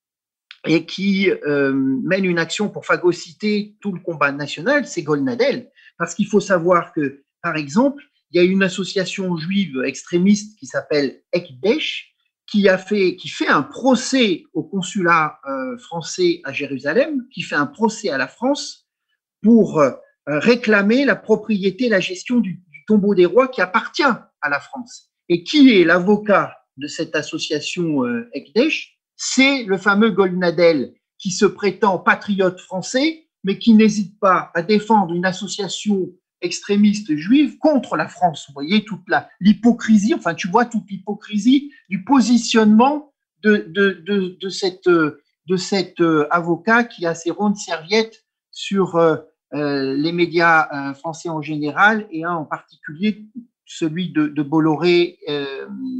et 0.66 0.84
qui 0.84 1.30
euh, 1.30 1.72
mène 1.74 2.24
une 2.24 2.38
action 2.38 2.68
pour 2.68 2.84
phagocyter 2.84 3.74
tout 3.80 3.92
le 3.92 4.00
combat 4.00 4.32
national, 4.32 4.86
c'est 4.86 5.02
Golnadel. 5.02 5.70
Parce 5.98 6.14
qu'il 6.14 6.26
faut 6.26 6.40
savoir 6.40 6.92
que, 6.92 7.22
par 7.42 7.56
exemple, 7.56 8.02
il 8.36 8.44
y 8.44 8.46
a 8.46 8.52
une 8.52 8.62
association 8.62 9.34
juive 9.38 9.82
extrémiste 9.86 10.58
qui 10.58 10.66
s'appelle 10.66 11.22
Ekdesh, 11.32 12.14
qui 12.46 12.68
a 12.68 12.76
fait, 12.76 13.16
qui 13.16 13.28
fait 13.28 13.48
un 13.48 13.62
procès 13.62 14.44
au 14.52 14.62
consulat 14.62 15.38
euh, 15.48 15.78
français 15.78 16.42
à 16.44 16.52
Jérusalem, 16.52 17.22
qui 17.32 17.40
fait 17.40 17.54
un 17.54 17.64
procès 17.64 18.10
à 18.10 18.18
la 18.18 18.28
France 18.28 18.90
pour 19.42 19.80
euh, 19.80 19.90
réclamer 20.26 21.06
la 21.06 21.16
propriété, 21.16 21.88
la 21.88 22.00
gestion 22.00 22.40
du, 22.40 22.62
du, 22.68 22.84
tombeau 22.86 23.14
des 23.14 23.24
rois 23.24 23.48
qui 23.48 23.62
appartient 23.62 24.02
à 24.02 24.48
la 24.50 24.60
France. 24.60 25.10
Et 25.30 25.42
qui 25.42 25.74
est 25.74 25.84
l'avocat 25.84 26.58
de 26.76 26.88
cette 26.88 27.16
association 27.16 28.02
Ekdesh? 28.34 28.98
C'est 29.16 29.64
le 29.64 29.78
fameux 29.78 30.10
Goldnadel 30.10 30.92
qui 31.18 31.30
se 31.30 31.46
prétend 31.46 31.98
patriote 31.98 32.60
français, 32.60 33.28
mais 33.44 33.58
qui 33.58 33.72
n'hésite 33.72 34.20
pas 34.20 34.50
à 34.54 34.62
défendre 34.62 35.14
une 35.14 35.24
association 35.24 36.10
extrémiste 36.42 37.16
juive 37.16 37.58
contre 37.58 37.96
la 37.96 38.08
France. 38.08 38.44
Vous 38.48 38.54
voyez 38.54 38.84
toute 38.84 39.02
l'hypocrisie, 39.40 40.14
enfin 40.14 40.34
tu 40.34 40.48
vois 40.48 40.64
toute 40.64 40.88
l'hypocrisie 40.90 41.72
du 41.88 42.04
positionnement 42.04 43.12
de, 43.42 43.66
de, 43.68 44.36
de, 44.40 44.48
cette, 44.48 44.88
de 44.88 45.56
cet 45.56 46.00
euh, 46.00 46.26
avocat 46.30 46.84
qui 46.84 47.06
a 47.06 47.14
ses 47.14 47.30
rondes 47.30 47.56
serviettes 47.56 48.24
sur 48.50 48.96
euh, 48.96 49.16
euh, 49.54 49.94
les 49.94 50.12
médias 50.12 50.94
français 50.94 51.28
en 51.28 51.40
général 51.40 52.06
et 52.10 52.26
en 52.26 52.44
particulier 52.44 53.24
celui 53.64 54.10
de, 54.10 54.42
Bolloré 54.42 55.18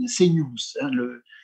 CNews, 0.06 0.56
hein, 0.80 0.90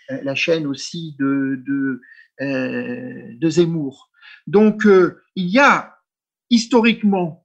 la 0.09 0.35
chaîne 0.35 0.67
aussi 0.67 1.17
de, 1.19 1.63
de, 1.67 2.01
de 2.41 3.51
Zemmour. 3.51 4.11
Donc, 4.47 4.85
il 4.85 5.49
y 5.49 5.59
a 5.59 5.97
historiquement 6.49 7.42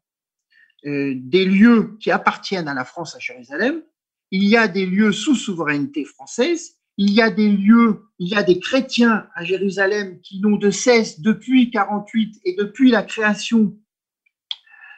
des 0.88 1.46
lieux 1.46 1.98
qui 2.00 2.12
appartiennent 2.12 2.68
à 2.68 2.74
la 2.74 2.86
France 2.86 3.16
à 3.16 3.20
Jérusalem, 3.20 3.82
il 4.32 4.44
y 4.44 4.58
a 4.58 4.68
des 4.68 4.86
lieux 4.86 5.12
sous 5.12 5.36
souveraineté 5.36 6.06
française, 6.06 6.78
il 6.98 7.12
y 7.12 7.22
a 7.22 7.30
des 7.30 7.50
lieux, 7.50 8.08
il 8.20 8.30
y 8.30 8.36
a 8.36 8.44
des 8.44 8.60
chrétiens 8.60 9.28
à 9.36 9.44
Jérusalem 9.44 10.20
qui 10.22 10.40
n'ont 10.42 10.58
de 10.58 10.72
cesse 10.72 11.22
depuis 11.22 11.70
48 11.70 12.42
et 12.44 12.56
depuis 12.56 12.90
la 12.90 13.04
création 13.04 13.78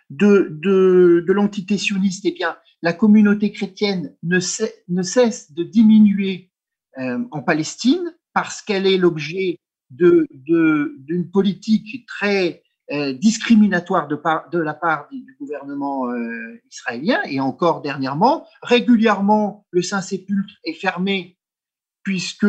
de, 0.09 0.47
de, 0.51 1.31
l'entité 1.31 1.77
sioniste, 1.77 2.25
eh 2.25 2.31
bien, 2.31 2.57
la 2.81 2.93
communauté 2.93 3.51
chrétienne 3.51 4.15
ne, 4.23 4.39
cesse 4.39 5.51
de 5.51 5.63
diminuer 5.63 6.51
euh, 6.97 7.19
en 7.31 7.41
Palestine 7.41 8.15
parce 8.33 8.61
qu'elle 8.61 8.87
est 8.87 8.97
l'objet 8.97 9.59
d'une 9.89 11.29
politique 11.31 12.07
très 12.07 12.63
euh, 12.91 13.13
discriminatoire 13.13 14.07
de, 14.07 14.57
la 14.57 14.73
part 14.73 15.09
gouvernement 15.49 16.11
euh, 16.11 16.61
israélien. 16.69 17.21
Et 17.25 17.39
encore 17.39 17.81
dernièrement, 17.81 18.45
régulièrement, 18.61 19.65
le 19.71 19.81
Saint-Sépulcre 19.81 20.53
est 20.63 20.73
fermé 20.73 21.37
puisque 22.03 22.45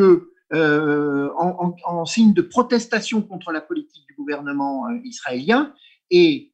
en, 0.53 1.77
en, 1.85 2.05
signe 2.07 2.35
de 2.35 2.43
protestation 2.43 3.23
contre 3.23 3.53
la 3.53 3.61
politique 3.61 4.05
du 4.09 4.15
gouvernement 4.15 4.89
israélien. 5.05 5.73
Et 6.11 6.53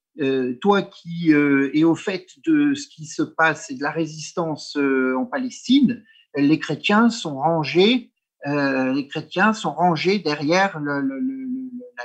toi 0.60 0.82
qui 0.82 1.30
es 1.30 1.84
au 1.84 1.94
fait 1.94 2.26
de 2.46 2.74
ce 2.74 2.88
qui 2.88 3.06
se 3.06 3.22
passe 3.22 3.70
et 3.70 3.74
de 3.74 3.82
la 3.82 3.90
résistance 3.90 4.76
en 4.76 5.24
Palestine, 5.24 6.04
les 6.36 6.58
chrétiens 6.58 7.08
sont 7.08 7.36
rangés, 7.36 8.12
euh, 8.46 8.92
les 8.92 9.08
chrétiens 9.08 9.52
sont 9.52 9.72
rangés 9.72 10.18
derrière 10.18 10.78
la 10.80 11.00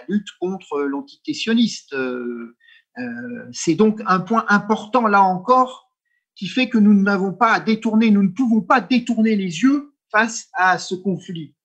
lutte 0.08 0.30
contre 0.39 0.82
l'entité 0.82 1.34
sioniste. 1.34 1.94
Euh, 1.94 1.98
euh, 1.98 2.56
c'est 3.52 3.76
donc 3.76 4.02
un 4.06 4.20
point 4.20 4.46
important 4.50 5.08
là 5.08 5.22
encore 5.22 5.89
qui 6.36 6.48
fait 6.48 6.70
que 6.70 6.78
nous 6.78 6.94
n'avons 6.94 7.34
pas 7.34 7.54
à 7.54 7.60
détourner, 7.60 8.12
nous 8.12 8.24
ne 8.24 8.30
pouvons 8.30 8.62
pas 8.62 8.82
détourner 8.82 9.36
les 9.36 9.62
yeux 9.62 9.94
face 10.12 10.50
à 10.54 10.78
ce 10.78 10.96
conflit. 10.96 11.56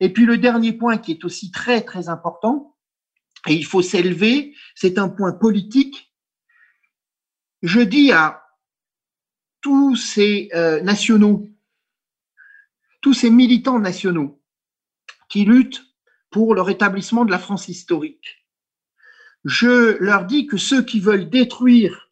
Et 0.00 0.12
puis 0.12 0.24
le 0.24 0.38
dernier 0.38 0.72
point 0.72 0.98
qui 0.98 1.12
est 1.12 1.24
aussi 1.24 1.50
très 1.50 1.82
très 1.82 2.08
important, 2.08 2.76
et 3.46 3.54
il 3.54 3.64
faut 3.64 3.82
s'élever, 3.82 4.54
c'est 4.74 4.98
un 4.98 5.08
point 5.08 5.32
politique. 5.32 6.12
Je 7.62 7.80
dis 7.80 8.12
à 8.12 8.42
tous 9.60 9.96
ces 9.96 10.50
nationaux 10.82 11.48
tous 13.02 13.14
ces 13.14 13.30
militants 13.30 13.80
nationaux 13.80 14.40
qui 15.28 15.44
luttent 15.44 15.84
pour 16.30 16.54
le 16.54 16.62
rétablissement 16.62 17.26
de 17.26 17.30
la 17.30 17.38
France 17.38 17.68
historique. 17.68 18.41
Je 19.44 19.96
leur 19.98 20.26
dis 20.26 20.46
que 20.46 20.56
ceux 20.56 20.82
qui 20.82 21.00
veulent 21.00 21.28
détruire 21.28 22.10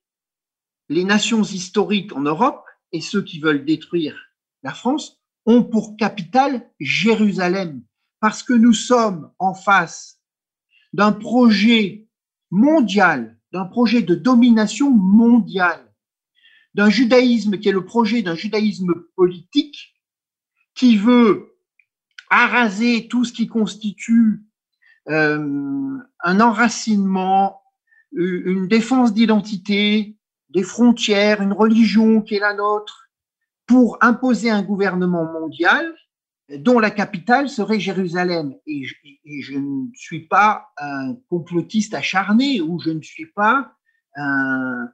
les 0.89 1.05
nations 1.05 1.43
historiques 1.43 2.13
en 2.13 2.21
Europe 2.21 2.65
et 2.93 3.01
ceux 3.01 3.23
qui 3.23 3.39
veulent 3.39 3.65
détruire 3.65 4.17
la 4.63 4.75
France 4.75 5.21
ont 5.47 5.63
pour 5.63 5.97
capitale 5.97 6.69
Jérusalem, 6.81 7.83
parce 8.19 8.43
que 8.43 8.53
nous 8.53 8.73
sommes 8.73 9.33
en 9.39 9.55
face 9.55 10.21
d'un 10.93 11.13
projet 11.13 12.09
mondial, 12.51 13.39
d'un 13.53 13.65
projet 13.65 14.03
de 14.03 14.15
domination 14.17 14.91
mondiale, 14.91 15.95
d'un 16.75 16.91
judaïsme 16.91 17.59
qui 17.59 17.69
est 17.69 17.73
le 17.73 17.85
projet 17.85 18.23
d'un 18.23 18.35
judaïsme 18.35 18.93
politique 19.15 19.95
qui 20.75 20.97
veut 20.97 21.57
araser 22.29 23.09
tout 23.09 23.25
ce 23.25 23.33
qui 23.33 23.47
constitue 23.47 24.45
un 25.11 26.41
enracinement, 26.41 27.63
une 28.13 28.69
défense 28.69 29.13
d'identité, 29.13 30.17
des 30.51 30.63
frontières, 30.63 31.43
une 31.43 31.53
religion 31.53 32.23
qui 32.23 32.37
est 32.37 32.41
la 32.41 32.55
nôtre, 32.55 33.09
pour 33.67 33.99
imposer 34.01 34.51
un 34.51 34.63
gouvernement 34.63 35.25
mondial 35.25 35.95
dont 36.59 36.81
la 36.81 36.91
capitale 36.91 37.49
serait 37.49 37.79
Jérusalem. 37.79 38.55
Et 38.67 38.83
je, 38.85 39.57
ne 39.57 39.87
suis 39.95 40.27
pas 40.27 40.67
un 40.79 41.15
complotiste 41.29 41.95
acharné 41.95 42.61
ou 42.61 42.81
je 42.81 42.91
ne 42.91 43.03
suis 43.03 43.27
pas 43.27 43.73
un, 44.17 44.89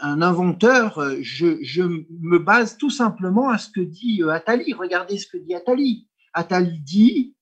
inventeur. 0.00 1.00
Je, 1.20 1.58
je, 1.62 1.82
me 1.82 2.38
base 2.38 2.76
tout 2.76 2.90
simplement 2.90 3.48
à 3.48 3.58
ce 3.58 3.68
que 3.68 3.80
dit 3.80 4.22
Attali. 4.22 4.72
Regardez 4.72 5.18
ce 5.18 5.26
que 5.26 5.36
dit 5.36 5.54
Attali. 5.54 6.08
Attali 6.32 6.78
dit 6.78 7.34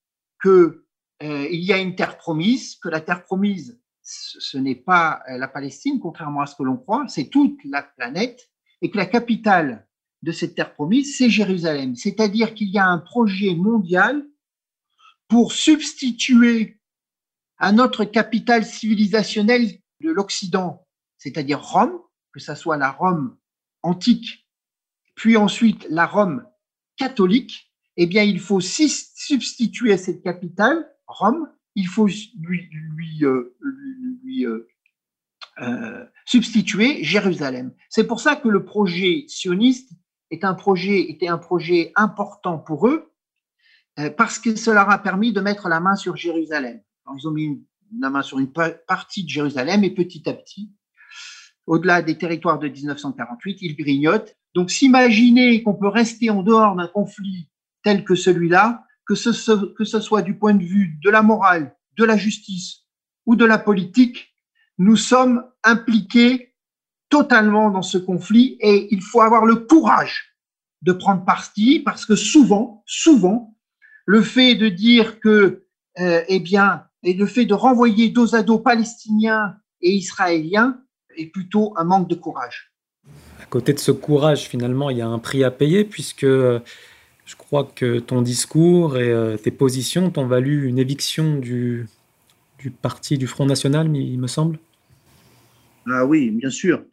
que 0.42 0.81
euh, 1.22 1.48
il 1.50 1.60
y 1.60 1.72
a 1.72 1.78
une 1.78 1.94
terre 1.94 2.18
promise, 2.18 2.76
que 2.76 2.88
la 2.88 3.00
terre 3.00 3.24
promise, 3.24 3.80
ce 4.02 4.58
n'est 4.58 4.74
pas 4.74 5.22
la 5.28 5.48
Palestine, 5.48 6.00
contrairement 6.00 6.40
à 6.40 6.46
ce 6.46 6.56
que 6.56 6.64
l'on 6.64 6.76
croit, 6.76 7.04
c'est 7.08 7.28
toute 7.28 7.58
la 7.64 7.82
planète, 7.82 8.50
et 8.80 8.90
que 8.90 8.96
la 8.96 9.06
capitale 9.06 9.86
de 10.22 10.32
cette 10.32 10.54
terre 10.54 10.74
promise, 10.74 11.16
c'est 11.16 11.30
Jérusalem. 11.30 11.94
C'est-à-dire 11.94 12.54
qu'il 12.54 12.70
y 12.70 12.78
a 12.78 12.86
un 12.86 12.98
projet 12.98 13.54
mondial 13.54 14.26
pour 15.28 15.52
substituer 15.52 16.80
à 17.58 17.72
notre 17.72 18.04
capitale 18.04 18.64
civilisationnelle 18.64 19.78
de 20.00 20.10
l'Occident, 20.10 20.84
c'est-à-dire 21.16 21.62
Rome, 21.62 22.00
que 22.32 22.40
ce 22.40 22.54
soit 22.54 22.76
la 22.76 22.90
Rome 22.90 23.36
antique, 23.82 24.48
puis 25.14 25.36
ensuite 25.36 25.86
la 25.88 26.06
Rome 26.06 26.44
catholique, 26.96 27.72
eh 27.96 28.06
bien, 28.06 28.22
il 28.22 28.40
faut 28.40 28.60
substituer 28.60 29.92
à 29.92 29.98
cette 29.98 30.22
capitale 30.22 30.91
Rome, 31.12 31.48
il 31.74 31.86
faut 31.86 32.06
lui, 32.06 32.68
lui, 32.70 33.24
euh, 33.24 33.56
euh, 34.44 34.68
euh, 35.60 36.04
substituer 36.24 37.02
Jérusalem. 37.02 37.72
C'est 37.88 38.06
pour 38.06 38.20
ça 38.20 38.36
que 38.36 38.48
le 38.48 38.64
projet 38.64 39.24
sioniste 39.28 39.90
était 40.30 40.46
un 40.46 40.54
projet 40.54 41.92
important 41.96 42.58
pour 42.58 42.88
eux, 42.88 43.12
parce 44.16 44.38
que 44.38 44.56
cela 44.56 44.84
leur 44.84 44.90
a 44.90 44.98
permis 44.98 45.34
de 45.34 45.42
mettre 45.42 45.68
la 45.68 45.78
main 45.78 45.94
sur 45.94 46.16
Jérusalem. 46.16 46.80
ils 47.18 47.28
ont 47.28 47.32
mis 47.32 47.62
la 48.00 48.08
main 48.08 48.22
sur 48.22 48.38
une 48.38 48.50
partie 48.50 49.24
de 49.24 49.28
Jérusalem 49.28 49.84
et 49.84 49.90
petit 49.90 50.26
à 50.30 50.32
petit, 50.32 50.72
au-delà 51.66 52.00
des 52.00 52.16
territoires 52.16 52.58
de 52.58 52.68
1948, 52.68 53.58
ils 53.60 53.76
grignotent. 53.76 54.34
Donc 54.54 54.70
s'imaginer 54.70 55.62
qu'on 55.62 55.74
peut 55.74 55.88
rester 55.88 56.30
en 56.30 56.42
dehors 56.42 56.76
d'un 56.76 56.88
conflit 56.88 57.50
tel 57.82 58.04
que 58.04 58.14
celui-là, 58.14 58.84
que 59.07 59.14
ce, 59.14 59.32
soit 59.32 60.22
du 60.22 60.38
point 60.38 60.55
de 60.55 60.64
vue 60.64 60.98
de 61.03 61.11
la 61.11 61.22
morale, 61.22 61.76
de 61.96 62.05
la 62.05 62.16
justice 62.16 62.86
ou 63.26 63.36
de 63.36 63.44
la 63.44 63.59
politique, 63.59 64.34
nous 64.78 64.96
sommes 64.96 65.44
impliqués 65.64 66.55
totalement 67.09 67.70
dans 67.70 67.82
ce 67.82 67.98
conflit 67.98 68.57
et 68.61 68.88
il 68.92 69.03
faut 69.03 69.20
avoir 69.20 69.44
le 69.44 69.57
courage 69.57 70.34
de 70.82 70.92
prendre 70.92 71.24
parti 71.24 71.80
parce 71.80 72.07
que 72.07 72.16
souvent, 72.16 72.82
souvent, 72.86 73.57
le 74.07 74.22
fait 74.22 74.55
de 74.55 74.68
dire 74.68 75.20
que, 75.20 75.64
euh, 75.98 76.22
eh 76.26 76.40
bien, 76.40 76.84
et 77.03 77.14
le 77.14 77.26
fait 77.26 77.44
de 77.44 77.55
renvoyer 77.55 78.09
dos 78.09 78.34
à 78.34 78.42
dos 78.42 78.59
palestiniens 78.59 79.57
et 79.80 79.92
israéliens 79.92 80.80
est 81.16 81.26
plutôt 81.26 81.74
un 81.76 81.84
manque 81.84 82.09
de 82.09 82.14
courage. 82.14 82.72
À 83.40 83.44
côté 83.46 83.72
de 83.72 83.78
ce 83.78 83.92
courage, 83.92 84.48
finalement, 84.48 84.90
il 84.90 84.98
y 84.98 85.03
a 85.03 85.09
un 85.09 85.18
prix 85.18 85.44
à 85.44 85.50
payer 85.50 85.84
puisque 85.84 86.26
je 87.32 87.36
crois 87.38 87.64
que 87.64 87.98
ton 87.98 88.20
discours 88.20 88.98
et 88.98 89.10
euh, 89.10 89.38
tes 89.38 89.50
positions 89.50 90.10
t'ont 90.10 90.26
valu 90.26 90.68
une 90.68 90.78
éviction 90.78 91.38
du, 91.38 91.88
parti 92.82 93.16
du 93.16 93.26
Front 93.26 93.46
National, 93.46 93.96
il 93.96 94.20
me 94.20 94.26
semble. 94.26 94.58
Ah 95.90 96.04
oui, 96.04 96.30
bien 96.30 96.50
sûr. 96.50 96.84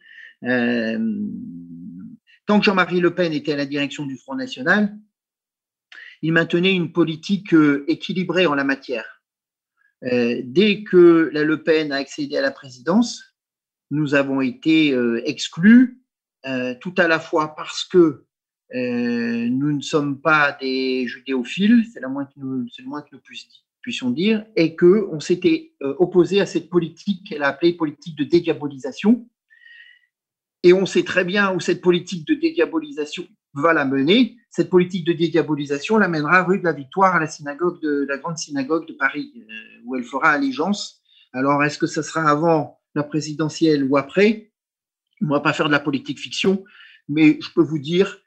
Euh, 0.44 0.98
tant 2.46 2.58
que 2.58 2.64
Jean-Marie 2.64 3.00
Le 3.00 3.14
Pen 3.14 3.34
était 3.34 3.52
à 3.52 3.56
la 3.56 3.66
direction 3.66 4.06
du 4.06 4.16
Front 4.16 4.34
National, 4.34 4.96
il 6.22 6.32
maintenait 6.32 6.74
une 6.74 6.90
politique 6.90 7.52
euh, 7.52 7.84
équilibrée 7.86 8.46
en 8.46 8.54
la 8.54 8.64
matière. 8.64 9.22
dès 10.02 10.84
que 10.84 11.28
la 11.34 11.44
Le 11.44 11.62
Pen 11.62 11.92
a 11.92 11.96
accédé 11.96 12.38
à 12.38 12.40
la 12.40 12.50
présidence, 12.50 13.36
nous 13.90 14.14
avons 14.14 14.40
été 14.40 14.96
exclus, 15.26 16.00
tout 16.80 16.94
à 16.96 17.06
la 17.08 17.20
fois 17.20 17.54
parce 17.54 17.84
que 17.84 18.24
nous 18.72 19.72
ne 19.72 19.80
sommes 19.80 20.20
pas 20.20 20.56
des 20.60 21.06
judéophiles, 21.06 21.84
c'est 21.92 22.00
le 22.00 22.08
moins 22.08 22.24
que 22.24 22.32
nous, 22.36 22.66
le 22.78 22.84
moins 22.84 23.02
que 23.02 23.08
nous 23.12 23.20
puissions 23.82 24.10
dire, 24.10 24.44
et 24.56 24.76
qu'on 24.76 25.20
s'était 25.20 25.72
euh, 25.82 25.94
opposé 25.98 26.40
à 26.40 26.46
cette 26.46 26.70
politique 26.70 27.28
qu'elle 27.28 27.42
a 27.42 27.48
appelée 27.48 27.72
politique 27.72 28.16
de 28.16 28.24
dédiabolisation. 28.24 29.26
Et 30.62 30.72
on 30.72 30.86
sait 30.86 31.04
très 31.04 31.24
bien 31.24 31.54
où 31.54 31.60
cette 31.60 31.80
politique 31.80 32.26
de 32.26 32.34
dédiabolisation 32.34 33.26
va 33.54 33.72
la 33.72 33.84
mener. 33.84 34.36
Cette 34.50 34.70
politique 34.70 35.06
de 35.06 35.12
dédiabolisation 35.12 35.98
l'amènera 35.98 36.42
rue 36.42 36.58
de 36.58 36.64
la 36.64 36.72
Victoire 36.72 37.16
à 37.16 37.20
la 37.20 37.26
synagogue 37.26 37.80
de 37.80 38.06
la 38.08 38.18
grande 38.18 38.38
synagogue 38.38 38.86
de 38.86 38.92
Paris, 38.92 39.32
euh, 39.36 39.82
où 39.84 39.96
elle 39.96 40.04
fera 40.04 40.30
allégeance. 40.30 41.02
Alors, 41.32 41.62
est-ce 41.64 41.78
que 41.78 41.86
ce 41.86 42.02
sera 42.02 42.28
avant 42.28 42.80
la 42.94 43.02
présidentielle 43.02 43.84
ou 43.84 43.96
après? 43.96 44.52
On 45.22 45.26
ne 45.26 45.30
va 45.30 45.40
pas 45.40 45.52
faire 45.52 45.66
de 45.66 45.72
la 45.72 45.80
politique 45.80 46.18
fiction, 46.18 46.64
mais 47.08 47.38
je 47.40 47.50
peux 47.54 47.62
vous 47.62 47.78
dire 47.78 48.18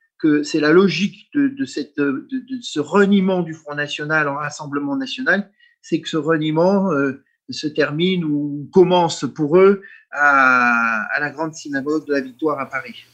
c'est 0.44 0.60
la 0.60 0.72
logique 0.72 1.30
de, 1.34 1.66
ce 1.66 2.80
reniement 2.80 3.42
du 3.42 3.54
Front 3.54 3.76
National 3.76 4.28
en 4.28 4.36
Rassemblement 4.36 4.96
National, 4.96 5.50
c'est 5.82 6.02
que 6.02 6.10
ce 6.10 6.18
reniement 6.18 6.92
euh, 6.92 7.24
se 7.50 7.68
termine 7.68 8.24
ou 8.24 8.70
commence 8.72 9.26
pour 9.36 9.58
eux 9.58 9.82
à, 10.12 11.08
la 11.20 11.30
grande 11.30 11.54
synagogue 11.54 12.06
de 12.08 12.14
la 12.14 12.22
Victoire 12.22 12.60
à 12.60 12.66
Paris. 12.70 13.06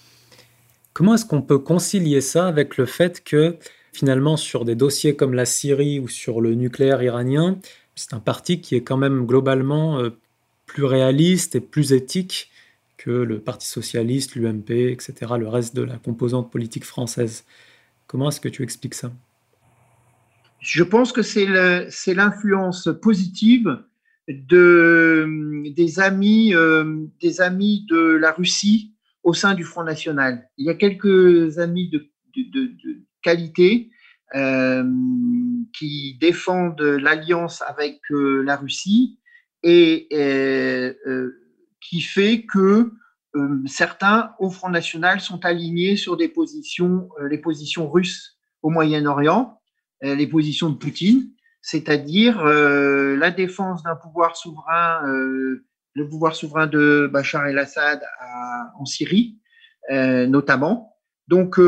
Comment 0.94 1.16
est-ce 1.16 1.26
qu'on 1.26 1.42
peut 1.42 1.60
concilier 1.60 2.22
ça 2.22 2.48
avec 2.48 2.78
le 2.78 2.86
fait 2.86 3.24
que 3.24 3.58
finalement 3.94 4.38
sur 4.38 4.66
des 4.66 4.76
dossiers 4.76 5.16
comme 5.16 5.34
la 5.34 5.46
Syrie 5.46 6.00
ou 6.00 6.08
sur 6.08 6.42
le 6.42 6.56
nucléaire 6.56 7.02
iranien, 7.02 7.58
c'est 7.96 8.14
un 8.14 8.20
parti 8.20 8.62
qui 8.62 8.76
est 8.76 8.84
quand 8.84 8.98
même 8.98 9.26
globalement 9.26 10.00
euh, 10.00 10.10
plus 10.66 10.84
réaliste 10.84 11.56
et 11.56 11.60
plus 11.62 11.94
éthique 11.94 12.52
que 13.00 13.10
le 13.10 13.40
Parti 13.40 13.66
socialiste, 13.66 14.36
l'UMP, 14.36 14.72
etc., 14.72 15.14
le 15.40 15.48
reste 15.48 15.74
de 15.74 15.82
la 15.82 15.98
composante 15.98 16.52
politique 16.52 16.84
française. 16.84 17.46
Comment 18.08 18.28
est-ce 18.28 18.42
que 18.42 18.50
tu 18.50 18.62
expliques 18.62 18.94
ça? 18.94 19.12
Je 20.60 20.84
pense 20.84 21.14
que 21.14 21.22
c'est 21.22 21.46
l'influence 22.14 22.90
positive 23.02 23.80
de, 24.28 25.26
des, 25.74 26.00
amis, 26.02 26.54
euh, 26.54 27.06
des 27.22 27.40
amis 27.40 27.86
de 27.90 28.18
la 28.18 28.34
Russie 28.34 28.94
au 29.24 29.34
sein 29.34 29.54
du 29.56 29.64
Front 29.64 29.84
National. 29.84 30.50
Il 30.58 30.66
y 30.66 30.70
a 30.70 30.76
quelques 30.76 31.58
amis 31.58 31.90
de, 31.90 32.06
qualité 33.22 33.90
euh, 34.36 34.84
qui 35.74 36.18
défendent 36.20 36.82
l'alliance 36.82 37.62
avec 37.62 38.00
euh, 38.12 38.42
la 38.44 38.58
Russie 38.58 39.18
et 39.64 40.08
qui 41.82 42.02
fait 42.02 42.46
que 42.46 42.92
euh, 43.36 43.62
certains 43.68 44.34
au 44.40 44.50
Front 44.50 44.70
National 44.70 45.22
sont 45.22 45.46
alignés 45.46 45.96
sur 45.96 46.18
des 46.18 46.28
positions, 46.28 47.10
euh, 47.20 47.28
les 47.28 47.38
positions 47.38 47.90
russes 47.90 48.40
au 48.64 48.70
Moyen-Orient, 48.70 49.62
euh, 50.04 50.16
les 50.16 50.28
positions 50.28 50.70
de 50.70 50.78
Poutine, 50.78 51.30
c'est-à-dire 51.62 52.42
la 52.42 53.32
défense 53.32 53.84
d'un 53.84 53.98
pouvoir 53.98 54.38
souverain, 54.38 55.02
le 55.06 56.10
pouvoir 56.10 56.34
souverain 56.34 56.68
de 56.68 57.10
Bachar 57.12 57.48
el-Assad 57.48 58.02
en 58.80 58.86
Syrie, 58.86 59.38
notamment. 59.90 60.96
Donc, 61.28 61.60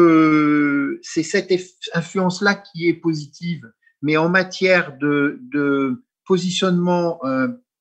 c'est 1.01 1.23
cette 1.23 1.51
influence-là 1.93 2.55
qui 2.55 2.87
est 2.87 2.93
positive. 2.93 3.69
Mais 4.01 4.15
en 4.15 4.29
matière 4.29 4.97
de, 4.97 5.41
de 5.51 6.05
positionnement 6.25 7.19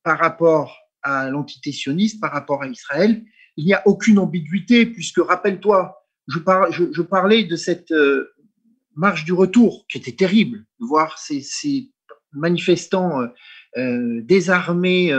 par 0.03 0.19
rapport 0.19 0.77
à 1.03 1.31
l'entité 1.31 1.73
sioniste 1.73 2.21
par 2.21 2.33
rapport 2.33 2.63
à 2.63 2.69
Israël. 2.69 3.23
Il 3.57 3.65
n'y 3.65 3.75
a 3.75 3.83
aucune 3.87 4.19
ambiguïté, 4.19 4.87
puisque, 4.87 5.19
rappelle-toi, 5.19 5.97
je, 6.29 7.03
parlais 7.03 7.45
de 7.45 7.57
cette 7.57 7.91
euh, 7.93 8.33
marche 8.95 9.25
du 9.25 9.33
retour, 9.33 9.87
qui 9.91 9.99
était 9.99 10.13
terrible, 10.13 10.65
de 10.81 10.87
voir 10.87 11.19
ces, 11.19 11.91
manifestants 12.33 13.21
euh, 13.21 13.27
euh, 13.77 14.21
désarmés, 14.23 15.13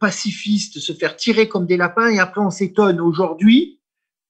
pacifistes, 0.00 0.80
se 0.80 0.92
faire 0.92 1.16
tirer 1.16 1.48
comme 1.48 1.66
des 1.66 1.76
lapins, 1.76 2.10
et 2.10 2.18
après 2.18 2.40
on 2.40 2.50
s'étonne 2.50 3.00
aujourd'hui 3.00 3.78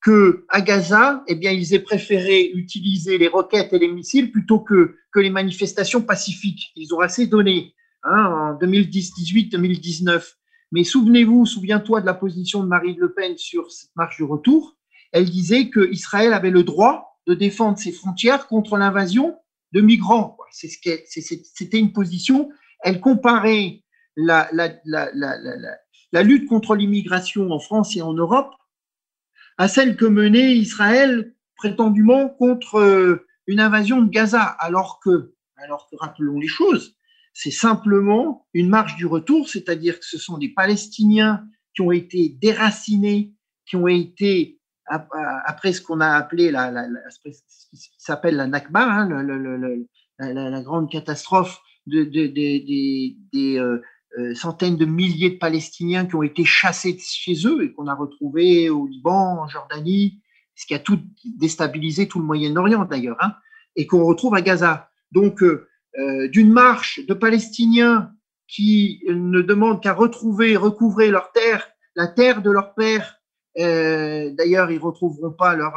que 0.01 0.45
à 0.49 0.61
Gaza, 0.61 1.25
eh 1.27 1.35
bien, 1.35 1.51
ils 1.51 1.75
aient 1.75 1.81
préféré 1.81 2.51
utiliser 2.55 3.19
les 3.19 3.29
roquettes 3.29 3.73
et 3.73 3.79
les 3.79 3.89
missiles 3.89 4.31
plutôt 4.31 4.61
que, 4.61 4.97
que 5.13 5.21
les 5.21 5.31
manifestations 5.31 6.03
pacifiques. 6.03 6.71
Ils 6.77 6.95
ont 6.95 7.01
assez 7.01 7.27
donné 7.27 7.75
hein, 8.05 8.25
en 8.25 8.59
2010, 8.59 9.15
18, 9.15 9.49
2019. 9.51 10.38
Mais 10.73 10.85
souvenez-vous, 10.85 11.47
souviens-toi 11.47 12.01
de 12.01 12.07
la 12.07 12.15
position 12.15 12.63
de 12.63 12.69
Marine 12.69 12.99
Le 12.99 13.13
Pen 13.13 13.37
sur 13.39 13.71
cette 13.71 13.95
marche 13.97 14.17
du 14.17 14.25
retour. 14.25 14.77
Elle 15.13 15.25
disait 15.25 15.71
qu'Israël 15.71 16.33
avait 16.33 16.51
le 16.51 16.63
droit 16.63 17.19
de 17.27 17.35
défendre 17.35 17.79
ses 17.79 17.93
frontières 17.93 18.47
contre 18.47 18.77
l'invasion 18.77 19.37
de 19.73 19.81
migrants. 19.81 20.37
C'était 20.51 21.79
une 21.79 21.93
position. 21.93 22.51
Elle 22.81 23.01
comparait 23.01 23.83
la 24.17 24.49
lutte 26.23 26.49
contre 26.49 26.75
l'immigration 26.75 27.51
en 27.51 27.59
France 27.59 27.97
et 27.97 28.03
en 28.03 28.13
Europe 28.13 28.53
à 29.59 29.67
celle 29.67 29.97
que 29.97 30.07
menait 30.07 30.57
Israël 30.57 31.35
prétendument 31.57 32.29
contre 32.29 32.77
euh, 32.77 33.27
une 33.49 33.61
invasion 33.61 34.01
de 34.01 34.09
Gaza, 34.09 34.43
alors 34.43 35.01
que, 35.01 35.35
alors 35.57 35.89
que 35.91 35.97
rappelons 35.97 36.39
les 36.39 36.47
choses, 36.47 36.95
c'est 37.33 37.51
simplement 37.51 38.47
une 38.53 38.69
marche 38.69 38.97
du 38.97 39.07
retour, 39.07 39.49
c'est-à-dire 39.49 39.99
que 39.99 40.05
ce 40.05 40.19
sont 40.19 40.39
des 40.39 40.49
Palestiniens 40.49 41.45
qui 41.75 41.83
ont 41.83 41.93
été 41.93 42.37
déracinés, 42.41 43.35
qui 43.67 43.77
ont 43.77 43.89
été 43.89 44.59
après 44.91 45.73
ce 45.73 45.83
qu'on 45.83 46.01
a 46.01 46.09
appelé 46.09 46.51
la, 46.51 46.73
ce 47.11 47.21
qui 47.71 47.91
s'appelle 47.99 48.37
la 48.37 48.47
Nakba, 48.47 48.83
hein, 48.83 49.23
la, 50.19 50.63
grande 50.63 50.91
catastrophe 50.91 51.61
de, 51.87 52.05
des 52.05 53.17
euh, 53.59 53.83
euh, 54.19 54.35
centaines 54.35 54.77
de 54.77 54.87
milliers 54.87 55.31
de 55.31 55.39
Palestiniens 55.39 56.07
qui 56.07 56.15
ont 56.15 56.23
été 56.23 56.45
chassés 56.45 56.95
de 56.95 57.01
chez 57.01 57.47
eux 57.47 57.63
et 57.63 57.73
qu'on 57.73 57.87
a 57.87 57.95
retrouvés 57.95 58.71
au 58.71 58.87
Liban, 58.87 59.43
en 59.43 59.49
Jordanie, 59.49 60.23
ce 60.55 60.67
qui 60.67 60.75
a 60.75 60.79
tout 60.79 60.99
déstabilisé 61.25 62.09
tout 62.09 62.19
le 62.19 62.25
Moyen-Orient 62.25 62.85
d'ailleurs, 62.85 63.19
hein, 63.21 63.35
et 63.77 63.87
qu'on 63.87 64.05
retrouve 64.05 64.35
à 64.35 64.41
Gaza. 64.41 64.91
Donc, 65.13 65.43
euh, 65.43 65.69
d'une 66.33 66.53
marche 66.53 67.01
de 67.07 67.15
Palestiniens 67.15 68.13
qui 68.47 69.03
ne 69.09 69.41
demandent 69.41 69.83
qu'à 69.83 69.93
retrouver, 69.93 70.57
recouvrer 70.57 71.11
leur 71.11 71.33
terre, 71.33 71.69
la 71.97 72.07
terre 72.07 72.41
de 72.41 72.51
leur 72.51 72.75
père, 72.75 73.19
euh, 73.59 74.31
d'ailleurs, 74.35 74.71
ils 74.71 74.79
retrouveront 74.79 75.33
pas 75.33 75.57
leur, 75.57 75.73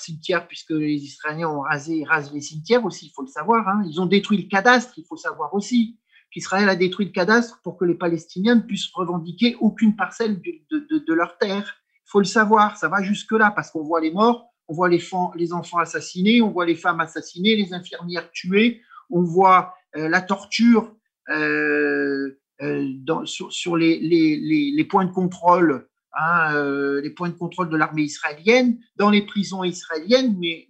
cimetière 0.00 0.46
puisque 0.46 0.70
les 0.70 1.04
Israéliens 1.04 1.48
ont 1.48 1.60
rasé, 1.60 2.04
rasé 2.04 2.30
les 2.32 2.40
cimetières 2.40 2.84
aussi, 2.84 3.06
il 3.06 3.12
faut 3.14 3.22
le 3.22 3.28
savoir. 3.28 3.68
Hein. 3.68 3.82
Ils 3.86 4.00
ont 4.00 4.06
détruit 4.06 4.38
le 4.38 4.48
cadastre, 4.48 4.94
il 4.96 5.04
faut 5.04 5.16
savoir 5.16 5.52
aussi 5.54 5.98
qu'Israël 6.32 6.68
a 6.68 6.76
détruit 6.76 7.06
le 7.06 7.12
cadastre 7.12 7.60
pour 7.62 7.76
que 7.76 7.84
les 7.84 7.94
Palestiniens 7.94 8.56
ne 8.56 8.60
puissent 8.60 8.90
revendiquer 8.94 9.56
aucune 9.60 9.96
parcelle 9.96 10.40
de, 10.40 11.14
leur 11.14 11.36
terre. 11.38 11.76
Il 12.06 12.10
faut 12.10 12.20
le 12.20 12.24
savoir, 12.24 12.76
ça 12.76 12.88
va 12.88 13.02
jusque-là 13.02 13.52
parce 13.54 13.70
qu'on 13.70 13.82
voit 13.82 14.00
les 14.00 14.12
morts, 14.12 14.48
on 14.68 14.74
voit 14.74 14.88
les, 14.88 15.02
les, 15.36 15.52
enfants 15.52 15.78
assassinés, 15.78 16.40
on 16.40 16.50
voit 16.50 16.66
les 16.66 16.74
femmes 16.74 17.00
assassinées, 17.00 17.56
les 17.56 17.74
infirmières 17.74 18.30
tuées, 18.32 18.80
on 19.10 19.22
voit 19.22 19.74
euh, 19.96 20.08
la 20.08 20.20
torture 20.20 20.94
euh, 21.30 22.36
dans, 22.60 23.26
sur, 23.26 23.76
les, 23.76 24.86
points 24.88 25.04
de 25.04 25.12
contrôle 25.12 25.86
Hein, 26.18 26.54
euh, 26.54 27.02
les 27.02 27.10
points 27.10 27.28
de 27.28 27.34
contrôle 27.34 27.68
de 27.68 27.76
l'armée 27.76 28.04
israélienne, 28.04 28.78
dans 28.96 29.10
les 29.10 29.20
prisons 29.20 29.64
israéliennes, 29.64 30.34
mais, 30.38 30.66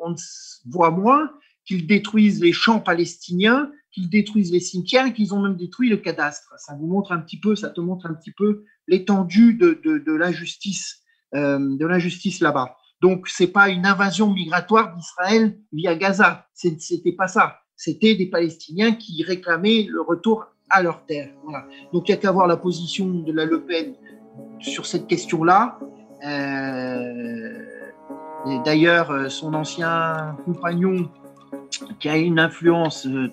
on 0.00 0.14
voit 0.66 0.90
moins 0.90 1.30
qu'ils 1.64 1.86
détruisent 1.86 2.40
les 2.40 2.52
champs 2.52 2.80
palestiniens, 2.80 3.70
qu'ils 3.92 4.10
détruisent 4.10 4.50
les 4.50 4.60
cimetières, 4.60 5.14
qu'ils 5.14 5.34
ont 5.34 5.40
même 5.40 5.56
détruit 5.56 5.88
le 5.88 5.98
cadastre. 5.98 6.52
Ça 6.58 6.74
vous 6.74 6.88
montre 6.88 7.12
un 7.12 7.20
petit 7.20 7.38
peu, 7.38 7.54
ça 7.54 7.70
te 7.70 7.80
montre 7.80 8.06
un 8.06 8.14
petit 8.14 8.32
peu 8.32 8.64
l'étendue 8.88 9.54
de, 9.54 10.12
l'injustice, 10.12 11.02
euh, 11.34 11.76
de 11.76 11.86
l'injustice 11.86 12.40
là-bas. 12.40 12.76
Donc 13.00 13.28
c'est 13.28 13.52
pas 13.52 13.68
une 13.68 13.86
invasion 13.86 14.32
migratoire 14.32 14.96
d'Israël 14.96 15.60
via 15.72 15.94
Gaza, 15.94 16.48
c'était 16.54 17.12
pas 17.12 17.28
ça. 17.28 17.60
C'était 17.78 18.16
des 18.16 18.26
Palestiniens 18.26 18.92
qui 18.92 19.22
réclamaient 19.22 19.86
le 19.88 20.00
retour 20.00 20.46
à 20.68 20.82
leur 20.82 21.06
terre. 21.06 21.30
Donc 21.92 22.08
il 22.08 22.12
n'y 22.12 22.18
a 22.18 22.20
qu'à 22.20 22.32
voir 22.32 22.48
la 22.48 22.56
position 22.56 23.06
de 23.06 23.32
la 23.32 23.44
Le 23.44 23.62
Pen 23.62 23.94
sur 24.58 24.84
cette 24.84 25.06
question-là. 25.06 25.78
Euh, 26.26 27.62
d'ailleurs, 28.64 29.12
euh, 29.12 29.28
son 29.28 29.54
ancien 29.54 30.36
compagnon, 30.44 31.08
qui 32.00 32.08
a 32.08 32.16
une 32.16 32.40
influence, 32.40 33.06
euh, 33.06 33.28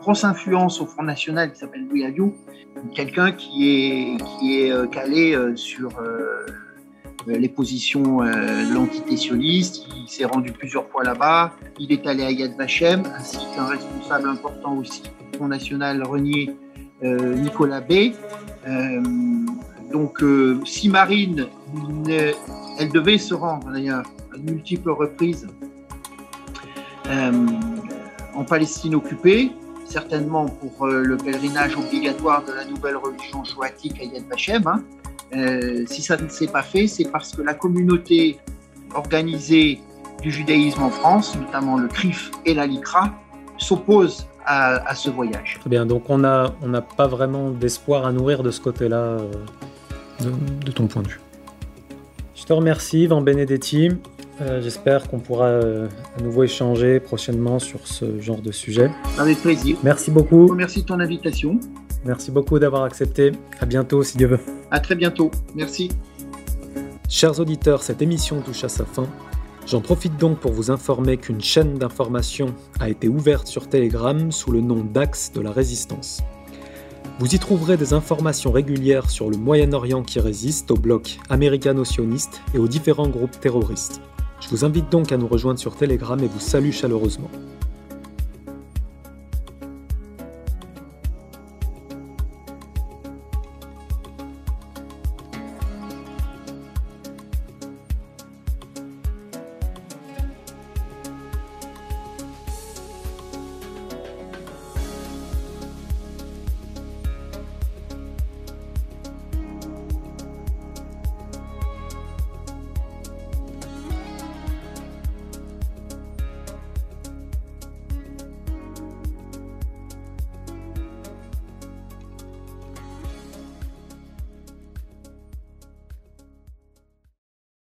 grosse 0.00 0.24
influence 0.24 0.80
au 0.80 0.86
Front 0.86 1.04
National, 1.04 1.52
qui 1.52 1.60
s'appelle 1.60 1.86
Louis 1.86 2.04
quelqu'un 2.96 3.30
qui 3.30 3.68
est, 3.68 4.16
qui 4.24 4.60
est 4.60 4.90
calé 4.90 5.36
sur 5.54 5.90
les 7.26 7.48
positions 7.48 8.18
de 8.18 8.74
l'entité 8.74 9.16
sioniste. 9.16 9.86
Il 9.96 10.08
s'est 10.08 10.24
rendu 10.24 10.52
plusieurs 10.52 10.88
fois 10.88 11.04
là-bas. 11.04 11.52
Il 11.78 11.92
est 11.92 12.06
allé 12.06 12.24
à 12.24 12.30
Yad 12.30 12.56
Vashem, 12.56 13.02
ainsi 13.18 13.38
qu'un 13.54 13.66
responsable 13.66 14.28
important 14.28 14.76
aussi 14.78 15.02
du 15.02 15.36
Front 15.36 15.48
National 15.48 16.02
renié, 16.02 16.54
Nicolas 17.02 17.80
B. 17.80 18.12
Donc, 19.90 20.22
euh, 20.22 20.60
si 20.64 20.88
Marine, 20.88 21.48
elle 22.78 22.90
devait 22.90 23.18
se 23.18 23.34
rendre 23.34 23.70
d'ailleurs 23.72 24.04
à 24.32 24.38
multiples 24.38 24.90
reprises 24.90 25.48
euh, 27.06 27.46
en 28.34 28.44
Palestine 28.44 28.94
occupée, 28.94 29.50
certainement 29.84 30.46
pour 30.46 30.86
euh, 30.86 31.02
le 31.02 31.16
pèlerinage 31.16 31.76
obligatoire 31.76 32.44
de 32.44 32.52
la 32.52 32.64
nouvelle 32.64 32.96
religion 32.96 33.42
choatique 33.44 34.00
à 34.00 34.04
Yad 34.04 34.28
Vashem. 34.28 34.64
Hein. 34.66 34.84
Si 35.86 36.02
ça 36.02 36.16
ne 36.16 36.28
s'est 36.28 36.48
pas 36.48 36.62
fait, 36.62 36.86
c'est 36.86 37.10
parce 37.10 37.34
que 37.34 37.42
la 37.42 37.54
communauté 37.54 38.38
organisée 38.94 39.80
du 40.22 40.30
judaïsme 40.30 40.82
en 40.82 40.90
France, 40.90 41.36
notamment 41.36 41.78
le 41.78 41.88
CRIF 41.88 42.30
et 42.44 42.54
la 42.54 42.66
LICRA, 42.66 43.14
s'oppose 43.58 44.26
à, 44.44 44.94
ce 44.94 45.10
voyage. 45.10 45.58
Très 45.60 45.70
bien, 45.70 45.86
donc 45.86 46.10
on 46.10 46.18
n'a 46.18 46.52
on 46.62 46.72
pas 46.96 47.06
vraiment 47.06 47.50
d'espoir 47.50 48.04
à 48.04 48.12
nourrir 48.12 48.42
de 48.42 48.50
ce 48.50 48.60
côté-là 48.60 49.18
de, 50.20 50.72
ton 50.72 50.86
point 50.86 51.02
de 51.02 51.08
vue. 51.08 51.20
Je 52.34 52.44
te 52.44 52.52
remercie, 52.52 53.06
Van 53.06 53.20
Benedetti. 53.20 53.90
Euh, 54.40 54.62
j'espère 54.62 55.08
qu'on 55.08 55.18
pourra 55.18 55.46
euh, 55.46 55.86
à 56.18 56.22
nouveau 56.22 56.44
échanger 56.44 56.98
prochainement 56.98 57.58
sur 57.58 57.86
ce 57.86 58.20
genre 58.20 58.40
de 58.40 58.52
sujet. 58.52 58.90
Avec 59.18 59.38
plaisir. 59.38 59.76
Merci 59.82 60.10
beaucoup. 60.10 60.54
Merci 60.54 60.80
de 60.80 60.86
ton 60.86 60.98
invitation. 60.98 61.60
Merci 62.04 62.30
beaucoup 62.30 62.58
d'avoir 62.58 62.84
accepté. 62.84 63.32
À 63.60 63.66
bientôt 63.66 64.02
si 64.02 64.16
Dieu 64.16 64.28
veut. 64.28 64.40
À 64.70 64.80
très 64.80 64.94
bientôt. 64.94 65.30
Merci. 65.54 65.90
Chers 67.08 67.40
auditeurs, 67.40 67.82
cette 67.82 68.02
émission 68.02 68.40
touche 68.40 68.64
à 68.64 68.68
sa 68.68 68.84
fin. 68.84 69.06
J'en 69.66 69.80
profite 69.80 70.16
donc 70.16 70.38
pour 70.38 70.52
vous 70.52 70.70
informer 70.70 71.16
qu'une 71.16 71.40
chaîne 71.40 71.78
d'information 71.78 72.54
a 72.80 72.88
été 72.88 73.08
ouverte 73.08 73.46
sur 73.46 73.68
Telegram 73.68 74.32
sous 74.32 74.50
le 74.52 74.60
nom 74.60 74.82
d'Axe 74.82 75.32
de 75.32 75.40
la 75.40 75.52
Résistance. 75.52 76.22
Vous 77.18 77.34
y 77.34 77.38
trouverez 77.38 77.76
des 77.76 77.92
informations 77.92 78.50
régulières 78.50 79.10
sur 79.10 79.28
le 79.28 79.36
Moyen-Orient 79.36 80.02
qui 80.02 80.20
résiste 80.20 80.70
au 80.70 80.76
bloc 80.76 81.18
américano-sioniste 81.28 82.40
et 82.54 82.58
aux 82.58 82.68
différents 82.68 83.08
groupes 83.08 83.38
terroristes. 83.38 84.00
Je 84.40 84.48
vous 84.48 84.64
invite 84.64 84.90
donc 84.90 85.12
à 85.12 85.18
nous 85.18 85.28
rejoindre 85.28 85.60
sur 85.60 85.76
Telegram 85.76 86.18
et 86.18 86.28
vous 86.28 86.40
salue 86.40 86.72
chaleureusement. 86.72 87.30